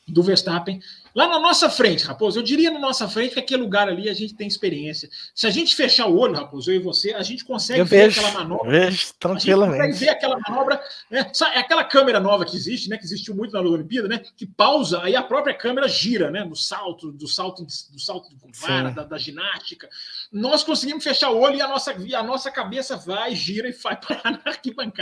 [0.07, 0.81] do Verstappen,
[1.15, 4.15] Lá na nossa frente, Raposo, eu diria na nossa frente que aquele lugar ali a
[4.15, 5.09] gente tem experiência.
[5.33, 8.09] Se a gente fechar o olho, Raposo, eu e você, a gente consegue eu ver
[8.09, 8.69] vejo, aquela manobra.
[8.69, 9.81] Vejo, tranquilamente.
[9.81, 10.83] A gente consegue ver aquela manobra.
[11.09, 11.31] Né?
[11.55, 12.99] É aquela câmera nova que existe, né?
[12.99, 14.23] Que existiu muito na Olimpíada, né?
[14.37, 16.43] Que pausa, aí a própria câmera gira, né?
[16.43, 19.89] No salto, do salto, do salto de vara, da, da, ginástica.
[20.33, 23.95] Nós conseguimos fechar o olho e a nossa, a nossa cabeça vai, gira e vai
[24.03, 24.94] parar na arquibancada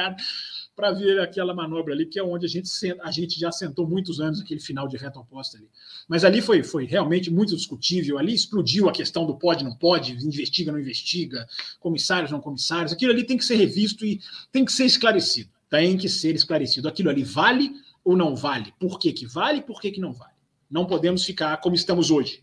[0.74, 2.68] para ver aquela manobra ali, que é onde a gente,
[3.02, 5.68] a gente já sentou muitos anos, aquele final de reta oposta ali.
[6.08, 8.18] Mas ali foi, foi realmente muito discutível.
[8.18, 11.46] Ali explodiu a questão do pode, não pode, investiga, não investiga,
[11.78, 12.92] comissários, não comissários.
[12.92, 14.20] Aquilo ali tem que ser revisto e
[14.50, 15.50] tem que ser esclarecido.
[15.68, 16.88] Tem que ser esclarecido.
[16.88, 17.70] Aquilo ali vale
[18.04, 18.72] ou não vale?
[18.78, 20.32] Por que, que vale e por que, que não vale?
[20.70, 22.42] Não podemos ficar como estamos hoje,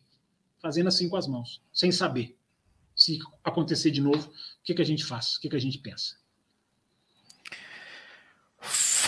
[0.62, 2.38] fazendo assim com as mãos, sem saber.
[2.96, 4.34] Se acontecer de novo, o
[4.64, 5.36] que, que a gente faz?
[5.36, 6.16] O que, que a gente pensa?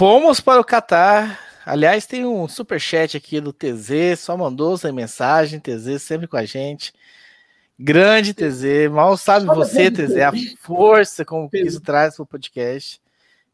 [0.01, 1.39] Fomos para o Catar.
[1.63, 6.37] Aliás, tem um super chat aqui do TZ, só mandou essa mensagem, TZ sempre com
[6.37, 6.91] a gente.
[7.77, 12.99] Grande TZ, mal sabe você, TZ, a força com que isso traz para o podcast,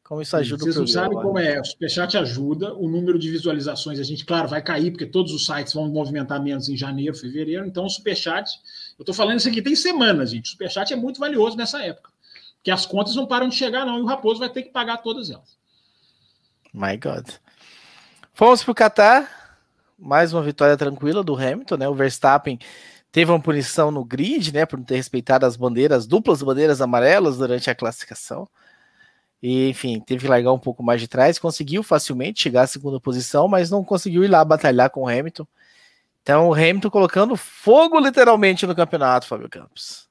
[0.01, 0.87] como isso ajuda Vocês o programa.
[0.87, 4.47] Vocês não sabem como é, o Superchat ajuda, o número de visualizações a gente, claro,
[4.47, 8.49] vai cair, porque todos os sites vão movimentar menos em janeiro, fevereiro, então o Superchat,
[8.97, 12.09] eu estou falando isso aqui tem semanas, gente, o Superchat é muito valioso nessa época,
[12.55, 14.99] porque as contas não param de chegar não, e o Raposo vai ter que pagar
[14.99, 15.57] todas elas.
[16.77, 17.27] My God.
[18.33, 19.57] Fomos para o Qatar,
[19.97, 21.89] mais uma vitória tranquila do Hamilton, né?
[21.89, 22.59] O Verstappen
[23.11, 27.37] teve uma punição no grid, né, por não ter respeitado as bandeiras, duplas bandeiras amarelas
[27.39, 28.47] durante a classificação.
[29.41, 32.99] E, enfim, teve que largar um pouco mais de trás, conseguiu facilmente chegar à segunda
[32.99, 35.47] posição, mas não conseguiu ir lá batalhar com o Hamilton.
[36.21, 40.07] Então, o Hamilton colocando fogo literalmente no campeonato, Fábio Campos.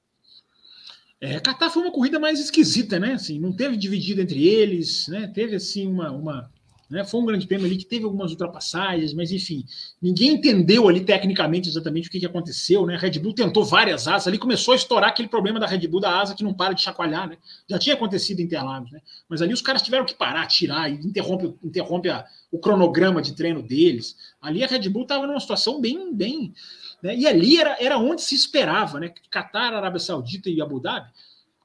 [1.21, 3.15] É, Qatar foi uma corrida mais esquisita, né?
[3.15, 5.27] Assim, não teve dividido entre eles, né?
[5.29, 6.51] Teve assim uma, uma
[6.89, 7.05] né?
[7.05, 9.65] Foi um grande prêmio ali que teve algumas ultrapassagens, mas enfim,
[10.01, 12.87] ninguém entendeu ali tecnicamente exatamente o que, que aconteceu.
[12.87, 12.97] Né?
[12.97, 16.21] Red Bull tentou várias asas, ali começou a estourar aquele problema da Red Bull da
[16.21, 17.29] asa que não para de chacoalhar.
[17.29, 17.37] Né?
[17.69, 19.01] Já tinha acontecido em Interlagos, né?
[19.29, 23.35] mas ali os caras tiveram que parar, tirar, e interrompe, interrompe a, o cronograma de
[23.35, 24.17] treino deles.
[24.41, 26.15] Ali a Red Bull estava numa situação bem.
[26.15, 26.55] bem
[27.03, 27.17] né?
[27.17, 29.13] E ali era, era onde se esperava, né?
[29.31, 31.11] Qatar, Arábia Saudita e Abu Dhabi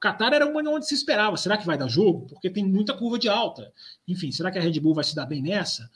[0.02, 1.36] Qatar era uma onde se esperava.
[1.36, 2.26] Será que vai dar jogo?
[2.26, 3.72] Porque tem muita curva de alta.
[4.08, 5.88] Enfim, será que a Red Bull vai se dar bem nessa?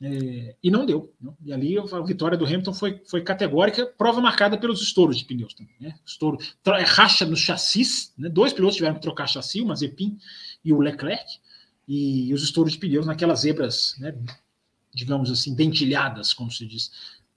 [0.00, 1.12] É, e não deu.
[1.44, 5.54] E ali a vitória do Hamilton foi, foi categórica, prova marcada pelos estouros de pneus
[5.54, 5.74] também.
[5.80, 5.92] Né?
[6.06, 8.28] Estouro, é, racha no chassis, né?
[8.28, 10.16] dois pilotos tiveram que trocar chassi, o Mazepin
[10.64, 11.40] e o Leclerc,
[11.88, 14.14] e os estouros de pneus naquelas zebras, né?
[14.94, 16.92] digamos assim, dentilhadas, como se diz.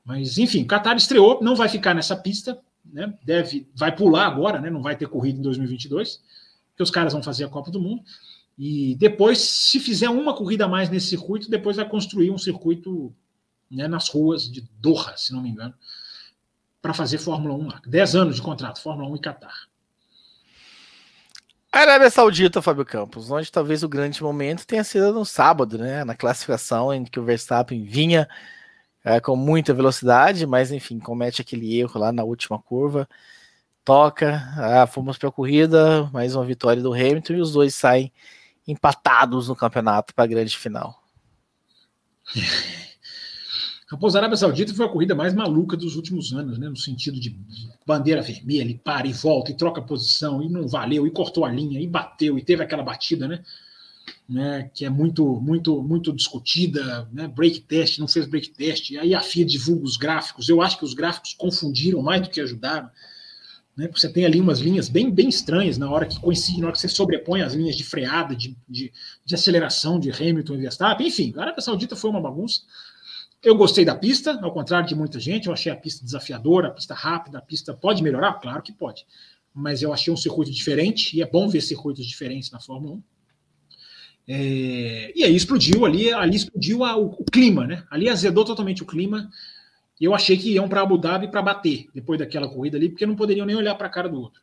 [0.05, 3.13] Mas enfim, Qatar estreou, não vai ficar nessa pista, né?
[3.23, 4.69] Deve, vai pular agora, né?
[4.69, 6.21] Não vai ter corrida em 2022,
[6.69, 8.03] porque os caras vão fazer a Copa do Mundo.
[8.57, 13.13] E depois, se fizer uma corrida a mais nesse circuito, depois vai construir um circuito
[13.69, 15.73] né, nas ruas de Doha, se não me engano,
[16.81, 17.81] para fazer Fórmula 1 lá.
[17.85, 19.71] 10 anos de contrato, Fórmula 1 e Qatar.
[21.71, 26.03] Arábia Saudita, Fábio Campos, onde talvez o grande momento tenha sido no sábado, né?
[26.03, 28.27] Na classificação em que o Verstappen vinha
[29.03, 33.07] é, com muita velocidade, mas enfim, comete aquele erro lá na última curva,
[33.83, 38.11] toca, ah, fomos para a corrida, mais uma vitória do Hamilton e os dois saem
[38.67, 41.01] empatados no campeonato para a grande final.
[43.91, 46.69] A Arábia Saudita foi a corrida mais maluca dos últimos anos, né?
[46.69, 47.37] No sentido de
[47.85, 51.51] bandeira vermelha, e para e volta, e troca posição, e não valeu, e cortou a
[51.51, 53.43] linha, e bateu, e teve aquela batida, né?
[54.31, 59.13] Né, que é muito muito muito discutida, né, break test, não fez break test, aí
[59.13, 62.89] a FIA divulga os gráficos, eu acho que os gráficos confundiram mais do que ajudaram,
[63.75, 66.73] né, você tem ali umas linhas bem, bem estranhas na hora que coincide, na hora
[66.73, 68.93] que você sobrepõe as linhas de freada, de, de,
[69.25, 72.61] de aceleração de Hamilton e Verstappen, enfim, a Arábia Saudita foi uma bagunça,
[73.43, 76.71] eu gostei da pista, ao contrário de muita gente, eu achei a pista desafiadora, a
[76.71, 78.35] pista rápida, a pista pode melhorar?
[78.35, 79.05] Claro que pode,
[79.53, 83.03] mas eu achei um circuito diferente, e é bom ver circuitos diferentes na Fórmula 1,
[84.27, 87.83] é, e aí explodiu ali, ali explodiu a, o, o, clima, né?
[87.89, 89.29] Ali azedou totalmente o clima.
[89.99, 93.15] Eu achei que iam para Abu Dhabi para bater depois daquela corrida ali, porque não
[93.15, 94.41] poderiam nem olhar para a cara do outro.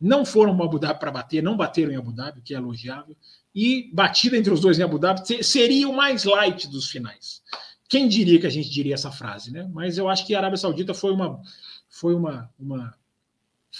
[0.00, 2.56] Não foram para Abu Dhabi para bater, não bateram em Abu Dhabi, o que é
[2.56, 3.16] elogiável.
[3.54, 7.42] E batida entre os dois em Abu Dhabi seria o mais light dos finais.
[7.88, 9.68] Quem diria que a gente diria essa frase, né?
[9.72, 11.40] Mas eu acho que a Arábia Saudita foi uma
[11.88, 12.94] foi uma, uma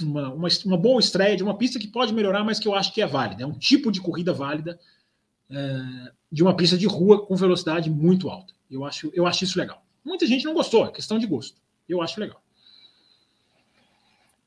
[0.00, 2.92] uma, uma, uma boa estreia de uma pista que pode melhorar, mas que eu acho
[2.92, 3.42] que é válida.
[3.42, 4.78] É um tipo de corrida válida
[5.50, 8.52] é, de uma pista de rua com velocidade muito alta.
[8.70, 9.82] Eu acho, eu acho isso legal.
[10.04, 11.60] Muita gente não gostou, é questão de gosto.
[11.88, 12.42] Eu acho legal.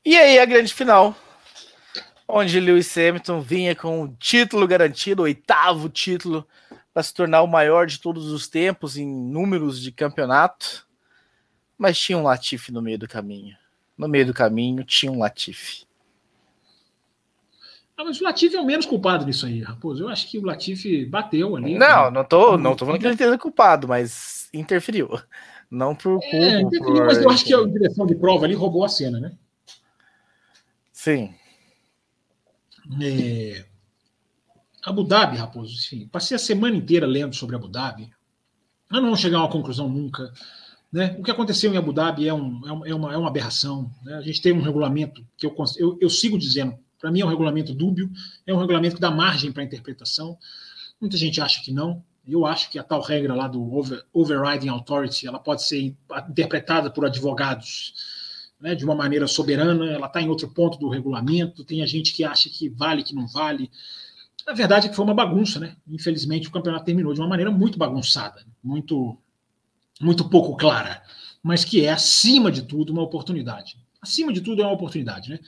[0.04, 1.16] E aí, a grande final,
[2.26, 6.46] onde Lewis Hamilton vinha com o título garantido, o oitavo título,
[6.92, 10.86] para se tornar o maior de todos os tempos em números de campeonato,
[11.78, 13.56] mas tinha um Latifi no meio do caminho.
[13.96, 15.84] No meio do caminho tinha um Latifi.
[17.96, 20.04] Ah, mas o Latifi é o menos culpado nisso aí, Raposo.
[20.04, 21.76] Eu acho que o Latifi bateu ali.
[21.78, 25.10] Não, não tô, não tô falando que ele tenha culpado, mas interferiu.
[25.70, 26.36] Não por culpa.
[26.36, 27.06] É, interferiu, por...
[27.06, 29.32] mas eu acho que a direção de prova ali roubou a cena, né?
[30.92, 31.34] Sim.
[33.00, 33.64] É...
[34.84, 38.10] Abu Dhabi, Raposo, enfim, passei a semana inteira lendo sobre Abu Dhabi.
[38.90, 40.32] Eu não vou chegar a uma conclusão nunca.
[40.92, 41.16] Né?
[41.18, 43.90] O que aconteceu em Abu Dhabi é, um, é, uma, é uma aberração.
[44.02, 44.14] Né?
[44.14, 47.28] A gente tem um regulamento que eu, eu, eu sigo dizendo, para mim é um
[47.28, 48.08] regulamento dúbio,
[48.46, 50.38] é um regulamento que dá margem para interpretação.
[51.00, 52.00] Muita gente acha que não.
[52.26, 55.96] Eu acho que a tal regra lá do over, Overriding Authority ela pode ser
[56.28, 61.64] interpretada por advogados né, de uma maneira soberana, ela está em outro ponto do regulamento.
[61.64, 63.68] Tem a gente que acha que vale, que não vale.
[64.46, 65.74] A verdade é que foi uma bagunça, né?
[65.88, 69.18] Infelizmente, o campeonato terminou de uma maneira muito bagunçada, muito,
[70.00, 71.02] muito pouco clara,
[71.42, 73.76] mas que é, acima de tudo, uma oportunidade.
[74.00, 75.40] Acima de tudo, é uma oportunidade, né?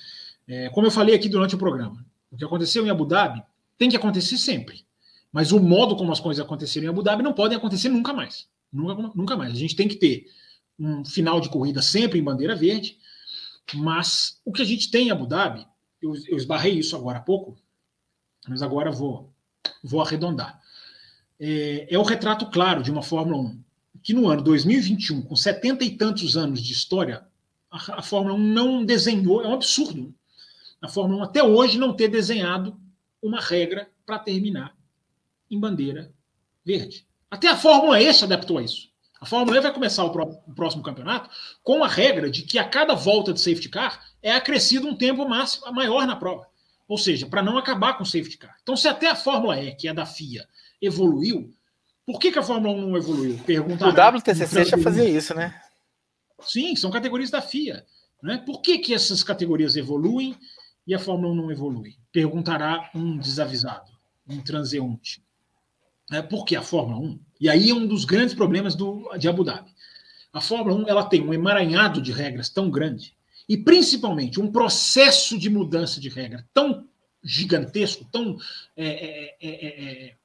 [0.46, 3.42] É, como eu falei aqui durante o programa, o que aconteceu em Abu Dhabi
[3.78, 4.84] tem que acontecer sempre.
[5.32, 8.48] Mas o modo como as coisas aconteceram em Abu Dhabi não podem acontecer nunca mais.
[8.72, 9.52] Nunca, nunca mais.
[9.52, 10.26] A gente tem que ter
[10.78, 12.98] um final de corrida sempre em bandeira verde.
[13.74, 15.66] Mas o que a gente tem em Abu Dhabi,
[16.00, 17.56] eu, eu esbarrei isso agora há pouco,
[18.46, 19.32] mas agora vou,
[19.82, 20.60] vou arredondar.
[21.40, 23.64] É, é o retrato claro de uma Fórmula 1
[24.02, 27.24] que no ano 2021, com setenta e tantos anos de história,
[27.70, 30.14] a, a Fórmula 1 não desenhou, é um absurdo.
[30.84, 32.78] A Fórmula 1 até hoje não ter desenhado
[33.22, 34.76] uma regra para terminar
[35.50, 36.12] em bandeira
[36.62, 37.06] verde.
[37.30, 38.90] Até a Fórmula E se adaptou a isso.
[39.18, 40.10] A Fórmula E vai começar o,
[40.54, 41.30] próximo campeonato
[41.62, 45.26] com a regra de que a cada volta de safety car é acrescido um tempo
[45.26, 46.46] máximo maior na prova.
[46.86, 48.54] Ou seja, para não acabar com o safety car.
[48.62, 50.46] Então, se até a Fórmula E, que é da FIA,
[50.82, 51.50] evoluiu,
[52.04, 53.40] por que, que a Fórmula 1 não evoluiu?
[53.46, 53.86] Pergunta.
[53.86, 55.58] O WTCC já fazia isso, né?
[56.42, 57.86] Sim, são categorias da FIA.
[58.22, 58.36] Né?
[58.44, 60.36] Por que, que essas categorias evoluem
[60.86, 61.96] e a Fórmula 1 não evolui?
[62.12, 63.90] Perguntará um desavisado,
[64.28, 65.22] um transeunte.
[66.10, 67.20] É, por que a Fórmula 1?
[67.40, 69.70] E aí é um dos grandes problemas do, de Abu Dhabi.
[70.32, 73.16] A Fórmula 1 ela tem um emaranhado de regras tão grande
[73.48, 76.88] e principalmente um processo de mudança de regra tão
[77.22, 78.36] gigantesco, tão
[78.76, 80.16] é, é, é, é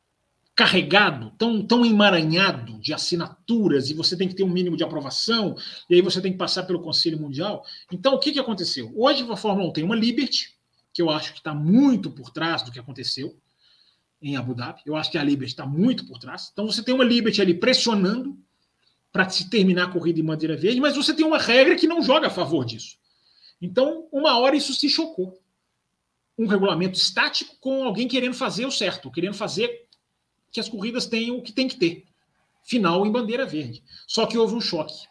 [0.59, 5.55] carregado, tão, tão emaranhado de assinaturas, e você tem que ter um mínimo de aprovação,
[5.89, 7.63] e aí você tem que passar pelo Conselho Mundial.
[7.89, 8.91] Então, o que, que aconteceu?
[8.93, 10.53] Hoje a Fórmula 1 tem uma Liberty,
[10.93, 13.39] que eu acho que está muito por trás do que aconteceu
[14.21, 14.81] em Abu Dhabi.
[14.85, 16.49] Eu acho que a Liberty está muito por trás.
[16.51, 18.37] Então, você tem uma Liberty ali pressionando
[19.13, 22.01] para se terminar a corrida em bandeira verde, mas você tem uma regra que não
[22.01, 22.97] joga a favor disso.
[23.61, 25.41] Então, uma hora isso se chocou.
[26.37, 29.87] Um regulamento estático com alguém querendo fazer o certo, querendo fazer
[30.51, 32.05] que as corridas tenham o que tem que ter.
[32.63, 33.83] Final em bandeira verde.
[34.07, 35.07] Só que houve um choque.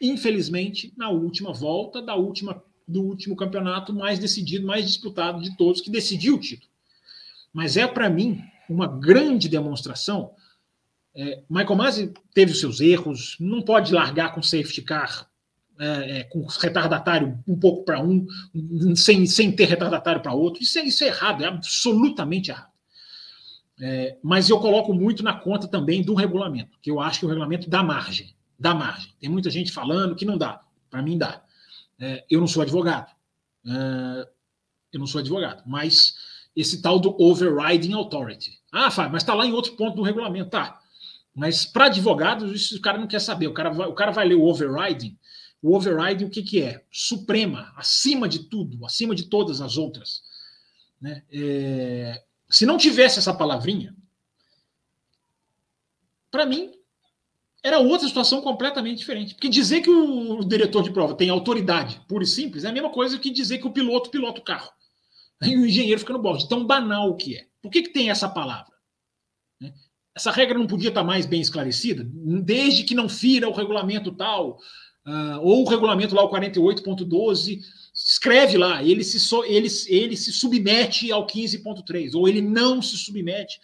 [0.00, 5.80] Infelizmente, na última volta da última, do último campeonato mais decidido, mais disputado de todos,
[5.80, 6.70] que decidiu o título.
[7.52, 10.32] Mas é, para mim, uma grande demonstração.
[11.14, 15.28] É, Michael Masi teve os seus erros, não pode largar com safety car,
[15.80, 18.26] é, é, com retardatário um pouco para um,
[18.96, 20.62] sem, sem ter retardatário para outro.
[20.62, 22.72] Isso é, isso é errado, é absolutamente errado.
[23.80, 27.28] É, mas eu coloco muito na conta também do regulamento, que eu acho que o
[27.28, 28.34] regulamento dá margem.
[28.58, 29.12] Dá margem.
[29.20, 30.60] Tem muita gente falando que não dá.
[30.90, 31.42] Para mim, dá.
[31.98, 33.12] É, eu não sou advogado.
[33.66, 34.28] É,
[34.92, 35.62] eu não sou advogado.
[35.66, 36.14] Mas
[36.56, 38.58] esse tal do overriding authority.
[38.72, 40.50] Ah, Fábio, mas está lá em outro ponto do regulamento.
[40.50, 40.80] Tá.
[41.34, 43.46] Mas para advogados, isso o cara não quer saber.
[43.46, 45.16] O cara vai, o cara vai ler o overriding.
[45.62, 46.84] O overriding, o que, que é?
[46.90, 50.22] Suprema, acima de tudo, acima de todas as outras.
[51.00, 51.22] Né?
[51.30, 53.94] É, se não tivesse essa palavrinha,
[56.30, 56.72] para mim,
[57.62, 59.34] era outra situação completamente diferente.
[59.34, 62.90] Porque dizer que o diretor de prova tem autoridade pura e simples é a mesma
[62.90, 64.70] coisa que dizer que o piloto pilota o carro.
[65.42, 66.48] E o engenheiro fica no bode.
[66.48, 67.46] Tão banal que é.
[67.62, 68.72] Por que, que tem essa palavra?
[69.60, 69.72] Né?
[70.14, 74.58] Essa regra não podia estar mais bem esclarecida, desde que não fira o regulamento tal,
[75.06, 77.60] uh, ou o regulamento lá, o 48.12,
[78.08, 82.96] escreve lá, ele se, so, ele, ele se submete ao 15.3, ou ele não se
[82.96, 83.60] submete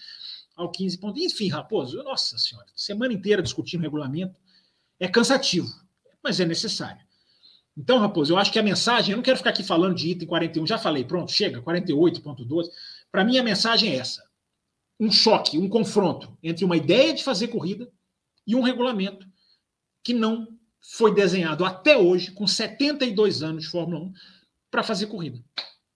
[0.55, 1.01] ao 15.
[1.17, 4.39] Enfim, Raposo, nossa senhora, semana inteira discutindo regulamento
[5.01, 5.73] é cansativo,
[6.23, 7.03] mas é necessário.
[7.75, 10.29] Então, Raposo, eu acho que a mensagem, eu não quero ficar aqui falando de item
[10.29, 12.69] 41, já falei, pronto, chega, 48.12.
[13.11, 14.23] Para mim, a mensagem é essa:
[15.01, 17.91] um choque, um confronto entre uma ideia de fazer corrida
[18.47, 19.27] e um regulamento
[20.03, 20.47] que não
[20.87, 24.13] foi desenhado até hoje, com 72 anos de Fórmula 1,
[24.71, 25.43] para fazer corrida.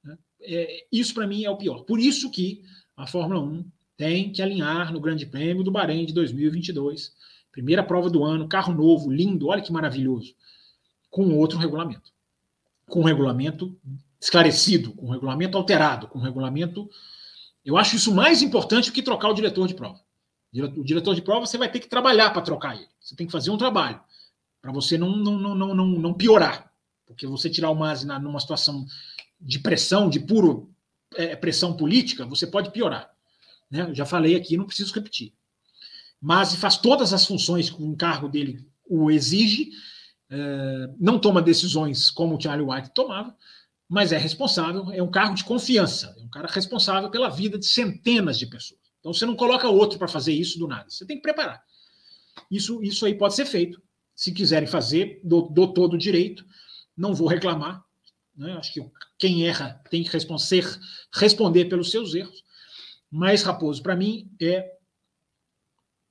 [0.03, 0.17] Né?
[0.41, 1.85] É, isso, para mim, é o pior.
[1.85, 2.63] Por isso que
[2.97, 7.13] a Fórmula 1 tem que alinhar no Grande Prêmio do Bahrein de 2022.
[7.53, 10.35] Primeira prova do ano, carro novo, lindo, olha que maravilhoso.
[11.11, 12.11] Com outro regulamento.
[12.87, 13.79] Com um regulamento
[14.19, 16.89] esclarecido, com um regulamento alterado, com um regulamento.
[17.63, 20.01] Eu acho isso mais importante do que trocar o diretor de prova.
[20.77, 22.89] O diretor de prova você vai ter que trabalhar para trocar ele.
[22.99, 24.01] Você tem que fazer um trabalho
[24.61, 26.73] para você não, não, não, não, não, piorar.
[27.07, 28.87] Porque você tirar o Masi numa situação
[29.41, 30.71] de pressão, de puro
[31.15, 33.11] é, pressão política, você pode piorar.
[33.71, 33.83] Né?
[33.83, 35.33] Eu já falei aqui, não preciso repetir.
[36.21, 39.71] Masi faz todas as funções que o encargo dele o exige,
[40.31, 43.37] é, não toma decisões como o Charlie White tomava,
[43.89, 47.67] mas é responsável, é um cargo de confiança, é um cara responsável pela vida de
[47.67, 48.81] centenas de pessoas.
[49.01, 51.63] Então você não coloca outro para fazer isso do nada, você tem que preparar.
[52.51, 53.81] Isso, isso aí pode ser feito.
[54.19, 56.45] Se quiserem fazer, dou, dou todo o direito,
[56.97, 57.85] não vou reclamar.
[58.37, 58.53] Né?
[58.55, 58.85] Acho que
[59.17, 60.65] quem erra tem que responder,
[61.15, 62.43] responder pelos seus erros.
[63.09, 64.73] Mas, Raposo, para mim, é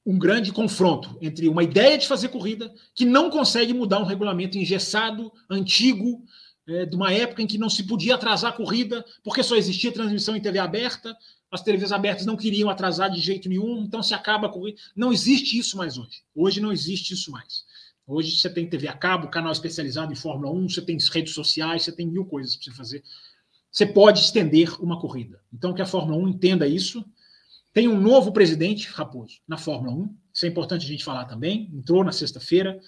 [0.06, 4.58] um grande confronto entre uma ideia de fazer corrida que não consegue mudar um regulamento
[4.58, 6.24] engessado, antigo,
[6.66, 9.92] é, de uma época em que não se podia atrasar a corrida, porque só existia
[9.92, 11.14] transmissão em TV aberta,
[11.52, 14.80] as TVs abertas não queriam atrasar de jeito nenhum, então se acaba a corrida.
[14.96, 16.24] Não existe isso mais hoje.
[16.34, 17.66] Hoje não existe isso mais.
[18.08, 21.84] Hoje você tem TV a cabo, canal especializado em Fórmula 1, você tem redes sociais,
[21.84, 23.04] você tem mil coisas para você fazer.
[23.70, 25.42] Você pode estender uma corrida.
[25.54, 27.06] Então, que a Fórmula 1 entenda isso.
[27.74, 30.16] Tem um novo presidente, Raposo, na Fórmula 1.
[30.34, 31.70] Isso é importante a gente falar também.
[31.74, 32.80] Entrou na sexta-feira.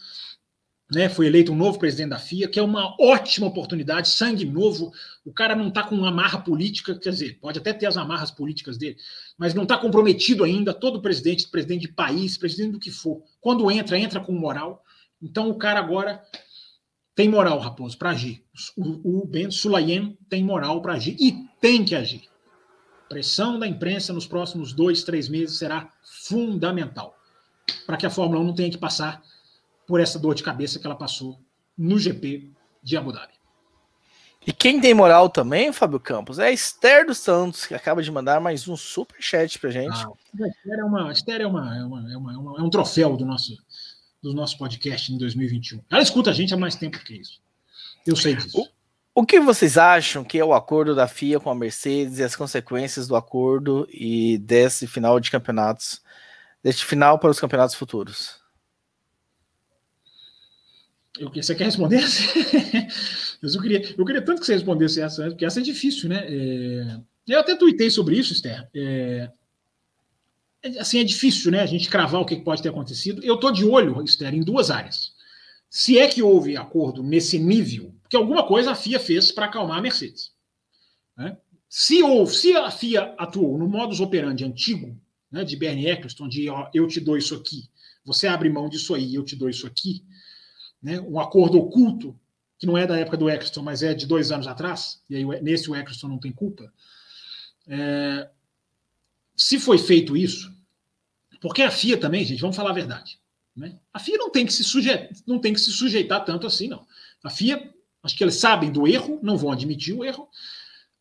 [0.91, 4.91] né, foi eleito um novo presidente da FIA, que é uma ótima oportunidade, sangue novo.
[5.25, 8.31] O cara não está com uma amarra política, quer dizer, pode até ter as amarras
[8.31, 8.95] políticas dele,
[9.37, 10.73] mas não está comprometido ainda.
[10.73, 14.83] Todo presidente, presidente de país, presidente do que for, quando entra, entra com moral.
[15.21, 16.23] Então o cara agora
[17.15, 18.43] tem moral, Raposo, para agir.
[18.77, 22.23] O, o Ben Sulayem tem moral para agir e tem que agir.
[23.09, 27.15] Pressão da imprensa nos próximos dois, três meses será fundamental
[27.85, 29.21] para que a Fórmula 1 não tenha que passar
[29.87, 31.39] por essa dor de cabeça que ela passou
[31.77, 32.51] no GP
[32.83, 33.33] de Abu Dhabi.
[34.45, 38.11] E quem tem moral também, Fábio Campos, é a Esther dos Santos, que acaba de
[38.11, 39.97] mandar mais um super chat pra gente.
[39.97, 43.17] Ah, a Esther, é, uma, Esther é, uma, é, uma, é, uma, é um troféu
[43.17, 43.57] do nosso,
[44.21, 45.81] do nosso podcast em 2021.
[45.89, 47.41] Ela escuta a gente há mais tempo que isso.
[48.05, 48.59] Eu sei disso.
[49.15, 52.23] O, o que vocês acham que é o acordo da FIA com a Mercedes e
[52.23, 56.01] as consequências do acordo e desse final de campeonatos,
[56.63, 58.39] deste final para os campeonatos futuros?
[61.19, 62.01] Eu, você quer responder?
[63.41, 66.25] Mas eu queria, eu queria tanto que você respondesse essa, porque essa é difícil, né?
[66.27, 68.69] É, eu até tuitei sobre isso, Esther.
[68.73, 69.31] É, é,
[70.79, 71.61] assim, é difícil, né?
[71.61, 73.23] A gente cravar o que pode ter acontecido.
[73.23, 75.13] Eu estou de olho, Esther, em duas áreas.
[75.69, 79.77] Se é que houve acordo nesse nível, porque alguma coisa a FIA fez para acalmar
[79.77, 80.31] a Mercedes.
[81.15, 81.37] Né?
[81.69, 84.99] Se houve, se a FIA atuou no modus operandi antigo,
[85.31, 87.69] né, de Bernie Eccleston, de ó, eu te dou isso aqui,
[88.03, 90.03] você abre mão disso aí, eu te dou isso aqui,
[90.81, 92.19] né, um acordo oculto,
[92.57, 95.25] que não é da época do Eccleston, mas é de dois anos atrás, e aí
[95.41, 96.73] nesse o Eccleston não tem culpa.
[97.67, 98.27] É,
[99.39, 100.53] se foi feito isso,
[101.39, 103.17] porque a FIA também, gente, vamos falar a verdade.
[103.55, 103.79] Né?
[103.93, 106.85] A FIA não tem, que se sujeitar, não tem que se sujeitar tanto assim, não.
[107.23, 110.27] A FIA, acho que eles sabem do erro, não vão admitir o erro,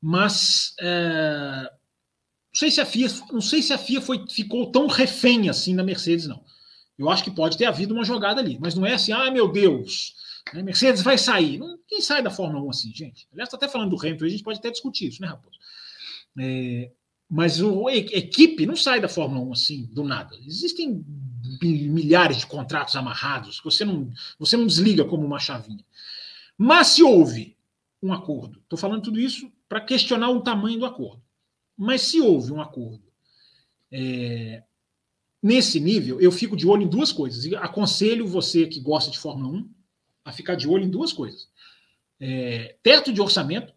[0.01, 4.87] mas é, não sei se a FIA, não sei se a FIA foi, ficou tão
[4.87, 6.45] refém assim da Mercedes, não.
[6.97, 9.51] Eu acho que pode ter havido uma jogada ali, mas não é assim, ah, meu
[9.51, 10.15] Deus,
[10.55, 11.59] né, Mercedes vai sair.
[11.59, 13.27] Não, quem sai da Fórmula 1 assim, gente?
[13.33, 15.59] Aliás, está até falando do Hamilton, a gente pode até discutir isso, né, Raposo?
[16.39, 16.93] É,
[17.29, 20.37] mas o, a equipe não sai da Fórmula 1 assim, do nada.
[20.47, 21.05] Existem
[21.61, 25.85] milhares de contratos amarrados você não, você não desliga como uma chavinha.
[26.57, 27.57] Mas se houve
[28.03, 31.23] um acordo, estou falando tudo isso para questionar o tamanho do acordo.
[31.77, 33.03] Mas se houve um acordo
[33.91, 34.63] é,
[35.43, 37.45] Nesse nível, eu fico de olho em duas coisas.
[37.45, 39.71] E aconselho você que gosta de Fórmula 1
[40.25, 41.49] a ficar de olho em duas coisas.
[42.19, 43.73] É, teto de orçamento,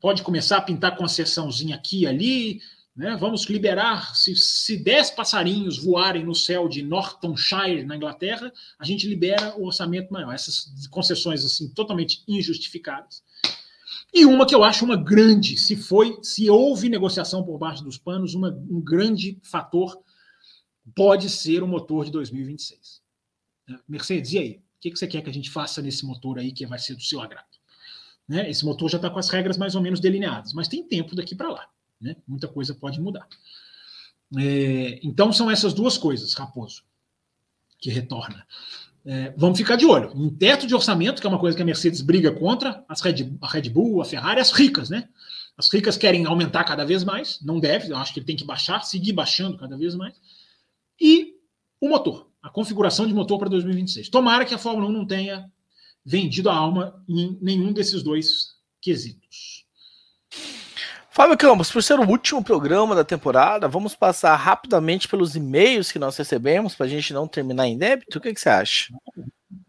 [0.00, 2.60] pode começar a pintar concessãozinha aqui e ali.
[2.96, 3.14] Né?
[3.20, 9.06] Vamos liberar, se, se 10 passarinhos voarem no céu de Nortonshire, na Inglaterra, a gente
[9.06, 10.32] libera o orçamento maior.
[10.32, 13.22] Essas concessões assim totalmente injustificadas.
[14.14, 17.98] E uma que eu acho uma grande, se foi, se houve negociação por baixo dos
[17.98, 20.00] panos, uma, um grande fator
[20.94, 23.02] pode ser o motor de 2026.
[23.68, 23.78] Né?
[23.86, 24.62] Mercedes, e aí?
[24.76, 27.02] O que você quer que a gente faça nesse motor aí que vai ser do
[27.02, 27.44] seu agrado?
[28.26, 28.48] Né?
[28.48, 31.34] Esse motor já está com as regras mais ou menos delineadas, mas tem tempo daqui
[31.34, 31.68] para lá.
[32.00, 32.16] Né?
[32.26, 33.26] Muita coisa pode mudar.
[34.36, 36.82] É, então são essas duas coisas, Raposo,
[37.78, 38.46] que retorna.
[39.04, 40.12] É, vamos ficar de olho.
[40.16, 43.36] Em teto de orçamento, que é uma coisa que a Mercedes briga contra, as Red,
[43.40, 45.08] a Red Bull, a Ferrari, as ricas, né?
[45.56, 48.44] As ricas querem aumentar cada vez mais, não deve, eu acho que ele tem que
[48.44, 50.14] baixar, seguir baixando cada vez mais
[51.00, 51.34] e
[51.80, 54.08] o motor, a configuração de motor para 2026.
[54.08, 55.50] Tomara que a Fórmula 1 não tenha
[56.04, 59.65] vendido a alma em nenhum desses dois quesitos.
[61.16, 65.98] Fábio Campos, por ser o último programa da temporada, vamos passar rapidamente pelos e-mails que
[65.98, 68.18] nós recebemos para a gente não terminar em débito.
[68.18, 68.92] O que, que, você acha?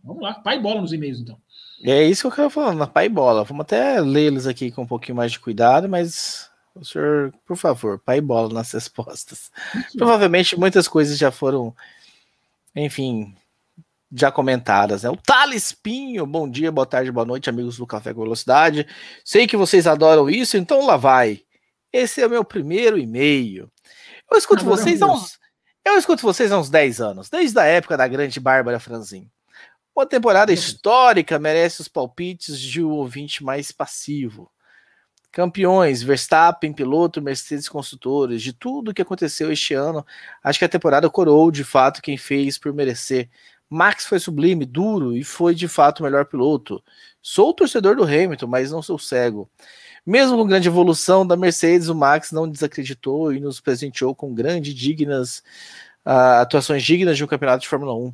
[0.03, 1.37] Vamos lá, pai bola nos e-mails então.
[1.85, 3.45] É isso que eu quero falar, na pai bola.
[3.45, 7.97] Vamos até lê-los aqui com um pouquinho mais de cuidado, mas o senhor, por favor,
[7.97, 9.49] pai bola nas respostas.
[9.97, 11.73] Provavelmente muitas coisas já foram,
[12.75, 13.33] enfim,
[14.11, 15.09] já comentadas, né?
[15.09, 18.87] O Thales Pinho, bom dia, boa tarde, boa noite, amigos do Café com Velocidade.
[19.23, 21.41] Sei que vocês adoram isso, então lá vai.
[21.91, 23.71] Esse é o meu primeiro e-mail.
[24.31, 25.37] Eu escuto Agora vocês há uns.
[25.83, 29.29] Eu escuto vocês há uns 10 anos, desde a época da grande Bárbara Franzin.
[29.95, 34.51] Uma temporada histórica merece os palpites de um ouvinte mais passivo.
[35.31, 40.05] Campeões, Verstappen, piloto, Mercedes construtores, de tudo que aconteceu este ano,
[40.43, 43.29] acho que a temporada coroou de fato quem fez por merecer.
[43.69, 46.83] Max foi sublime, duro e foi de fato o melhor piloto.
[47.21, 49.49] Sou torcedor do Hamilton, mas não sou cego.
[50.05, 54.73] Mesmo com grande evolução da Mercedes, o Max não desacreditou e nos presenteou com grandes,
[54.73, 55.39] dignas
[56.05, 58.13] uh, atuações dignas de um campeonato de Fórmula 1.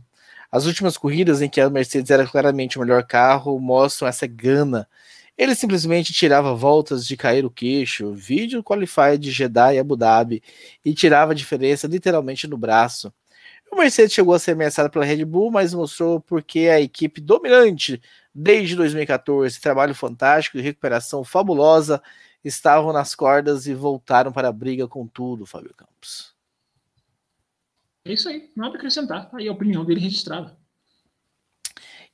[0.51, 4.87] As últimas corridas em que a Mercedes era claramente o melhor carro mostram essa gana
[5.37, 10.43] ele simplesmente tirava voltas de cair o queixo, vídeo qualify de Jeddah e Abu Dhabi,
[10.85, 13.11] e tirava a diferença literalmente no braço.
[13.73, 17.99] O Mercedes chegou a ser ameaçado pela Red Bull, mas mostrou porque a equipe dominante
[18.33, 21.99] desde 2014, trabalho fantástico e recuperação fabulosa,
[22.43, 26.35] estavam nas cordas e voltaram para a briga com tudo, Fábio Campos.
[28.05, 29.27] É isso aí, nada a acrescentar.
[29.33, 30.55] Aí a opinião dele registrada.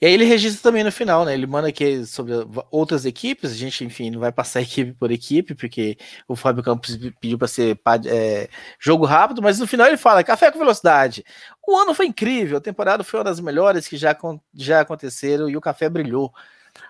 [0.02, 1.34] E aí ele registra também no final, né?
[1.34, 2.34] Ele manda aqui sobre
[2.72, 3.52] outras equipes.
[3.52, 5.98] A gente, enfim, não vai passar equipe por equipe, porque
[6.28, 8.50] o Fábio Campos pediu para ser é,
[8.80, 11.26] jogo rápido, mas no final ele fala: café com velocidade.
[11.68, 14.18] O ano foi incrível, a temporada foi uma das melhores que já,
[14.54, 16.34] já aconteceram e o café brilhou.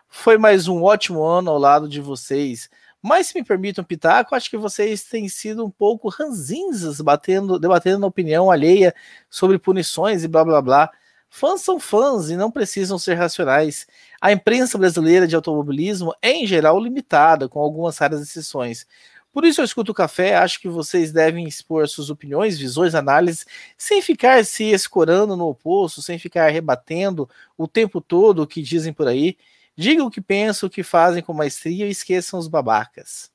[0.07, 2.69] Foi mais um ótimo ano ao lado de vocês.
[3.01, 7.99] Mas se me permitam pitaco, acho que vocês têm sido um pouco ranzinzas, batendo, debatendo
[7.99, 8.93] na opinião alheia
[9.29, 10.91] sobre punições e blá blá blá.
[11.29, 13.87] Fãs são fãs e não precisam ser racionais.
[14.19, 18.85] A imprensa brasileira de automobilismo é, em geral, limitada, com algumas raras exceções.
[19.31, 23.45] Por isso eu escuto o café, acho que vocês devem expor suas opiniões, visões, análises,
[23.77, 28.91] sem ficar se escorando no oposto, sem ficar rebatendo o tempo todo o que dizem
[28.91, 29.37] por aí.
[29.77, 33.31] Digam o que pensam, o que fazem com maestria e esqueçam os babacas.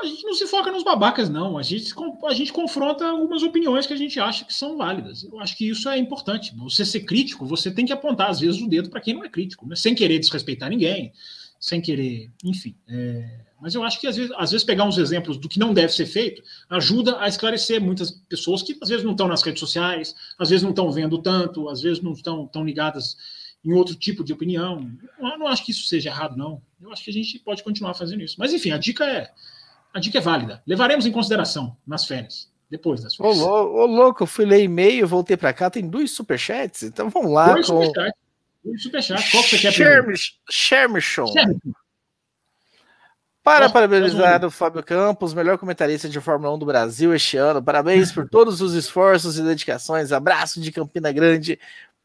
[0.00, 1.58] A gente não se foca nos babacas, não.
[1.58, 1.92] A gente,
[2.24, 5.24] a gente confronta algumas opiniões que a gente acha que são válidas.
[5.24, 6.54] Eu acho que isso é importante.
[6.56, 9.28] Você ser crítico, você tem que apontar, às vezes, o dedo para quem não é
[9.28, 9.76] crítico, né?
[9.76, 11.12] sem querer desrespeitar ninguém,
[11.58, 12.30] sem querer.
[12.44, 12.74] Enfim.
[12.88, 13.40] É...
[13.60, 15.92] Mas eu acho que, às vezes, às vezes, pegar uns exemplos do que não deve
[15.92, 20.14] ser feito ajuda a esclarecer muitas pessoas que, às vezes, não estão nas redes sociais,
[20.38, 23.18] às vezes, não estão vendo tanto, às vezes, não estão tão ligadas
[23.62, 24.90] em outro tipo de opinião.
[25.18, 26.62] Eu não acho que isso seja errado, não.
[26.80, 28.36] Eu acho que a gente pode continuar fazendo isso.
[28.38, 29.30] Mas, enfim, a dica é
[29.92, 30.62] a dica é válida.
[30.66, 32.50] Levaremos em consideração nas férias.
[32.70, 33.38] Depois das férias.
[33.38, 37.32] Ô, ô, louco, eu fui ler e-mail, voltei para cá, tem dois superchats, então vamos
[37.32, 37.52] lá.
[37.52, 37.82] Dois com...
[37.84, 38.20] superchats.
[38.64, 39.30] Dois superchats.
[39.30, 40.12] Qual que você quer primeiro?
[40.48, 41.26] Shermishon.
[43.42, 47.62] Para Nossa, parabenizar o Fábio Campos, melhor comentarista de Fórmula 1 do Brasil este ano.
[47.62, 50.12] Parabéns por todos os esforços e dedicações.
[50.12, 51.58] Abraço de Campina Grande,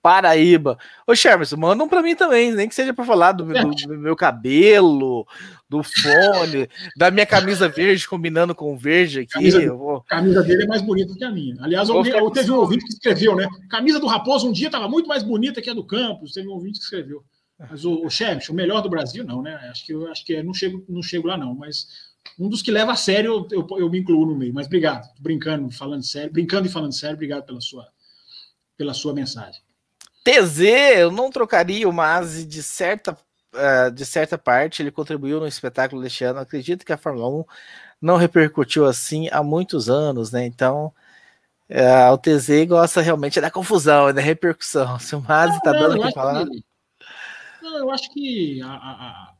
[0.05, 0.77] Paraíba.
[1.07, 3.53] Ô, Shermerson, mandam para mim também, nem que seja para falar do, do,
[3.87, 5.25] do, meu cabelo,
[5.67, 9.31] do fone, da minha camisa verde combinando com verde aqui.
[9.31, 10.01] Camisa, vou...
[10.01, 11.55] camisa dele é mais bonita que a minha.
[11.59, 13.47] Aliás, eu, teve um ouvinte que escreveu, né?
[13.67, 16.33] Camisa do Raposo um dia estava muito mais bonita que a do Campos.
[16.33, 17.23] Teve um ouvinte que escreveu.
[17.57, 19.55] Mas o, o o melhor do Brasil, não, né?
[19.71, 21.55] Acho que eu acho que é, não chego, não chego lá, não.
[21.55, 21.87] Mas
[22.37, 24.53] um dos que leva a sério, eu, eu, eu me incluo no meio.
[24.53, 27.87] Mas obrigado, brincando, falando sério, brincando e falando sério, obrigado pela sua,
[28.77, 29.64] pela sua mensagem.
[30.25, 30.59] TZ,
[30.97, 33.15] eu não trocaria o Mazzi de certa,
[33.53, 36.39] uh, de certa parte, ele contribuiu no espetáculo deste ano.
[36.39, 37.45] Acredito que a Fórmula 1
[38.01, 40.43] não repercutiu assim há muitos anos, né?
[40.43, 40.91] Então,
[41.69, 44.97] uh, o TZ gosta realmente da confusão, da repercussão.
[44.97, 46.43] Se o Mazzi está dando o que falar.
[47.61, 49.33] Não, eu acho que a, a, a,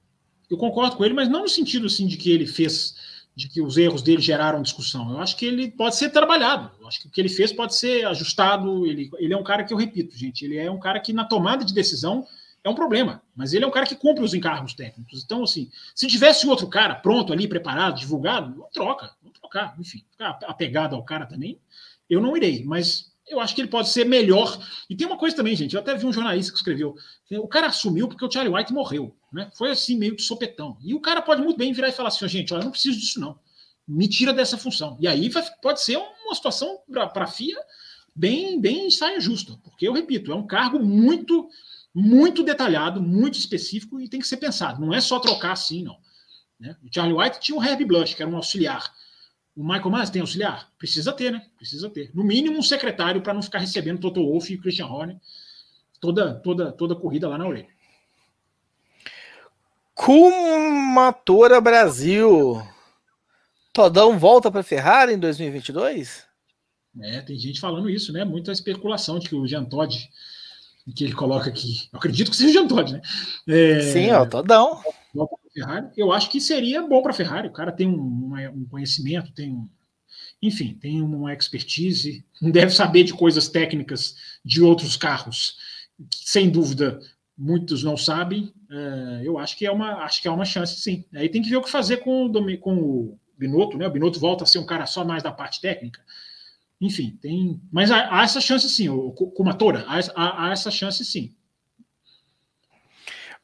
[0.52, 2.95] eu concordo com ele, mas não no sentido assim de que ele fez
[3.36, 5.12] de que os erros dele geraram discussão.
[5.12, 6.72] Eu acho que ele pode ser trabalhado.
[6.80, 8.86] Eu acho que o que ele fez pode ser ajustado.
[8.86, 11.26] Ele, ele é um cara que eu repito, gente, ele é um cara que na
[11.26, 12.26] tomada de decisão
[12.64, 15.24] é um problema, mas ele é um cara que cumpre os encargos técnicos.
[15.24, 20.40] Então, assim, se tivesse outro cara pronto ali, preparado, divulgado, troca, vamos trocar, enfim, ficar
[20.48, 21.60] apegado ao cara também,
[22.10, 24.60] eu não irei, mas eu acho que ele pode ser melhor.
[24.89, 25.73] E tem uma coisa também, gente.
[25.73, 26.95] Eu até vi um jornalista que escreveu:
[27.31, 29.15] o cara assumiu porque o Charlie White morreu.
[29.31, 29.49] Né?
[29.56, 30.77] Foi assim, meio de sopetão.
[30.81, 32.99] E o cara pode muito bem virar e falar assim: gente, olha, eu não preciso
[32.99, 33.39] disso, não.
[33.88, 34.97] Me tira dessa função.
[34.99, 37.57] E aí vai, pode ser uma situação para a FIA
[38.15, 39.60] bem, bem saia justa.
[39.64, 41.49] Porque, eu repito, é um cargo muito,
[41.93, 44.81] muito detalhado, muito específico e tem que ser pensado.
[44.81, 45.97] Não é só trocar assim, não.
[46.60, 46.76] Né?
[46.84, 48.91] O Charlie White tinha o Herb Blush, que era um auxiliar
[49.56, 50.69] o Michael Mas tem auxiliar?
[50.77, 51.45] Precisa ter, né?
[51.57, 52.11] Precisa ter.
[52.14, 55.18] No mínimo um secretário para não ficar recebendo Toto Wolff e Christian Horner
[55.99, 57.68] toda, toda, toda corrida lá na orelha.
[59.94, 62.61] Kumatora Brasil.
[63.72, 66.26] Todão volta para Ferrari em 2022?
[67.02, 68.23] É, tem gente falando isso, né?
[68.23, 70.10] Muita especulação de que o Jean Todt,
[70.95, 73.02] que ele coloca aqui, eu acredito que seja o Jean Todt, né?
[73.48, 74.82] É, Sim, ó, Todão.
[75.14, 77.48] Volta Ferrari, eu acho que seria bom para a Ferrari.
[77.48, 79.69] O cara tem um, um, conhecimento, tem um,
[80.41, 85.57] enfim, tem uma expertise, deve saber de coisas técnicas de outros carros,
[86.11, 86.99] que, sem dúvida
[87.38, 88.53] muitos não sabem.
[88.69, 91.06] É, eu acho que é uma, acho que é uma chance, sim.
[91.14, 93.88] Aí tem que ver o que fazer com o, com o Binotto, né?
[93.88, 96.02] O Binotto volta a ser um cara só mais da parte técnica.
[96.82, 100.69] Enfim, tem, mas há, há essa chance sim, com uma Tora, há, há, há essa
[100.69, 101.34] chance sim.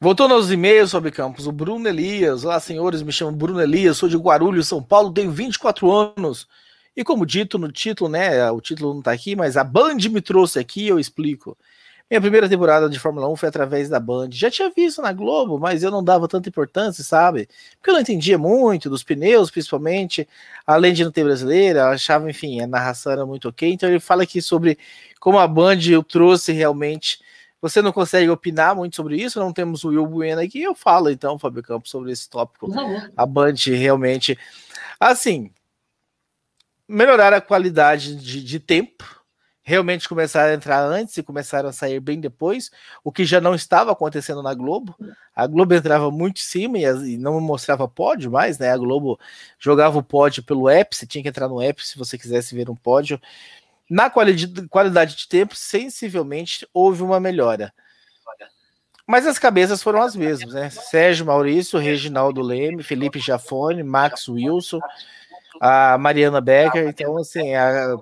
[0.02, 2.44] Voltando aos e-mails sobre campos, o Bruno Elias.
[2.44, 6.48] Olá, senhores, me chamo Bruno Elias, sou de Guarulhos, São Paulo, tenho 24 anos.
[6.96, 8.50] E como dito no título, né?
[8.50, 11.56] O título não tá aqui, mas a Band me trouxe aqui, eu explico.
[12.10, 14.30] Minha primeira temporada de Fórmula 1 foi através da Band.
[14.32, 17.48] Já tinha visto na Globo, mas eu não dava tanta importância, sabe?
[17.76, 20.28] Porque eu não entendia muito dos pneus, principalmente.
[20.66, 23.72] Além de não ter brasileira, achava, enfim, a narração era muito ok.
[23.72, 24.76] Então ele fala aqui sobre
[25.20, 27.20] como a Band o trouxe realmente.
[27.62, 30.60] Você não consegue opinar muito sobre isso, não temos o Will Bueno aqui.
[30.60, 32.68] Eu falo então, Fábio Campos, sobre esse tópico.
[33.16, 34.36] A Band realmente.
[34.98, 35.52] Assim,
[36.88, 39.22] melhorar a qualidade de, de tempo
[39.62, 42.70] realmente começaram a entrar antes e começaram a sair bem depois,
[43.04, 44.96] o que já não estava acontecendo na Globo.
[45.34, 48.72] A Globo entrava muito em cima e, e não mostrava pódio mais, né?
[48.72, 49.20] A Globo
[49.60, 52.68] jogava o pódio pelo app, você tinha que entrar no app se você quisesse ver
[52.68, 53.20] um pódio.
[53.90, 57.72] Na qualidade, de tempo, sensivelmente houve uma melhora.
[59.06, 60.70] Mas as cabeças foram as mesmas, né?
[60.70, 64.78] Sérgio Maurício, Reginaldo Leme, Felipe Jafone, Max Wilson,
[65.60, 66.88] a Mariana Becker.
[66.88, 67.96] Então, assim, a,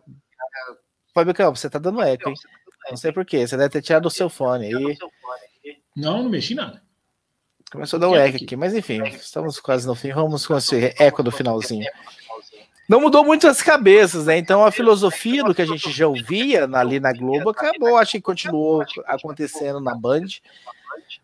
[1.14, 2.34] Fábio Campos, você tá dando eco, hein?
[2.88, 4.98] Não sei porquê, você deve ter tirado o seu fone aí.
[5.96, 6.82] Não, não mexi nada.
[7.70, 10.12] Começou a dar um eco aqui, mas enfim, estamos quase no fim.
[10.12, 11.88] Vamos com esse eco do finalzinho.
[12.90, 14.36] Não mudou muito as cabeças, né?
[14.36, 18.20] Então a filosofia do que a gente já ouvia ali na Globo acabou, acho que
[18.20, 20.26] continuou acontecendo na Band.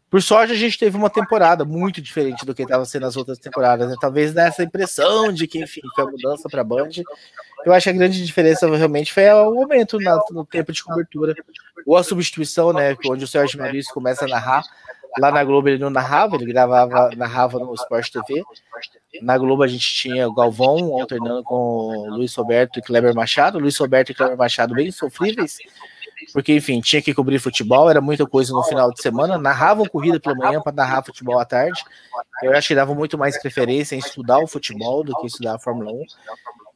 [0.09, 3.41] Por sorte, a gente teve uma temporada muito diferente do que estava sendo as outras
[3.41, 3.89] temporadas.
[3.89, 3.97] Né?
[4.01, 7.03] Talvez nessa impressão de que, enfim, foi a mudança para a Band.
[7.65, 11.35] Eu acho que a grande diferença realmente foi o aumento na, no tempo de cobertura,
[11.85, 12.97] ou a substituição, né?
[13.09, 14.63] Onde o Sérgio Maurício começa a narrar.
[15.19, 18.43] Lá na Globo ele não narrava, ele gravava, narrava no Sport TV.
[19.23, 23.59] Na Globo a gente tinha o Galvão alternando com Luiz Roberto e Kleber Machado.
[23.59, 25.59] Luiz Roberto e Kleber Machado bem sofríveis
[26.33, 30.19] porque, enfim, tinha que cobrir futebol, era muita coisa no final de semana, narravam corrida
[30.19, 31.83] pela manhã para narrar futebol à tarde.
[32.43, 35.59] Eu acho que dava muito mais preferência em estudar o futebol do que estudar a
[35.59, 36.05] Fórmula 1.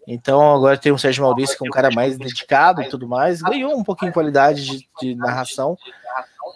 [0.07, 3.43] Então agora tem o Sérgio Maurício, que é um cara mais dedicado e tudo mais,
[3.43, 5.77] ganhou um pouquinho de qualidade de, de narração.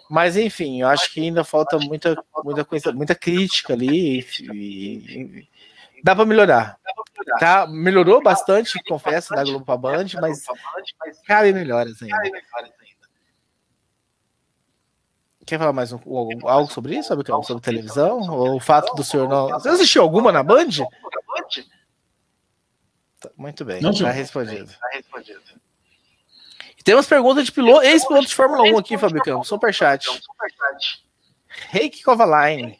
[0.09, 4.19] Mas enfim, eu acho que ainda falta muita, muita coisa, muita crítica ali.
[4.51, 5.47] E, e,
[6.03, 6.77] dá para melhorar.
[7.39, 10.43] Tá, melhorou bastante, confesso, da Globo para Band, mas
[11.25, 12.17] cabe melhoras ainda.
[15.45, 15.99] Quer falar mais um,
[16.43, 17.09] algo sobre isso?
[17.09, 18.19] Sobre, sobre televisão?
[18.29, 19.49] Ou o fato do senhor não.
[19.49, 20.69] Você assistiu alguma na Band?
[23.25, 24.71] Tá, muito bem, não, tá respondido.
[24.79, 25.41] Tá respondido.
[26.83, 29.43] Temos pergunta de piloto, ex-piloto de Fórmula 1 aqui, Fabicão.
[29.43, 30.07] Superchat.
[31.69, 32.79] Reiki Kovalainen.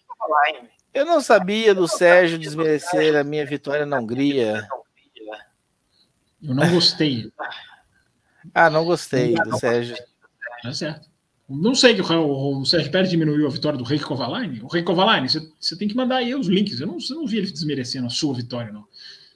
[0.94, 4.68] Eu não sabia do Sérgio desmerecer a minha vitória na Hungria.
[6.42, 7.32] Eu não gostei.
[8.54, 9.98] Ah, não gostei do Sérgio.
[10.64, 11.10] É certo.
[11.50, 14.62] Não sei que o, o Sérgio Pérez diminuiu a vitória do Rei Kovalainen.
[14.64, 16.80] O Rei Kovalainen, você, você tem que mandar aí os links.
[16.80, 18.86] Eu não, não vi ele desmerecendo a sua vitória, não.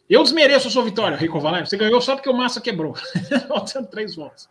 [0.10, 1.68] Eu desmereço a sua vitória, Rei Kovalainen.
[1.68, 2.96] Você ganhou só porque o Massa quebrou.
[3.48, 4.50] Faltando três votos.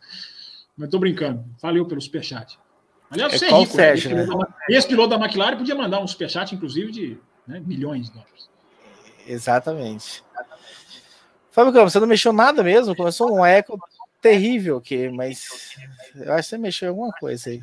[0.77, 1.43] Mas tô brincando.
[1.61, 2.57] Valeu pelo superchat.
[3.11, 3.59] Aliás, é você é rico.
[3.59, 3.83] Né?
[3.83, 4.25] Sérgio, né?
[4.69, 8.49] Esse piloto da McLaren podia mandar um superchat, inclusive, de né, milhões de dólares.
[9.27, 10.23] Exatamente.
[11.51, 12.95] Fábio Campos, você não mexeu nada mesmo?
[12.95, 13.77] Começou um eco
[14.21, 15.75] terrível aqui, mas
[16.15, 17.59] eu acho que você mexeu em alguma coisa aí.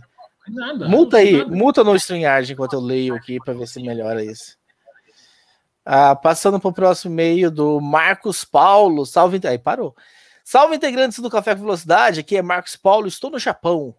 [0.49, 0.89] Nada.
[0.89, 1.57] Multa aí, nada.
[1.57, 4.56] multa no StreamYard enquanto eu leio aqui para ver se melhora isso.
[5.89, 9.07] Ah, passando para o próximo e-mail do Marcos Paulo.
[9.07, 9.41] Salve.
[9.47, 9.95] Aí parou.
[10.45, 12.19] Salve integrantes do Café com Velocidade.
[12.19, 13.07] Aqui é Marcos Paulo.
[13.07, 13.95] Estou no Japão.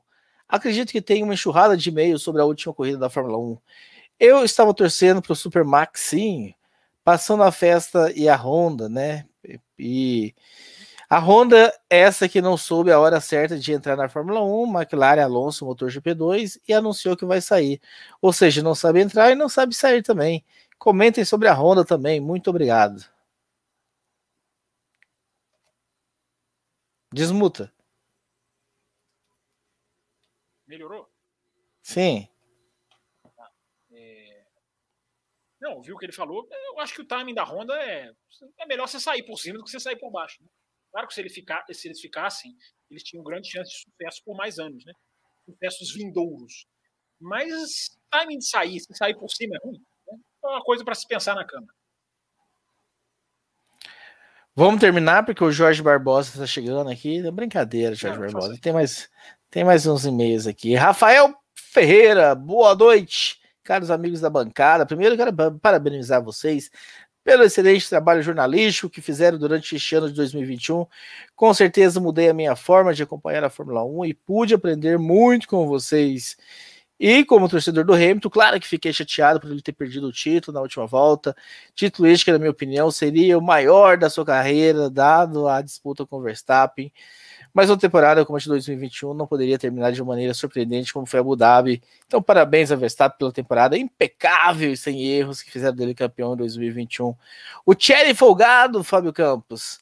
[0.50, 3.58] Acredito que tem uma enxurrada de e-mails sobre a última corrida da Fórmula 1.
[4.20, 6.54] Eu estava torcendo para o Super Max, sim,
[7.06, 9.26] passando a festa e a Honda, né?
[9.80, 10.34] E
[11.10, 15.24] a Honda, essa que não soube a hora certa de entrar na Fórmula 1, McLaren
[15.24, 17.80] Alonso, motor GP2, e anunciou que vai sair.
[18.22, 20.44] Ou seja, não sabe entrar e não sabe sair também.
[20.78, 22.20] Comentem sobre a Honda também.
[22.20, 23.04] Muito obrigado.
[27.12, 27.74] Desmuta.
[30.68, 31.10] Melhorou?
[31.82, 32.28] Sim.
[33.40, 33.52] Ah,
[33.92, 34.46] é...
[35.60, 36.48] Não, viu o que ele falou?
[36.52, 38.12] Eu acho que o timing da Honda é,
[38.60, 40.44] é melhor você sair por cima do que você sair por baixo.
[40.44, 40.50] Né?
[40.92, 42.56] Claro que se, ele ficar, se eles ficassem,
[42.92, 44.94] eles tinham grande chance de sucesso por mais anos, né?
[45.46, 46.68] Sucessos vindouros.
[47.20, 49.82] Mas timing de sair, se sair por cima é ruim.
[50.48, 51.74] É uma coisa para se pensar na câmera.
[54.56, 57.26] Vamos terminar, porque o Jorge Barbosa está chegando aqui.
[57.26, 58.58] É brincadeira, Jorge Não, Barbosa.
[58.60, 59.10] Tem mais,
[59.52, 60.74] tem mais uns e-mails aqui.
[60.74, 64.86] Rafael Ferreira, boa noite, caros amigos da bancada.
[64.86, 66.72] Primeiro, quero parabenizar vocês
[67.24, 70.88] pelo excelente trabalho jornalístico que fizeram durante este ano de 2021.
[71.36, 75.46] Com certeza mudei a minha forma de acompanhar a Fórmula 1 e pude aprender muito
[75.46, 76.38] com vocês.
[77.00, 80.56] E como torcedor do Hamilton, claro que fiquei chateado por ele ter perdido o título
[80.56, 81.36] na última volta.
[81.76, 86.08] Título este que, na minha opinião, seria o maior da sua carreira, dado a disputa
[86.08, 86.92] com o Verstappen.
[87.54, 91.06] Mas a temporada como a de 2021 não poderia terminar de uma maneira surpreendente como
[91.06, 91.82] foi a Abu Dhabi.
[92.08, 96.38] Então, parabéns a Verstappen pela temporada impecável e sem erros que fizeram dele campeão em
[96.38, 97.16] 2021.
[97.66, 99.80] O Thierry Folgado, Fábio Campos.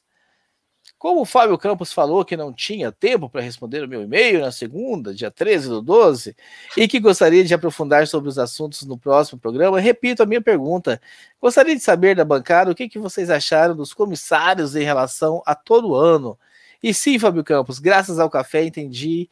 [1.06, 4.50] Como o Fábio Campos falou que não tinha tempo para responder o meu e-mail na
[4.50, 6.34] segunda, dia 13 do 12,
[6.76, 11.00] e que gostaria de aprofundar sobre os assuntos no próximo programa, repito a minha pergunta.
[11.40, 15.54] Gostaria de saber da bancada o que, que vocês acharam dos comissários em relação a
[15.54, 16.36] todo ano.
[16.82, 19.30] E sim, Fábio Campos, graças ao café entendi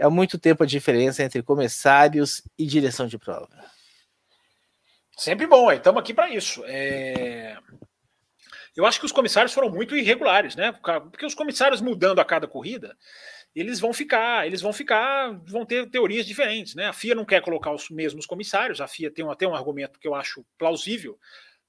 [0.00, 3.48] há muito tempo a diferença entre comissários e direção de prova.
[5.16, 6.64] Sempre bom, estamos aqui para isso.
[6.66, 7.56] É...
[8.74, 10.72] Eu acho que os comissários foram muito irregulares, né?
[10.72, 12.96] Porque os comissários mudando a cada corrida,
[13.54, 16.86] eles vão ficar, eles vão ficar, vão ter teorias diferentes, né?
[16.86, 20.08] A FIA não quer colocar os mesmos comissários, a FIA tem até um argumento que
[20.08, 21.18] eu acho plausível,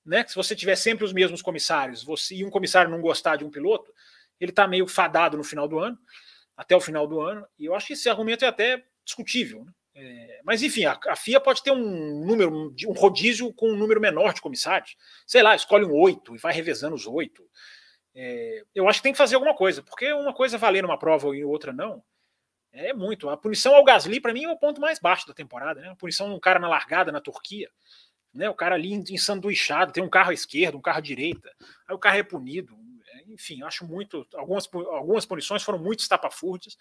[0.06, 0.24] né?
[0.24, 3.44] Que se você tiver sempre os mesmos comissários, você e um comissário não gostar de
[3.44, 3.94] um piloto,
[4.40, 5.98] ele está meio fadado no final do ano,
[6.56, 9.66] até o final do ano, e eu acho que esse argumento é até discutível.
[9.66, 9.72] Né?
[9.96, 14.02] É, mas enfim, a, a, FIA pode ter um número, um rodízio com um número
[14.02, 14.96] menor de comissários.
[15.26, 17.48] Sei lá, escolhe um oito e vai revezando os oito.
[18.16, 21.36] É, eu acho que tem que fazer alguma coisa, porque uma coisa valer numa prova
[21.36, 22.04] e outra não.
[22.72, 23.30] É muito.
[23.30, 25.80] A punição ao Gasly, para mim, é o ponto mais baixo da temporada.
[25.80, 25.90] Né?
[25.90, 27.70] A punição de um cara na largada na Turquia.
[28.34, 28.50] Né?
[28.50, 31.52] O cara ali ensanduichado, tem um carro à esquerda, um carro à direita.
[31.88, 32.76] Aí o carro é punido.
[33.08, 34.28] É, enfim, acho muito.
[34.34, 36.76] Algumas, algumas punições foram muito estapafúrdias.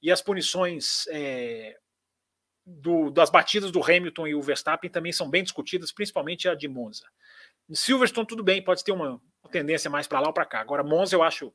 [0.00, 1.76] E as punições é,
[2.66, 6.68] do, das batidas do Hamilton e o Verstappen também são bem discutidas, principalmente a de
[6.68, 7.04] Monza.
[7.68, 9.20] Em Silverstone, tudo bem, pode ter uma,
[9.50, 10.60] tendência mais para lá ou para cá.
[10.60, 11.52] Agora, Monza, eu acho.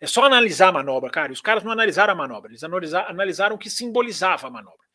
[0.00, 1.32] É só analisar a manobra, cara.
[1.32, 4.88] Os caras não analisaram a manobra, eles analisaram, analisaram o que simbolizava a manobra.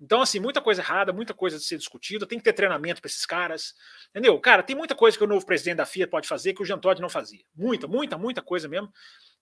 [0.00, 3.08] Então, assim, muita coisa errada, muita coisa a ser discutida, tem que ter treinamento para
[3.08, 3.74] esses caras.
[4.10, 4.38] Entendeu?
[4.40, 6.78] Cara, tem muita coisa que o novo presidente da FIA pode fazer que o Jean
[6.78, 7.44] Todt não fazia.
[7.54, 8.92] Muita, muita, muita coisa mesmo.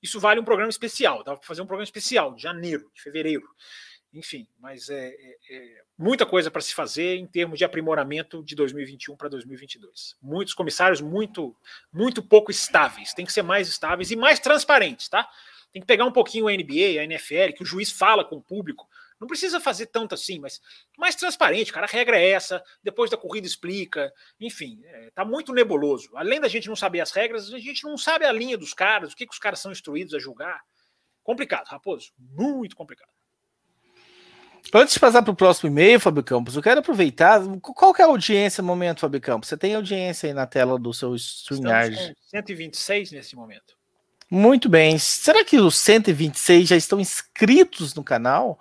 [0.02, 1.24] Isso vale um programa especial.
[1.24, 3.48] Dá para fazer um programa especial de janeiro, de fevereiro
[4.14, 8.54] enfim, mas é, é, é muita coisa para se fazer em termos de aprimoramento de
[8.54, 10.16] 2021 para 2022.
[10.22, 11.54] Muitos comissários muito,
[11.92, 15.28] muito pouco estáveis, tem que ser mais estáveis e mais transparentes, tá?
[15.72, 18.42] Tem que pegar um pouquinho a NBA, a NFL, que o juiz fala com o
[18.42, 18.88] público.
[19.20, 20.60] Não precisa fazer tanto assim, mas
[20.96, 21.86] mais transparente, cara.
[21.86, 24.12] A regra é essa, depois da corrida explica.
[24.38, 26.10] Enfim, é, tá muito nebuloso.
[26.14, 29.12] Além da gente não saber as regras, a gente não sabe a linha dos caras,
[29.12, 30.62] o que, que os caras são instruídos a julgar.
[31.24, 32.12] Complicado, Raposo.
[32.18, 33.10] Muito complicado.
[34.72, 37.40] Antes de passar para o próximo e-mail, Fábio Campos, eu quero aproveitar.
[37.60, 39.48] Qual que é a audiência no momento, Fábio Campos?
[39.48, 42.16] Você tem audiência aí na tela do seu StreamYard?
[42.30, 43.74] 126 nesse momento.
[44.30, 44.98] Muito bem.
[44.98, 48.58] Será que os 126 já estão inscritos no canal?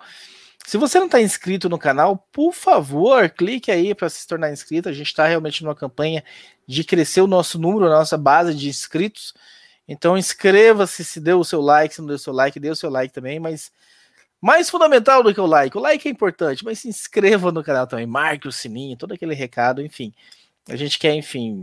[0.66, 4.88] Se você não está inscrito no canal, por favor, clique aí para se tornar inscrito.
[4.88, 6.22] A gente está realmente numa campanha
[6.66, 9.34] de crescer o nosso número, a nossa base de inscritos.
[9.86, 12.76] Então inscreva-se se deu o seu like, se não deu o seu like, dê o
[12.76, 13.70] seu like também, mas
[14.44, 15.74] mais fundamental do que o like.
[15.74, 19.34] O like é importante, mas se inscreva no canal também, marque o sininho, todo aquele
[19.34, 20.12] recado, enfim.
[20.68, 21.62] A gente quer, enfim.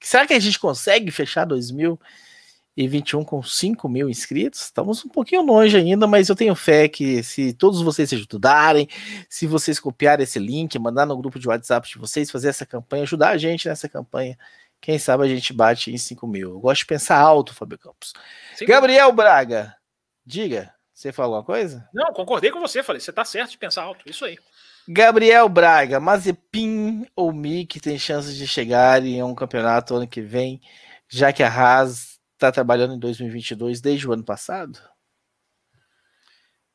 [0.00, 4.62] Será que a gente consegue fechar 2021 com 5 mil inscritos?
[4.62, 8.88] Estamos um pouquinho longe ainda, mas eu tenho fé que se todos vocês se ajudarem,
[9.28, 13.02] se vocês copiarem esse link, mandar no grupo de WhatsApp de vocês, fazer essa campanha,
[13.02, 14.38] ajudar a gente nessa campanha.
[14.80, 16.52] Quem sabe a gente bate em 5 mil.
[16.52, 18.14] Eu gosto de pensar alto, Fábio Campos.
[18.56, 18.64] Sim.
[18.64, 19.76] Gabriel Braga,
[20.24, 20.73] diga.
[20.94, 21.88] Você falou uma coisa?
[21.92, 22.80] Não, concordei com você.
[22.80, 24.08] Falei, você tá certo de pensar alto.
[24.08, 24.38] Isso aí.
[24.86, 30.60] Gabriel Braga, Mazepin ou Mick tem chances de chegar em um campeonato ano que vem,
[31.08, 34.78] já que a Haas está trabalhando em 2022 desde o ano passado?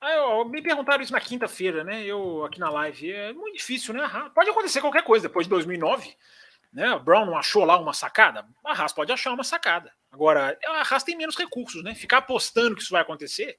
[0.01, 2.03] Ah, eu, me perguntaram isso na quinta-feira, né?
[2.03, 3.11] Eu aqui na live.
[3.11, 4.09] É muito difícil, né?
[4.33, 6.13] Pode acontecer qualquer coisa depois de 2009.
[6.73, 6.91] Né?
[6.93, 8.45] O Brown não achou lá uma sacada?
[8.65, 9.93] A Haas pode achar uma sacada.
[10.11, 11.95] Agora, a Haas tem menos recursos, né?
[11.95, 13.57] Ficar apostando que isso vai acontecer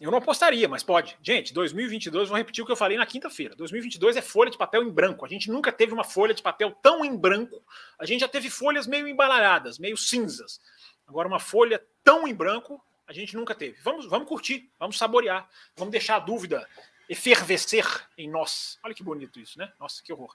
[0.00, 1.16] eu não apostaria, mas pode.
[1.22, 3.54] Gente, 2022, vou repetir o que eu falei na quinta-feira.
[3.54, 5.26] 2022 é folha de papel em branco.
[5.26, 7.62] A gente nunca teve uma folha de papel tão em branco.
[7.98, 10.60] A gente já teve folhas meio embaralhadas, meio cinzas.
[11.06, 13.78] Agora, uma folha tão em branco, a gente nunca teve.
[13.82, 16.66] Vamos, vamos curtir, vamos saborear, vamos deixar a dúvida
[17.08, 17.84] efervescer
[18.16, 18.78] em nós.
[18.84, 19.72] Olha que bonito isso, né?
[19.80, 20.34] Nossa, que horror.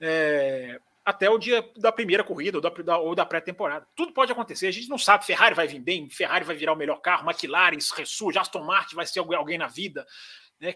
[0.00, 3.86] É, até o dia da primeira corrida ou da, da, ou da pré-temporada.
[3.94, 5.26] Tudo pode acontecer, a gente não sabe.
[5.26, 9.06] Ferrari vai vir bem, Ferrari vai virar o melhor carro, McLaren ressurge, Aston Martin vai
[9.06, 10.06] ser alguém na vida.
[10.58, 10.74] Né?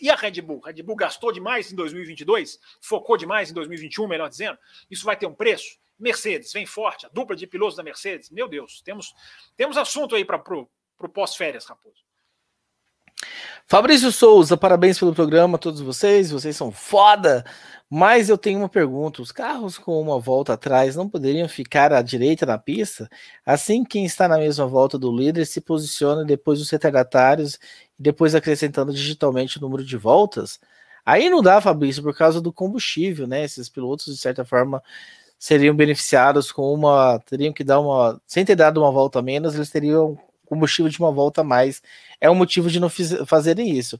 [0.00, 0.60] E a Red Bull?
[0.60, 4.58] Red Bull gastou demais em 2022, focou demais em 2021, melhor dizendo.
[4.90, 5.80] Isso vai ter um preço?
[5.98, 8.28] Mercedes vem forte, a dupla de pilotos da Mercedes.
[8.30, 9.14] Meu Deus, temos,
[9.56, 12.02] temos assunto aí para o pós-férias, Raposo.
[13.66, 17.44] Fabrício Souza, parabéns pelo programa a todos vocês, vocês são foda.
[17.88, 22.02] Mas eu tenho uma pergunta: os carros com uma volta atrás não poderiam ficar à
[22.02, 23.08] direita na pista?
[23.44, 27.58] Assim, quem está na mesma volta do líder se posiciona depois dos retardatários
[27.98, 30.58] depois acrescentando digitalmente o número de voltas?
[31.04, 33.44] Aí não dá, Fabrício, por causa do combustível, né?
[33.44, 34.82] Esses pilotos, de certa forma,
[35.38, 37.18] seriam beneficiados com uma.
[37.20, 38.20] teriam que dar uma.
[38.26, 40.18] Sem ter dado uma volta a menos, eles teriam
[40.52, 41.82] combustível de uma volta a mais.
[42.20, 42.90] É um motivo de não
[43.26, 43.98] fazerem isso.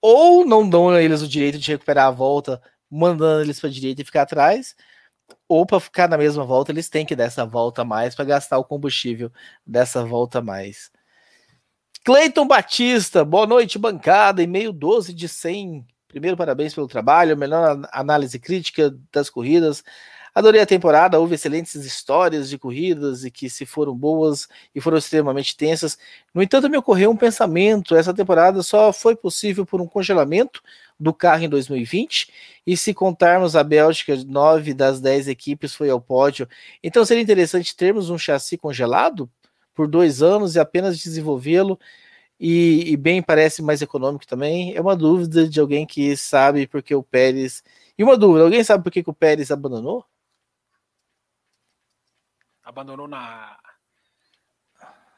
[0.00, 4.02] Ou não dão a eles o direito de recuperar a volta mandando eles para direita
[4.02, 4.76] e ficar atrás,
[5.48, 8.24] ou para ficar na mesma volta, eles têm que dar essa volta a mais para
[8.24, 9.32] gastar o combustível
[9.66, 10.92] dessa volta a mais.
[12.04, 15.84] Cleiton Batista, boa noite, bancada, e-mail 12 de 100.
[16.06, 19.82] Primeiro, parabéns pelo trabalho, melhor análise crítica das corridas.
[20.34, 24.98] Adorei a temporada, houve excelentes histórias de corridas e que se foram boas e foram
[24.98, 25.96] extremamente tensas.
[26.34, 30.60] No entanto, me ocorreu um pensamento: essa temporada só foi possível por um congelamento
[30.98, 32.32] do carro em 2020.
[32.66, 36.48] E se contarmos a Bélgica, nove das dez equipes foi ao pódio.
[36.82, 39.30] Então seria interessante termos um chassi congelado
[39.74, 41.78] por dois anos e apenas desenvolvê-lo.
[42.40, 44.74] E, e, bem parece mais econômico também.
[44.74, 47.62] É uma dúvida de alguém que sabe porque o Pérez.
[47.96, 50.04] E uma dúvida: alguém sabe por que, que o Pérez abandonou?
[52.64, 53.58] Abandonou na.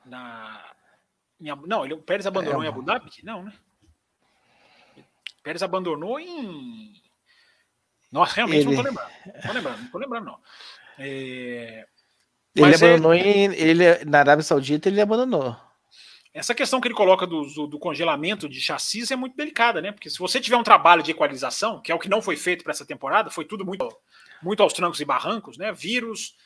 [0.05, 0.75] na
[1.41, 3.11] em, não, ele, o Pérez abandonou é, em Abu Dhabi?
[3.23, 3.53] Não, né?
[4.97, 6.93] O Pérez abandonou em.
[8.11, 8.77] Nossa, realmente ele...
[8.77, 9.11] não tô lembrando.
[9.27, 10.41] Não tô lembrando, não tô lembrando, não.
[10.99, 11.87] É...
[12.55, 13.19] Ele abandonou é...
[13.19, 13.55] em.
[13.55, 15.57] Ele, na Arábia Saudita, ele abandonou.
[16.33, 19.91] Essa questão que ele coloca do, do, do, congelamento de chassis é muito delicada, né?
[19.91, 22.63] Porque se você tiver um trabalho de equalização, que é o que não foi feito
[22.63, 23.89] para essa temporada, foi tudo muito,
[24.43, 25.73] muito aos trancos e barrancos, né?
[25.73, 26.37] Vírus,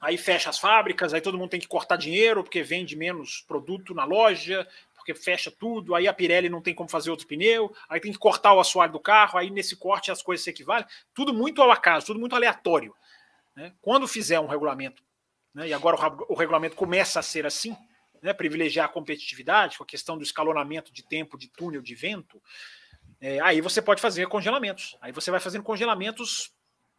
[0.00, 3.94] aí fecha as fábricas, aí todo mundo tem que cortar dinheiro porque vende menos produto
[3.94, 8.00] na loja, porque fecha tudo, aí a Pirelli não tem como fazer outro pneu, aí
[8.00, 11.32] tem que cortar o assoalho do carro, aí nesse corte as coisas se equivalem, tudo
[11.32, 12.94] muito ao acaso, tudo muito aleatório.
[13.56, 13.72] Né?
[13.80, 15.02] Quando fizer um regulamento,
[15.54, 17.76] né, e agora o, o, regulamento começa a ser assim,
[18.22, 22.40] né, privilegiar a competitividade, com a questão do escalonamento de tempo, de túnel, de vento,
[23.20, 24.96] é, aí você pode fazer congelamentos.
[25.00, 26.52] Aí você vai fazendo congelamentos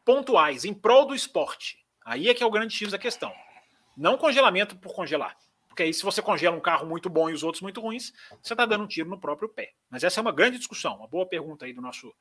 [0.04, 1.78] pontuais, em prol do esporte.
[2.06, 3.34] Aí é que é o grande X da questão.
[3.96, 5.36] Não congelamento por congelar.
[5.68, 8.12] Porque aí, se você congela um carro muito bom e os outros muito ruins,
[8.42, 9.72] você está dando um tiro no próprio pé.
[9.90, 12.14] Mas essa é uma grande discussão, uma boa pergunta aí do nosso.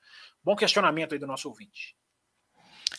[0.45, 1.97] Bom questionamento aí do nosso ouvinte.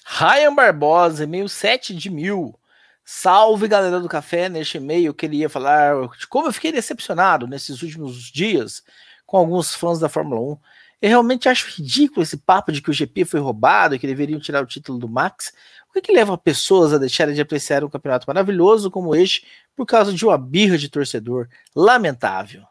[0.06, 2.60] Ryan Barbosa, e-mail 7 de mil.
[3.06, 4.50] Salve galera do café.
[4.50, 8.84] Neste e-mail queria falar de como eu fiquei decepcionado nesses últimos dias
[9.26, 10.58] com alguns fãs da Fórmula 1.
[11.02, 14.40] Eu realmente acho ridículo esse papo de que o GP foi roubado e que deveriam
[14.40, 15.54] tirar o título do Max,
[15.90, 19.46] o que, que leva pessoas a deixarem de apreciar um campeonato maravilhoso como este
[19.76, 21.50] por causa de uma birra de torcedor?
[21.76, 22.64] Lamentável.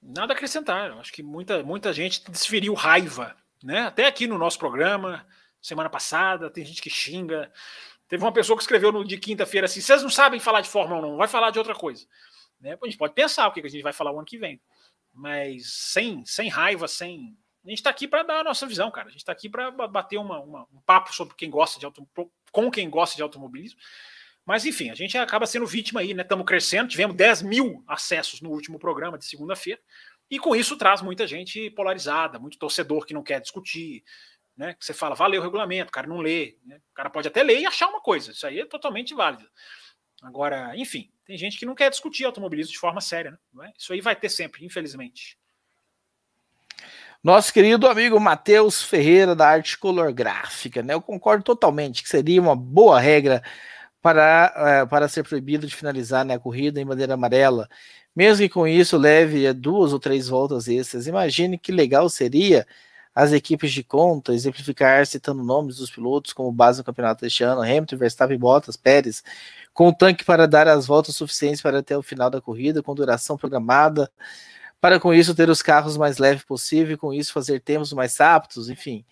[0.00, 0.90] Nada a acrescentar.
[0.92, 3.82] Acho que muita, muita gente desferiu raiva, né?
[3.82, 5.26] Até aqui no nosso programa,
[5.60, 7.52] semana passada, tem gente que xinga.
[8.08, 11.06] Teve uma pessoa que escreveu no de quinta-feira assim: vocês não sabem falar de Fórmula
[11.06, 12.06] 1, vai falar de outra coisa.
[12.58, 12.76] Né?
[12.82, 14.60] A gente pode pensar o que a gente vai falar o ano que vem.
[15.12, 19.08] Mas sem, sem raiva, sem, a gente está aqui para dar a nossa visão, cara.
[19.08, 22.08] A gente está aqui para bater uma, uma, um papo sobre quem gosta de auto,
[22.50, 23.78] com quem gosta de automobilismo.
[24.46, 26.22] Mas, enfim, a gente acaba sendo vítima aí, né?
[26.22, 29.80] Estamos crescendo, tivemos 10 mil acessos no último programa de segunda-feira,
[30.30, 34.02] e com isso traz muita gente polarizada, muito torcedor que não quer discutir,
[34.56, 34.74] né?
[34.74, 36.80] Que você fala, valeu o regulamento, o cara não lê, né?
[36.90, 39.48] O cara pode até ler e achar uma coisa, isso aí é totalmente válido.
[40.22, 43.72] Agora, enfim, tem gente que não quer discutir automobilismo de forma séria, né?
[43.78, 45.38] Isso aí vai ter sempre, infelizmente.
[47.22, 50.94] Nosso querido amigo Matheus Ferreira, da Arte Color Gráfica, né?
[50.94, 53.42] Eu concordo totalmente que seria uma boa regra
[54.00, 57.68] para, é, para ser proibido de finalizar né, a corrida em bandeira amarela,
[58.16, 61.06] mesmo que com isso leve duas ou três voltas extras.
[61.06, 62.66] Imagine que legal seria
[63.14, 67.60] as equipes de conta exemplificar citando nomes dos pilotos como base no campeonato deste ano,
[67.60, 69.22] Hamilton, Verstappen, Bottas, Pérez,
[69.74, 72.94] com o tanque para dar as voltas suficientes para até o final da corrida, com
[72.94, 74.10] duração programada,
[74.80, 78.16] para com isso ter os carros mais leves possível e com isso fazer tempos mais
[78.16, 79.04] rápidos, enfim.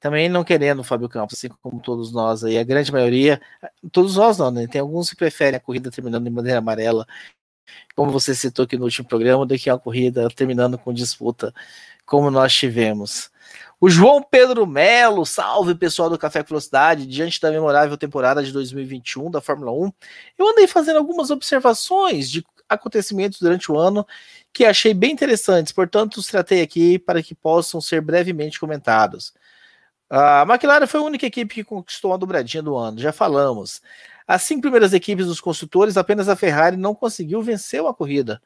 [0.00, 3.40] Também não querendo o Fábio Campos, assim como todos nós aí, a grande maioria,
[3.92, 4.66] todos nós não, né?
[4.66, 7.06] Tem alguns que preferem a corrida terminando em bandeira amarela,
[7.94, 11.54] como você citou aqui no último programa, do que a corrida terminando com disputa,
[12.04, 13.30] como nós tivemos.
[13.80, 19.30] O João Pedro Melo, salve pessoal do Café Velocidade, diante da memorável temporada de 2021
[19.30, 19.92] da Fórmula 1,
[20.38, 24.06] eu andei fazendo algumas observações de acontecimentos durante o ano
[24.52, 29.32] que achei bem interessantes, portanto, os tratei aqui para que possam ser brevemente comentados.
[30.10, 33.80] A McLaren foi a única equipe que conquistou a dobradinha do ano, já falamos.
[34.26, 38.40] As cinco primeiras equipes dos construtores, apenas a Ferrari não conseguiu vencer uma corrida.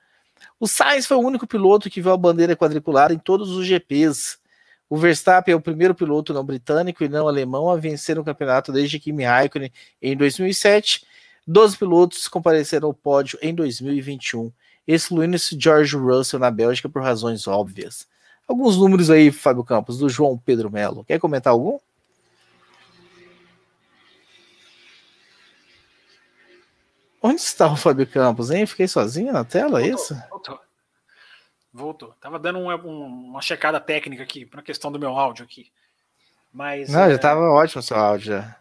[0.61, 4.39] O Sainz foi o único piloto que viu a bandeira quadriculada em todos os GPs.
[4.89, 8.73] O Verstappen é o primeiro piloto não britânico e não alemão a vencer o campeonato
[8.73, 11.05] desde Kimi Raikkonen em 2007.
[11.47, 14.53] Doze pilotos compareceram ao pódio em 2021,
[14.87, 18.07] excluindo-se George Russell na Bélgica por razões óbvias.
[18.47, 21.05] Alguns números aí, Fábio Campos, do João Pedro Melo.
[21.05, 21.79] Quer comentar algum?
[27.21, 28.67] Onde está o Fábio Campos, hein?
[28.67, 30.15] Fiquei sozinho na tela, é isso?
[30.31, 30.61] Voltou.
[31.73, 32.15] Voltou.
[32.21, 35.73] Tava dando uma, uma checada técnica aqui, para a questão do meu áudio aqui.
[36.53, 37.11] Mas, não, é...
[37.11, 38.57] já tava ótimo o seu áudio já.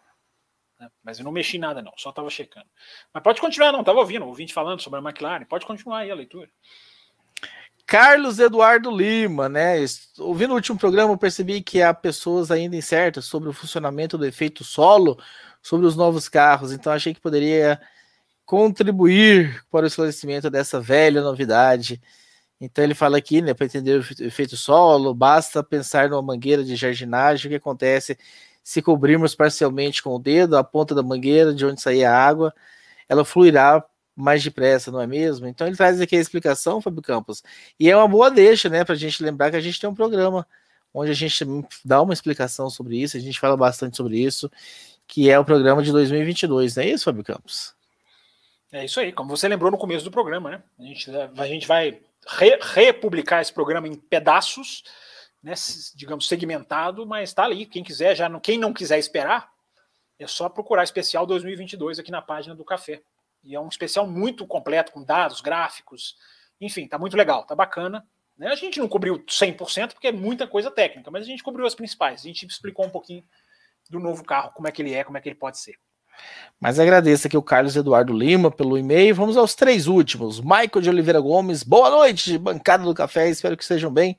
[0.80, 2.66] É, mas eu não mexi nada, não, só tava checando.
[3.12, 6.14] Mas pode continuar, não, tava ouvindo, ouvinte falando sobre a McLaren, pode continuar aí a
[6.14, 6.50] leitura.
[7.86, 9.76] Carlos Eduardo Lima, né?
[10.18, 14.26] Ouvindo o último programa, eu percebi que há pessoas ainda incertas sobre o funcionamento do
[14.26, 15.16] efeito solo
[15.62, 17.80] sobre os novos carros, então achei que poderia
[18.44, 22.00] contribuir para o esclarecimento dessa velha novidade.
[22.60, 26.76] Então ele fala aqui, né, para entender o efeito solo, basta pensar numa mangueira de
[26.76, 28.16] jardinagem, o que acontece
[28.66, 32.52] se cobrirmos parcialmente com o dedo a ponta da mangueira de onde sair a água,
[33.08, 33.80] ela fluirá
[34.16, 35.46] mais depressa, não é mesmo?
[35.46, 37.44] Então ele traz aqui a explicação, Fábio Campos,
[37.78, 39.94] e é uma boa deixa, né, para a gente lembrar que a gente tem um
[39.94, 40.44] programa
[40.92, 41.46] onde a gente
[41.84, 44.50] dá uma explicação sobre isso, a gente fala bastante sobre isso,
[45.06, 47.72] que é o programa de 2022, não é isso, Fábio Campos?
[48.72, 50.62] É isso aí, como você lembrou no começo do programa, né?
[50.76, 54.82] A gente, a gente vai re, republicar esse programa em pedaços,
[55.42, 55.54] né,
[55.94, 57.66] digamos, segmentado, mas está ali.
[57.66, 59.50] Quem quiser, já não, quem não quiser esperar,
[60.18, 63.02] é só procurar especial 2022 aqui na página do Café.
[63.42, 66.16] E é um especial muito completo, com dados, gráficos,
[66.60, 68.04] enfim, tá muito legal, tá bacana.
[68.36, 68.48] Né?
[68.48, 71.74] A gente não cobriu 100%, porque é muita coisa técnica, mas a gente cobriu as
[71.74, 72.20] principais.
[72.20, 73.24] A gente explicou um pouquinho
[73.88, 75.74] do novo carro, como é que ele é, como é que ele pode ser.
[76.58, 79.14] Mas agradeço aqui o Carlos Eduardo Lima pelo e-mail.
[79.14, 80.40] Vamos aos três últimos.
[80.40, 84.16] Michael de Oliveira Gomes, boa noite, bancada do café, espero que estejam bem.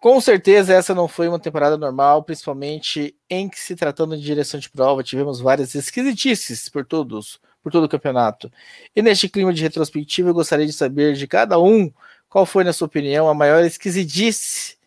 [0.00, 4.58] Com certeza essa não foi uma temporada normal, principalmente em que se tratando de direção
[4.58, 8.50] de prova, tivemos várias esquisitices por todos, por todo o campeonato.
[8.96, 11.92] E neste clima de retrospectiva, eu gostaria de saber de cada um
[12.30, 14.78] qual foi, na sua opinião, a maior esquisitice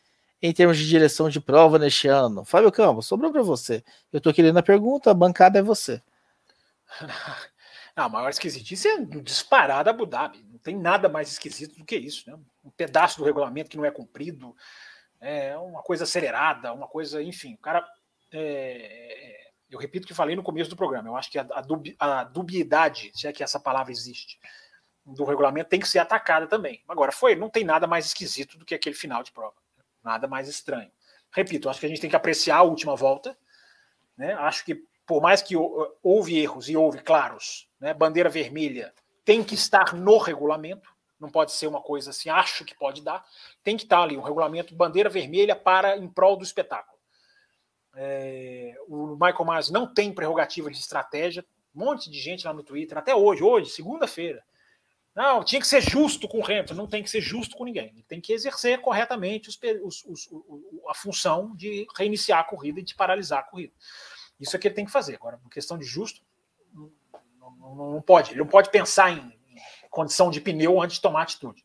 [0.41, 2.43] em termos de direção de prova neste ano.
[2.43, 3.83] Fábio Campos, sobrou para você.
[4.11, 6.01] Eu estou querendo a pergunta, a bancada é você.
[7.95, 10.43] A maior esquisitice é disparada Abu Dhabi.
[10.51, 12.27] Não tem nada mais esquisito do que isso.
[12.27, 12.35] Né?
[12.65, 14.55] Um pedaço do regulamento que não é cumprido,
[15.23, 17.53] é uma coisa acelerada, uma coisa, enfim.
[17.53, 17.87] O cara.
[18.31, 21.09] É, eu repito o que falei no começo do programa.
[21.09, 24.39] Eu acho que a, a, dubi, a dubiedade, se é que essa palavra existe,
[25.05, 26.83] do regulamento tem que ser atacada também.
[26.87, 29.55] Agora, foi, não tem nada mais esquisito do que aquele final de prova.
[30.03, 30.91] Nada mais estranho.
[31.31, 33.35] Repito, acho que a gente tem que apreciar a última volta.
[34.15, 34.33] Né?
[34.33, 38.93] Acho que por mais que houve erros e houve claros, né, bandeira vermelha
[39.25, 43.25] tem que estar no regulamento, não pode ser uma coisa assim, acho que pode dar,
[43.63, 46.97] tem que estar ali um regulamento bandeira vermelha para em prol do espetáculo.
[47.95, 51.45] É, o Michael Myers não tem prerrogativa de estratégia,
[51.75, 54.43] um monte de gente lá no Twitter, até hoje, hoje, segunda-feira.
[55.15, 57.89] Não, tinha que ser justo com o Hamilton, não tem que ser justo com ninguém.
[57.89, 60.29] Ele tem que exercer corretamente os, os, os,
[60.89, 63.73] a função de reiniciar a corrida e de paralisar a corrida.
[64.39, 65.15] Isso é que ele tem que fazer.
[65.15, 66.21] Agora, questão de justo,
[66.73, 66.91] não,
[67.59, 68.31] não, não pode.
[68.31, 69.37] Ele não pode pensar em
[69.93, 71.63] condição de pneu antes de tomar atitude.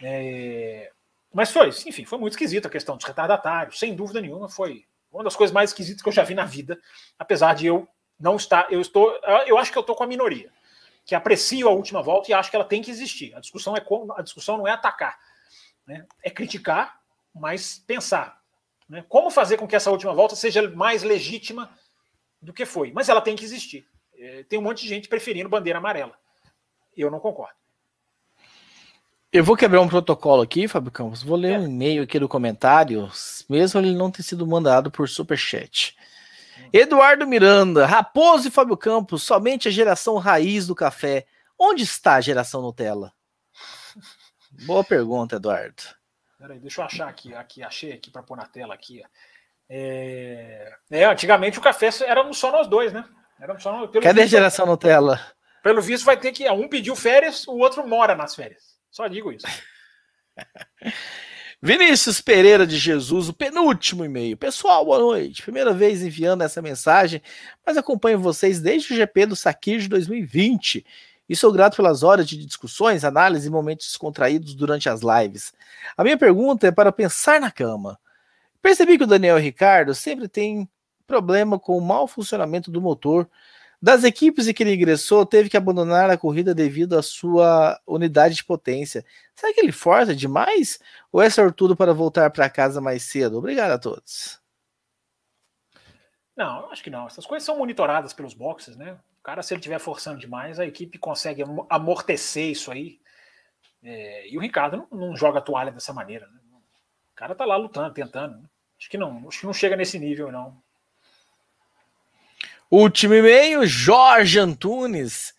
[0.00, 0.92] É,
[1.34, 5.24] mas foi, enfim, foi muito esquisito a questão dos retardatários, sem dúvida nenhuma, foi uma
[5.24, 6.80] das coisas mais esquisitas que eu já vi na vida,
[7.18, 7.86] apesar de eu
[8.18, 9.12] não estar, eu estou,
[9.46, 10.52] eu acho que eu estou com a minoria,
[11.04, 13.34] que aprecio a última volta e acho que ela tem que existir.
[13.34, 15.18] A discussão é como, a discussão não é atacar,
[15.84, 16.06] né?
[16.22, 17.00] é criticar,
[17.34, 18.40] mas pensar.
[18.88, 19.04] Né?
[19.08, 21.76] Como fazer com que essa última volta seja mais legítima
[22.40, 22.92] do que foi?
[22.92, 23.84] Mas ela tem que existir.
[24.16, 26.16] É, tem um monte de gente preferindo bandeira amarela.
[26.96, 27.54] Eu não concordo.
[29.32, 31.22] Eu vou quebrar um protocolo aqui, Fábio Campos.
[31.22, 31.58] Vou ler é.
[31.58, 33.10] um e-mail aqui do comentário,
[33.48, 35.96] mesmo ele não ter sido mandado por superchat.
[36.70, 41.26] Eduardo Miranda, Raposo e Fábio Campos, somente a geração raiz do café.
[41.58, 43.12] Onde está a geração Nutella?
[44.66, 45.82] Boa pergunta, Eduardo.
[46.38, 49.02] Peraí, deixa eu achar aqui, aqui achei aqui para pôr na tela aqui.
[49.68, 50.76] É...
[50.90, 51.04] é...
[51.04, 53.04] antigamente o café éramos só nós dois, né?
[53.40, 55.20] Éramos só Pelo Cadê a geração Nutella?
[55.62, 58.76] Pelo visto vai ter que um pediu férias, o outro mora nas férias.
[58.90, 59.46] Só digo isso.
[61.64, 64.36] Vinícius Pereira de Jesus, o penúltimo e-mail.
[64.36, 65.42] Pessoal, boa noite.
[65.42, 67.22] Primeira vez enviando essa mensagem,
[67.64, 70.84] mas acompanho vocês desde o GP do Sakir de 2020
[71.28, 75.52] e sou grato pelas horas de discussões, análise e momentos descontraídos durante as lives.
[75.96, 77.96] A minha pergunta é para pensar na cama.
[78.60, 80.68] Percebi que o Daniel Ricardo sempre tem
[81.06, 83.28] problema com o mau funcionamento do motor
[83.82, 88.36] Das equipes em que ele ingressou, teve que abandonar a corrida devido à sua unidade
[88.36, 89.04] de potência.
[89.34, 90.78] Será que ele força demais?
[91.10, 93.38] Ou é sortudo para voltar para casa mais cedo?
[93.38, 94.40] Obrigado a todos.
[96.36, 97.08] Não, acho que não.
[97.08, 98.96] Essas coisas são monitoradas pelos boxes, né?
[99.18, 103.00] O cara, se ele estiver forçando demais, a equipe consegue amortecer isso aí.
[103.82, 106.28] É, e o Ricardo não, não, joga toalha dessa maneira.
[106.28, 106.40] Né?
[106.52, 108.38] O cara tá lá lutando, tentando.
[108.38, 108.48] Né?
[108.78, 110.62] Acho que não, acho que não chega nesse nível, não.
[112.72, 115.34] Último e-mail, Jorge Antunes.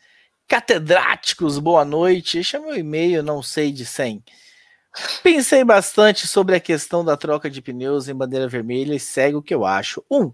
[0.47, 2.37] Catedráticos, boa noite.
[2.37, 4.23] Este é meu e-mail, não sei de 100.
[5.23, 9.41] Pensei bastante sobre a questão da troca de pneus em bandeira vermelha e segue o
[9.41, 10.05] que eu acho.
[10.11, 10.21] 1.
[10.21, 10.33] Um,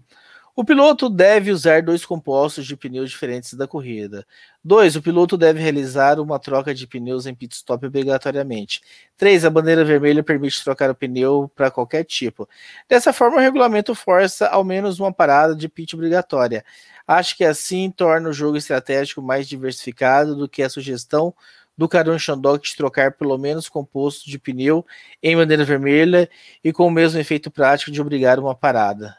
[0.60, 4.26] o piloto deve usar dois compostos de pneus diferentes da corrida.
[4.62, 4.96] 2.
[4.96, 8.82] O piloto deve realizar uma troca de pneus em pit stop obrigatoriamente.
[9.16, 9.46] 3.
[9.46, 12.46] A bandeira vermelha permite trocar o pneu para qualquer tipo.
[12.86, 16.62] Dessa forma, o regulamento força ao menos uma parada de pit obrigatória.
[17.08, 21.34] Acho que assim torna o jogo estratégico mais diversificado do que a sugestão
[21.74, 24.84] do Caron Shandok de trocar pelo menos composto de pneu
[25.22, 26.28] em bandeira vermelha
[26.62, 29.16] e com o mesmo efeito prático de obrigar uma parada.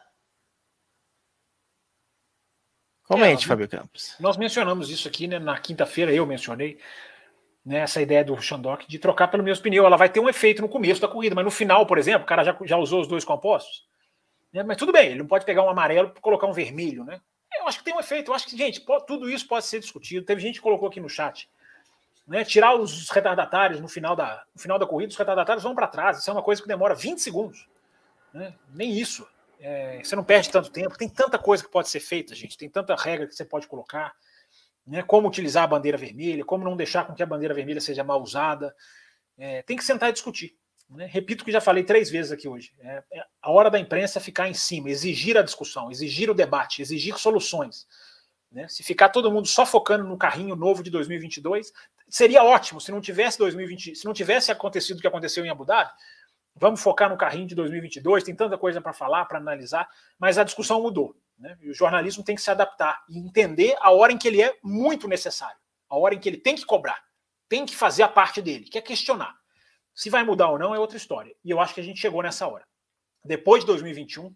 [3.12, 4.16] Comente, é, Fábio Campos.
[4.20, 6.80] Nós mencionamos isso aqui né, na quinta-feira, eu mencionei
[7.66, 9.86] né, essa ideia do Shandok de trocar pelo mesmo pneu.
[9.86, 12.26] Ela vai ter um efeito no começo da corrida, mas no final, por exemplo, o
[12.26, 13.86] cara já, já usou os dois compostos.
[14.54, 17.20] Né, mas tudo bem, ele não pode pegar um amarelo e colocar um vermelho, né?
[17.60, 18.32] Eu acho que tem um efeito.
[18.32, 20.26] Eu acho que, gente, pode, tudo isso pode ser discutido.
[20.26, 21.50] Teve gente que colocou aqui no chat.
[22.26, 25.88] Né, tirar os retardatários no final da, no final da corrida, os retardatários vão para
[25.88, 26.20] trás.
[26.20, 27.68] Isso é uma coisa que demora 20 segundos.
[28.34, 28.54] Né?
[28.74, 29.28] Nem isso.
[29.64, 32.68] É, você não perde tanto tempo, tem tanta coisa que pode ser feita, gente, tem
[32.68, 34.12] tanta regra que você pode colocar,
[34.86, 35.04] né?
[35.04, 38.22] Como utilizar a bandeira vermelha, como não deixar com que a bandeira vermelha seja mal
[38.22, 38.76] usada.
[39.38, 40.58] É, tem que sentar e discutir.
[40.90, 41.06] Né?
[41.06, 42.74] Repito que já falei três vezes aqui hoje.
[42.80, 46.82] É, é a hora da imprensa ficar em cima, exigir a discussão, exigir o debate,
[46.82, 47.88] exigir soluções.
[48.52, 48.68] Né?
[48.68, 51.72] Se ficar todo mundo só focando no carrinho novo de 2022,
[52.10, 55.64] seria ótimo se não tivesse 2020, se não tivesse acontecido o que aconteceu em Abu
[55.64, 55.92] Dhabi,
[56.56, 60.44] Vamos focar no carrinho de 2022, tem tanta coisa para falar, para analisar, mas a
[60.44, 61.16] discussão mudou.
[61.38, 61.58] Né?
[61.62, 64.58] E o jornalismo tem que se adaptar e entender a hora em que ele é
[64.64, 65.58] muito necessário,
[65.90, 67.02] a hora em que ele tem que cobrar,
[67.50, 69.36] tem que fazer a parte dele, que é questionar.
[69.94, 71.36] Se vai mudar ou não é outra história.
[71.44, 72.66] E eu acho que a gente chegou nessa hora.
[73.26, 74.34] Depois de 2021,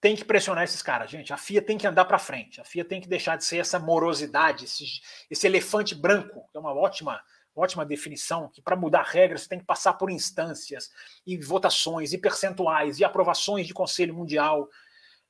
[0.00, 1.32] tem que pressionar esses caras, gente.
[1.32, 2.60] A FIA tem que andar para frente.
[2.60, 4.84] A FIA tem que deixar de ser essa morosidade, esse,
[5.28, 7.20] esse elefante branco, que é uma ótima
[7.58, 10.90] ótima definição, que para mudar regras você tem que passar por instâncias
[11.26, 14.68] e votações e percentuais e aprovações de Conselho Mundial.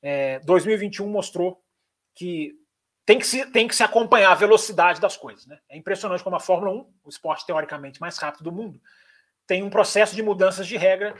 [0.02, 1.62] É, 2021 mostrou
[2.14, 2.55] que
[3.06, 5.46] tem que, se, tem que se acompanhar a velocidade das coisas.
[5.46, 5.59] Né?
[5.68, 8.80] É impressionante como a Fórmula 1, o esporte teoricamente mais rápido do mundo,
[9.46, 11.14] tem um processo de mudanças de regra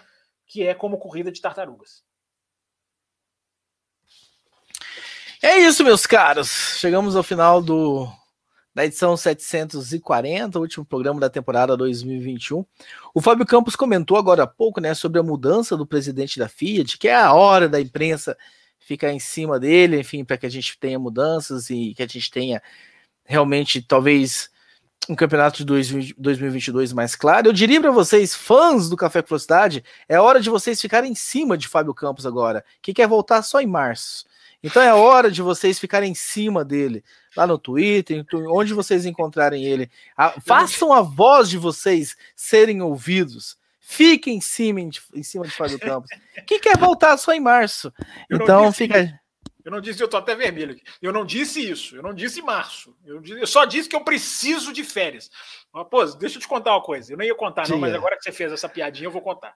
[0.47, 2.05] que é como corrida de tartarugas.
[5.41, 6.51] É isso, meus caros.
[6.79, 8.11] Chegamos ao final do
[8.79, 12.65] da edição 740, último programa da temporada 2021.
[13.13, 16.97] O Fábio Campos comentou agora há pouco, né, sobre a mudança do presidente da Fiat,
[16.97, 18.39] que é a hora da imprensa
[18.79, 22.31] ficar em cima dele, enfim, para que a gente tenha mudanças e que a gente
[22.31, 22.63] tenha
[23.25, 24.49] realmente, talvez,
[25.09, 27.49] um campeonato de 2022 mais claro.
[27.49, 31.17] Eu diria para vocês, fãs do Café com Velocidade, é hora de vocês ficarem em
[31.17, 34.25] cima de Fábio Campos agora, que quer voltar só em março.
[34.63, 37.05] Então é hora de vocês ficarem em cima dele,
[37.37, 39.91] lá no Twitter, onde vocês encontrarem ele.
[40.17, 43.57] A, façam a voz de vocês serem ouvidos.
[43.81, 46.11] Fiquem em cima, em cima de Fábio Campos.
[46.47, 47.93] Quem quer voltar só em março?
[48.31, 49.19] então fica.
[49.65, 50.83] Eu não disse, eu tô até vermelho aqui.
[51.01, 52.97] Eu não disse isso, eu não disse março.
[53.05, 55.31] Eu, disse, eu só disse que eu preciso de férias.
[55.91, 57.13] Pô, deixa eu te contar uma coisa.
[57.13, 59.55] Eu não ia contar, não, mas agora que você fez essa piadinha, eu vou contar.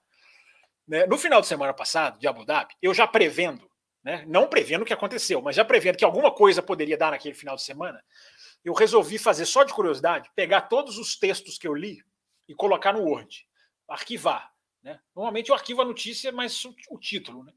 [0.87, 1.07] Né?
[1.07, 3.72] No final de semana passado, de Abu Dhabi, eu já prevendo
[4.03, 4.25] né?
[4.27, 7.57] não prevendo o que aconteceu, mas já prevendo que alguma coisa poderia dar naquele final
[7.57, 8.03] de semana,
[8.65, 12.03] eu resolvi fazer só de curiosidade, pegar todos os textos que eu li
[12.49, 13.47] e colocar no Word,
[13.89, 14.53] arquivar.
[14.83, 15.01] Né?
[15.15, 17.45] Normalmente eu arquivo a notícia, mas o, título.
[17.45, 17.53] Né?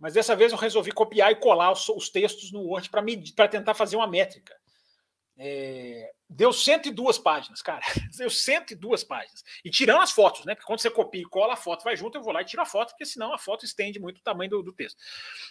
[0.00, 2.90] Mas dessa vez eu resolvi copiar e colar os, os textos no Word
[3.34, 4.54] para tentar fazer uma métrica.
[5.36, 7.80] É, deu 102 páginas, cara.
[8.16, 9.44] Deu 102 páginas.
[9.64, 10.54] E tirando as fotos, né?
[10.54, 12.62] Porque quando você copia e cola a foto, vai junto, eu vou lá e tiro
[12.62, 14.96] a foto, porque senão a foto estende muito o tamanho do, do texto.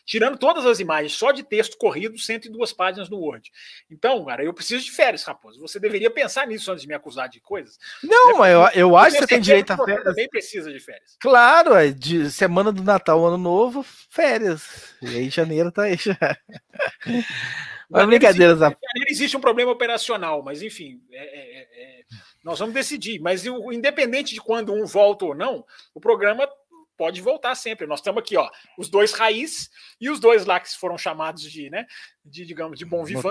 [0.06, 3.52] Tirando todas as imagens, só de texto corrido, 102 páginas no Word.
[3.90, 5.60] Então, cara, eu preciso de férias, Raposo.
[5.60, 7.78] Você deveria pensar nisso antes de me acusar de coisas.
[8.02, 8.54] Não, né?
[8.54, 10.04] eu, eu acho que você tem direito a férias.
[10.04, 11.18] também precisa de férias.
[11.20, 14.96] Claro, é de semana do Natal, Ano Novo, férias.
[15.02, 16.18] E aí janeiro tá aí já.
[17.94, 18.76] Mas brincadeira, Zé.
[19.08, 22.04] Existe um problema operacional, mas enfim, é, é, é, é,
[22.44, 23.20] nós vamos decidir.
[23.20, 25.64] Mas independente de quando um volta ou não,
[25.94, 26.50] o programa
[26.98, 27.86] pode voltar sempre.
[27.86, 29.70] Nós estamos aqui, ó, os dois raiz
[30.02, 31.86] e os dois lá que foram chamados de, né,
[32.26, 33.28] de digamos, de bom vivante.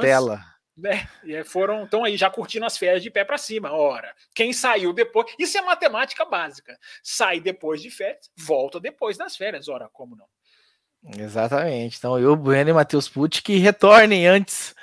[0.76, 1.06] Né?
[1.24, 3.72] E foram, estão aí já curtindo as férias de pé para cima.
[3.72, 6.78] Ora, quem saiu depois, isso é matemática básica.
[7.02, 9.68] Sai depois de férias, volta depois das férias.
[9.68, 10.26] Ora, como não?
[11.04, 11.98] Exatamente.
[11.98, 14.74] Então, eu, Bueno e Matheus Pucci que retornem antes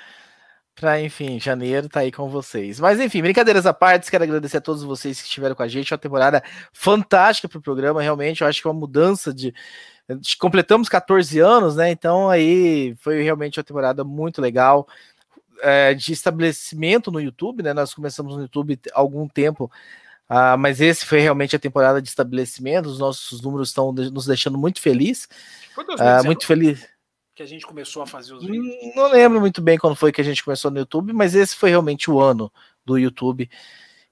[0.74, 2.80] para, enfim, janeiro tá aí com vocês.
[2.80, 5.92] Mas, enfim, brincadeiras à parte, quero agradecer a todos vocês que estiveram com a gente.
[5.92, 6.42] Uma temporada
[6.72, 8.40] fantástica para o programa, realmente.
[8.40, 9.54] Eu acho que é uma mudança de.
[10.38, 11.90] Completamos 14 anos, né?
[11.90, 14.88] Então, aí foi realmente uma temporada muito legal.
[15.62, 17.74] É, de estabelecimento no YouTube, né?
[17.74, 19.70] Nós começamos no YouTube há algum tempo
[20.30, 22.86] Uh, mas esse foi realmente a temporada de estabelecimento.
[22.88, 24.80] Os nossos números estão nos deixando muito.
[25.74, 26.88] Foi 2019 uh, muito feliz.
[27.34, 28.94] Que a gente começou a fazer os vídeos.
[28.94, 31.70] Não lembro muito bem quando foi que a gente começou no YouTube, mas esse foi
[31.70, 32.52] realmente o ano
[32.84, 33.50] do YouTube.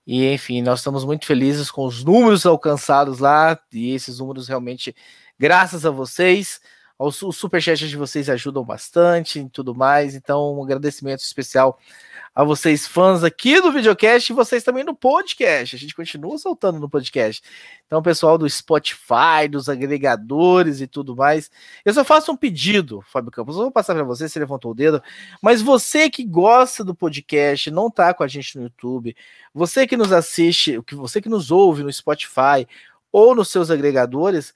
[0.05, 3.57] E enfim, nós estamos muito felizes com os números alcançados lá.
[3.73, 4.97] E esses números realmente,
[5.39, 6.61] graças a vocês,
[6.99, 10.15] os, os superchats de vocês ajudam bastante e tudo mais.
[10.15, 11.79] Então, um agradecimento especial
[12.35, 15.77] a vocês fãs aqui do videocast e vocês também no podcast.
[15.77, 17.43] A gente continua soltando no podcast.
[17.87, 21.51] Então, pessoal do Spotify, dos agregadores e tudo mais.
[21.85, 23.57] Eu só faço um pedido, Fábio Campos.
[23.57, 25.03] Eu vou passar para você, se levantou o dedo.
[25.41, 29.17] Mas você que gosta do podcast, não tá com a gente no YouTube,
[29.55, 32.67] você que nos assiste, você que nos ouve no Spotify
[33.11, 34.53] ou nos seus agregadores,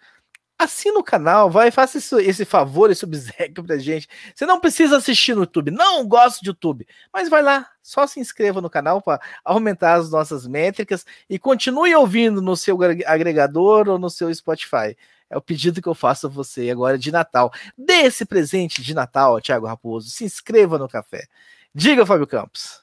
[0.59, 4.09] assina o canal, vai, faça esse, favor, esse obsequio pra gente.
[4.35, 8.21] Você não precisa assistir no YouTube, não gosto de YouTube, mas vai lá, só se
[8.21, 13.99] inscreva no canal para aumentar as nossas métricas e continue ouvindo no seu agregador ou
[13.99, 14.97] no seu Spotify.
[15.29, 17.51] É o pedido que eu faço a você agora de Natal.
[17.77, 20.11] Dê esse presente de Natal, Thiago Raposo.
[20.11, 21.27] Se inscreva no café.
[21.75, 22.82] Diga, Fábio Campos.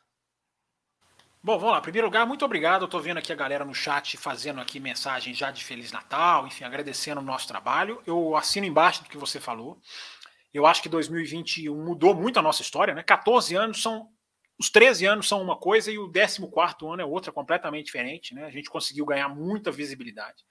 [1.41, 1.79] Bom, vamos lá.
[1.79, 2.81] Em primeiro lugar, muito obrigado.
[2.81, 6.45] Eu estou vendo aqui a galera no chat fazendo aqui mensagem já de Feliz Natal,
[6.45, 8.03] enfim, agradecendo o nosso trabalho.
[8.05, 9.79] Eu assino embaixo do que você falou.
[10.53, 13.03] Eu acho que 2021 mudou muito a nossa história, né?
[13.03, 14.09] 14 anos são.
[14.59, 16.43] Os 13 anos são uma coisa e o 14
[16.83, 18.43] ano é outra, completamente diferente, né?
[18.43, 20.43] A gente conseguiu ganhar muita visibilidade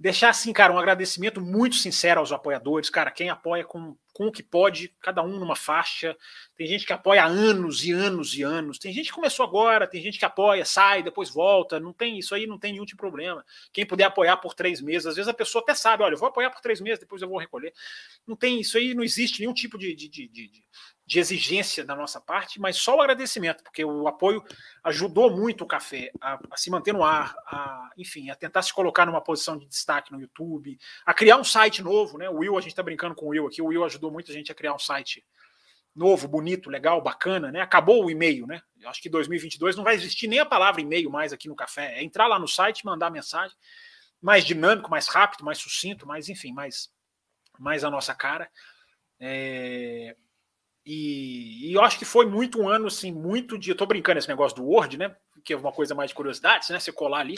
[0.00, 4.32] deixar assim, cara, um agradecimento muito sincero aos apoiadores, cara, quem apoia com, com o
[4.32, 6.16] que pode, cada um numa faixa.
[6.56, 8.78] Tem gente que apoia há anos e anos e anos.
[8.78, 11.80] Tem gente que começou agora, tem gente que apoia, sai, depois volta.
[11.80, 13.44] Não tem isso aí, não tem nenhum tipo de problema.
[13.72, 16.28] Quem puder apoiar por três meses, às vezes a pessoa até sabe, olha, eu vou
[16.28, 17.72] apoiar por três meses, depois eu vou recolher.
[18.26, 20.64] Não tem isso aí, não existe nenhum tipo de, de, de, de
[21.10, 24.44] de exigência da nossa parte, mas só o agradecimento, porque o apoio
[24.84, 28.72] ajudou muito o café a, a, se manter no ar, a, enfim, a tentar se
[28.72, 32.30] colocar numa posição de destaque no YouTube, a criar um site novo, né?
[32.30, 34.52] O Will, a gente está brincando com o Will aqui, o Will ajudou muita gente
[34.52, 35.24] a criar um site
[35.94, 37.60] novo, bonito, legal, bacana, né?
[37.60, 38.62] Acabou o e-mail, né?
[38.80, 41.98] Eu acho que 2022 não vai existir nem a palavra e-mail mais aqui no café,
[41.98, 43.56] é entrar lá no site, mandar mensagem,
[44.20, 46.90] mais dinâmico, mais rápido, mais sucinto, mais, enfim, mais,
[47.58, 48.48] mais a nossa cara.
[49.18, 50.14] É,
[50.84, 53.70] e, e, eu acho que foi muito um ano, assim, muito de.
[53.70, 55.14] Eu tô brincando esse negócio do Word, né?
[55.44, 56.80] Que é uma coisa mais de curiosidade, né?
[56.80, 57.36] Você colar ali.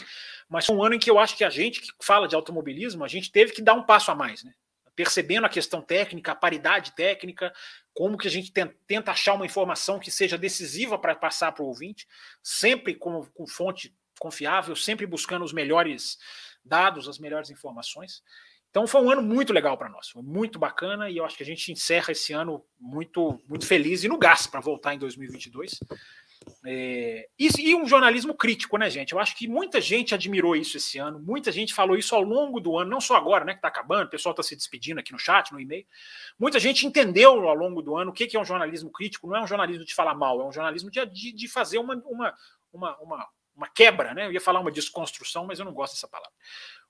[0.49, 3.03] Mas foi um ano em que eu acho que a gente que fala de automobilismo,
[3.03, 4.53] a gente teve que dar um passo a mais, né?
[4.95, 7.53] Percebendo a questão técnica, a paridade técnica,
[7.93, 8.51] como que a gente
[8.87, 12.07] tenta achar uma informação que seja decisiva para passar para o ouvinte,
[12.41, 16.17] sempre com, com fonte confiável, sempre buscando os melhores
[16.63, 18.23] dados, as melhores informações.
[18.69, 21.43] Então foi um ano muito legal para nós, foi muito bacana e eu acho que
[21.43, 25.79] a gente encerra esse ano muito muito feliz e no gás para voltar em 2022.
[26.65, 29.13] É, e, e, um jornalismo crítico, né, gente?
[29.13, 32.59] Eu acho que muita gente admirou isso esse ano, muita gente falou isso ao longo
[32.59, 35.11] do ano, não só agora, né, que está acabando, o pessoal está se despedindo aqui
[35.11, 35.85] no chat, no e-mail.
[36.39, 39.37] Muita gente entendeu ao longo do ano o que, que é um jornalismo crítico, não
[39.37, 42.33] é um jornalismo de falar mal, é um jornalismo de, de, de fazer uma, uma,
[42.71, 44.27] uma, uma, uma quebra, né?
[44.27, 46.33] Eu ia falar uma desconstrução, mas eu não gosto dessa palavra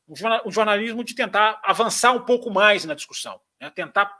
[0.07, 3.69] um jornalismo de tentar avançar um pouco mais na discussão, né?
[3.69, 4.13] tentar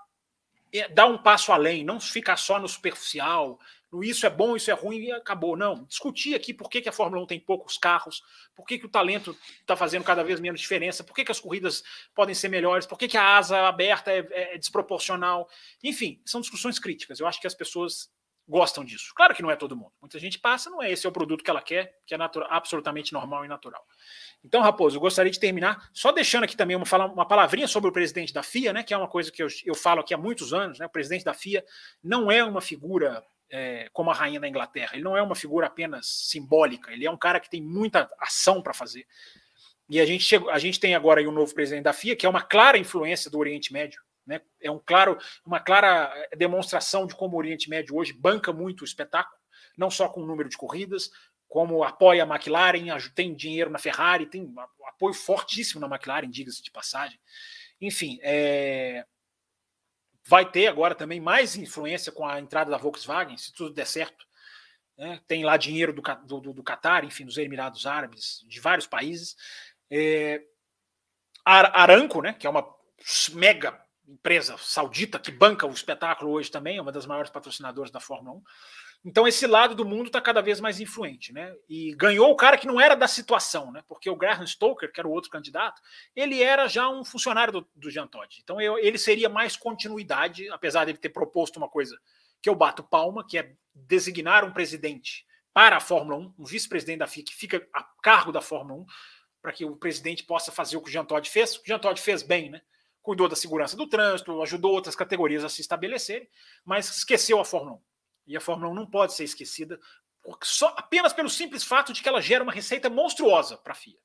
[0.74, 3.60] é, dar um passo além, não ficar só no superficial,
[4.02, 5.58] isso é bom, isso é ruim e acabou.
[5.58, 8.24] Não, discutir aqui por que, que a Fórmula 1 tem poucos carros,
[8.56, 11.40] por que, que o talento está fazendo cada vez menos diferença, por que, que as
[11.40, 11.84] corridas
[12.16, 15.50] podem ser melhores, por que, que a asa aberta é, é, é desproporcional.
[15.84, 17.20] Enfim, são discussões críticas.
[17.20, 18.10] Eu acho que as pessoas
[18.48, 19.14] gostam disso.
[19.16, 19.92] Claro que não é todo mundo.
[20.02, 22.18] Muita gente passa, não é esse é o produto que ela quer, que é
[22.50, 23.86] absolutamente normal e natural.
[24.44, 27.94] Então, Raposo, eu gostaria de terminar só deixando aqui também uma, uma palavrinha sobre o
[27.94, 30.54] presidente da FIA, né, que é uma coisa que eu, eu falo aqui há muitos
[30.54, 30.80] anos.
[30.80, 31.64] Né, o presidente da FIA
[32.04, 33.24] não é uma figura
[33.56, 37.12] é, como a rainha da Inglaterra, ele não é uma figura apenas simbólica, ele é
[37.12, 39.06] um cara que tem muita ação para fazer.
[39.88, 42.26] E a gente, chegou, a gente tem agora aí um novo presidente da FIA, que
[42.26, 44.02] é uma clara influência do Oriente Médio.
[44.26, 48.82] Né, é um claro, uma clara demonstração de como o Oriente Médio hoje banca muito
[48.82, 49.38] o espetáculo,
[49.78, 51.12] não só com o número de corridas,
[51.48, 54.52] como apoia a McLaren, tem dinheiro na Ferrari, tem
[54.88, 57.20] apoio fortíssimo na McLaren, diga-se de passagem.
[57.80, 59.06] Enfim, é...
[60.26, 64.26] vai ter agora também mais influência com a entrada da Volkswagen, se tudo der certo.
[64.98, 65.22] né?
[65.28, 66.02] tem lá dinheiro do,
[66.40, 69.36] do, do Qatar, enfim, dos Emirados Árabes, de vários países.
[69.92, 70.42] É,
[71.46, 72.66] Aranco, né, que é uma
[73.34, 78.00] mega empresa saudita que banca o espetáculo hoje também, é uma das maiores patrocinadoras da
[78.00, 78.44] Fórmula 1.
[79.06, 81.54] Então esse lado do mundo está cada vez mais influente, né?
[81.68, 83.84] E ganhou o cara que não era da situação, né?
[83.86, 85.82] Porque o Graham Stoker, que era o outro candidato,
[86.16, 88.40] ele era já um funcionário do, do Jean Todt.
[88.42, 92.00] Então eu, ele seria mais continuidade, apesar de ele ter proposto uma coisa
[92.42, 97.00] que eu bato palma, que é designar um presidente para a Fórmula 1, um vice-presidente
[97.00, 98.86] da FIA que fica a cargo da Fórmula 1,
[99.42, 101.58] para que o presidente possa fazer o que o Jean Todt fez.
[101.58, 102.62] O Jean Todt fez bem, né?
[103.02, 106.30] Cuidou da segurança do trânsito, ajudou outras categorias a se estabelecerem,
[106.64, 107.93] mas esqueceu a Fórmula 1
[108.26, 109.80] e a Fórmula 1 não pode ser esquecida
[110.42, 113.98] só apenas pelo simples fato de que ela gera uma receita monstruosa para a FIA.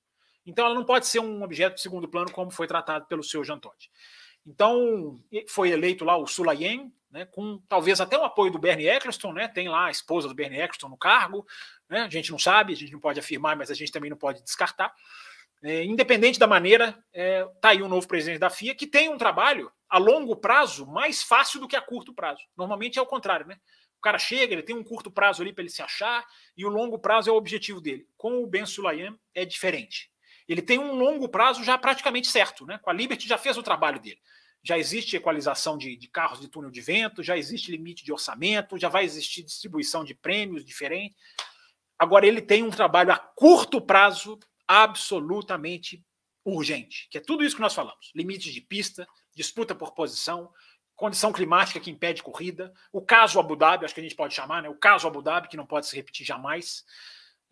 [0.44, 3.44] Então ela não pode ser um objeto de segundo plano como foi tratado pelo seu
[3.44, 3.90] Jean Todt.
[4.46, 9.32] Então foi eleito lá o Sulayen, né, com talvez até o apoio do Bernie Eccleston,
[9.32, 11.46] né, tem lá a esposa do Bernie Eccleston no cargo,
[11.88, 14.16] né, a gente não sabe, a gente não pode afirmar, mas a gente também não
[14.16, 14.92] pode descartar.
[15.62, 19.08] É, independente da maneira, está é, tá aí um novo presidente da FIA que tem
[19.08, 22.42] um trabalho a longo prazo mais fácil do que a curto prazo.
[22.56, 23.58] Normalmente é o contrário, né?
[23.98, 26.24] O cara chega, ele tem um curto prazo ali para ele se achar,
[26.56, 28.06] e o longo prazo é o objetivo dele.
[28.16, 30.10] Com o Ben Sulayem é diferente.
[30.48, 32.78] Ele tem um longo prazo já praticamente certo, né?
[32.78, 34.18] Com a Liberty já fez o trabalho dele.
[34.62, 38.78] Já existe equalização de, de carros de túnel de vento, já existe limite de orçamento,
[38.78, 41.16] já vai existir distribuição de prêmios diferente.
[41.98, 46.04] Agora ele tem um trabalho a curto prazo absolutamente
[46.44, 50.50] urgente, que é tudo isso que nós falamos: limites de pista, disputa por posição,
[50.98, 54.64] condição climática que impede corrida, o caso Abu Dhabi, acho que a gente pode chamar,
[54.64, 54.68] né?
[54.68, 56.84] O caso Abu Dhabi, que não pode se repetir jamais.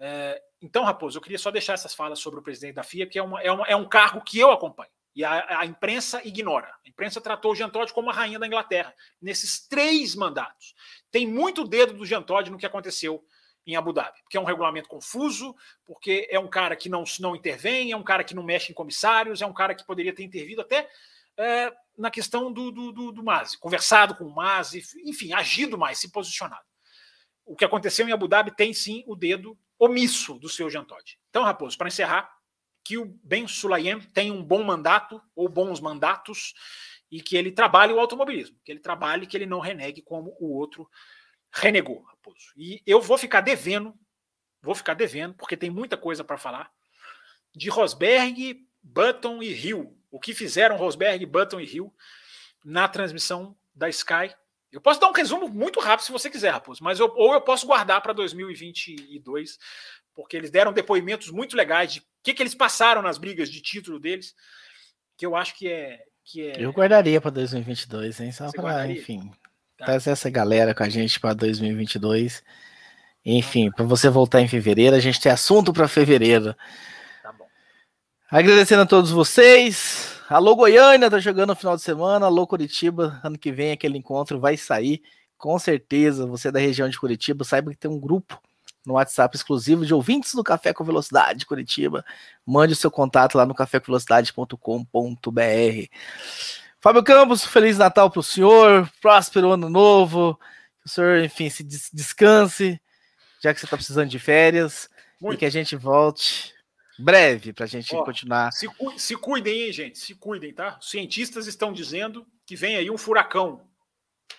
[0.01, 3.17] É, então, Raposo, eu queria só deixar essas falas sobre o presidente da FIA, que
[3.17, 4.91] é, uma, é, uma, é um cargo que eu acompanho.
[5.15, 6.67] E a, a, imprensa ignora.
[6.85, 8.93] A imprensa tratou o Jean Todt como a rainha da Inglaterra,
[9.23, 10.75] nesses três mandatos.
[11.13, 13.25] Tem muito dedo do Jean Todt no que aconteceu
[13.65, 15.55] em Abu Dhabi, porque é um regulamento confuso,
[15.85, 18.75] porque é um cara que não, não intervém, é um cara que não mexe em
[18.75, 20.89] comissários, é um cara que poderia ter intervido até
[21.37, 25.99] é, na questão do, do, do, do Mazi, conversado com o Mazi, enfim, agido mais,
[25.99, 26.65] se posicionado.
[27.45, 31.19] O que aconteceu em Abu Dhabi tem sim o dedo omisso do seu Jean Todt.
[31.31, 32.31] Então, Raposo, para encerrar,
[32.85, 36.55] que o Ben Sulayem tem um bom mandato ou bons mandatos
[37.11, 40.57] e que ele trabalhe o automobilismo, que ele trabalhe, que ele não renegue como o
[40.57, 40.89] outro
[41.53, 42.53] renegou, Raposo.
[42.57, 43.95] E eu vou ficar devendo,
[44.63, 46.71] vou ficar devendo, porque tem muita coisa para falar
[47.55, 51.93] de Rosberg, Button e Hill o que fizeram Rosberg, Button e Hill
[52.65, 54.35] na transmissão da Sky.
[54.73, 57.41] Eu posso dar um resumo muito rápido se você quiser, Raposo, mas eu, ou eu
[57.41, 59.59] posso guardar para 2022,
[60.15, 63.63] porque eles deram depoimentos muito legais de o que, que eles passaram nas brigas de
[63.63, 64.35] título deles,
[65.17, 66.01] que eu acho que é.
[66.25, 66.55] Que é...
[66.59, 68.33] Eu guardaria para 2022, hein?
[68.33, 69.31] Só para, enfim,
[69.79, 69.85] tá.
[69.85, 72.43] trazer essa galera com a gente para 2022.
[73.25, 76.55] Enfim, para você voltar em fevereiro, a gente tem assunto para fevereiro.
[78.29, 80.21] Agradecendo a todos vocês.
[80.29, 82.27] Alô Goiânia, tá jogando no final de semana.
[82.27, 85.01] Alô Curitiba, ano que vem aquele encontro vai sair.
[85.39, 88.43] Com certeza, você é da região de Curitiba, saiba que tem um grupo
[88.85, 92.05] no WhatsApp exclusivo de ouvintes do Café com Velocidade Curitiba.
[92.45, 95.89] Mande o seu contato lá no cafécomvelocidade.com.br.
[96.81, 100.37] Fábio Campos, Feliz Natal para o senhor, próspero ano novo.
[100.81, 102.81] Que o senhor, enfim, se descanse,
[103.41, 104.91] já que você está precisando de férias.
[105.21, 105.37] Muito.
[105.37, 106.56] E que a gente volte
[106.99, 108.53] breve para a gente Ó, continuar.
[108.53, 109.99] Se, se cuidem, hein, gente?
[109.99, 110.79] Se cuidem, tá?
[110.81, 113.67] Os cientistas estão dizendo que vem aí um furacão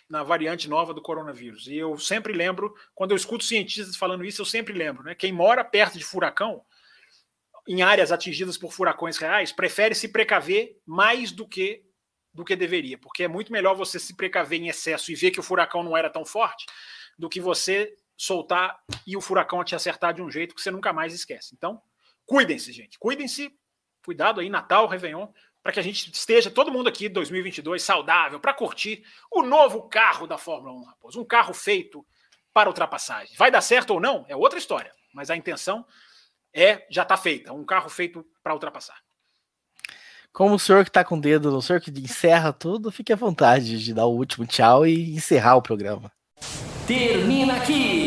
[0.10, 1.68] na variante nova do coronavírus.
[1.68, 5.16] E eu sempre lembro, quando eu escuto cientistas falando isso, eu sempre lembro, né?
[5.16, 6.64] Quem mora perto de furacão,
[7.68, 11.84] em áreas atingidas por furacões reais, prefere se precaver mais do que
[12.34, 15.40] do que deveria, porque é muito melhor você se precaver em excesso e ver que
[15.40, 16.68] o furacão não era tão forte
[17.18, 20.94] do que você soltar e o furacão te acertar de um jeito que você nunca
[20.94, 21.56] mais esquece.
[21.58, 21.82] Então,
[22.28, 23.00] Cuidem-se, gente.
[23.00, 23.52] Cuidem-se.
[24.06, 25.28] Cuidado aí, Natal, Réveillon,
[25.64, 30.28] para que a gente esteja, todo mundo aqui, 2022, saudável, para curtir o novo carro
[30.28, 31.22] da Fórmula 1, Raposo.
[31.22, 32.06] Um carro feito
[32.54, 33.36] para ultrapassagem.
[33.38, 34.26] Vai dar certo ou não?
[34.30, 34.92] É outra história.
[35.14, 35.86] Mas a intenção
[36.54, 37.54] é já está feita.
[37.54, 38.98] Um carro feito para ultrapassar.
[40.32, 43.16] Como o senhor que está com o dedo, o senhor que encerra tudo, fique à
[43.16, 46.12] vontade de dar o último tchau e encerrar o programa.
[46.88, 48.07] Termina aqui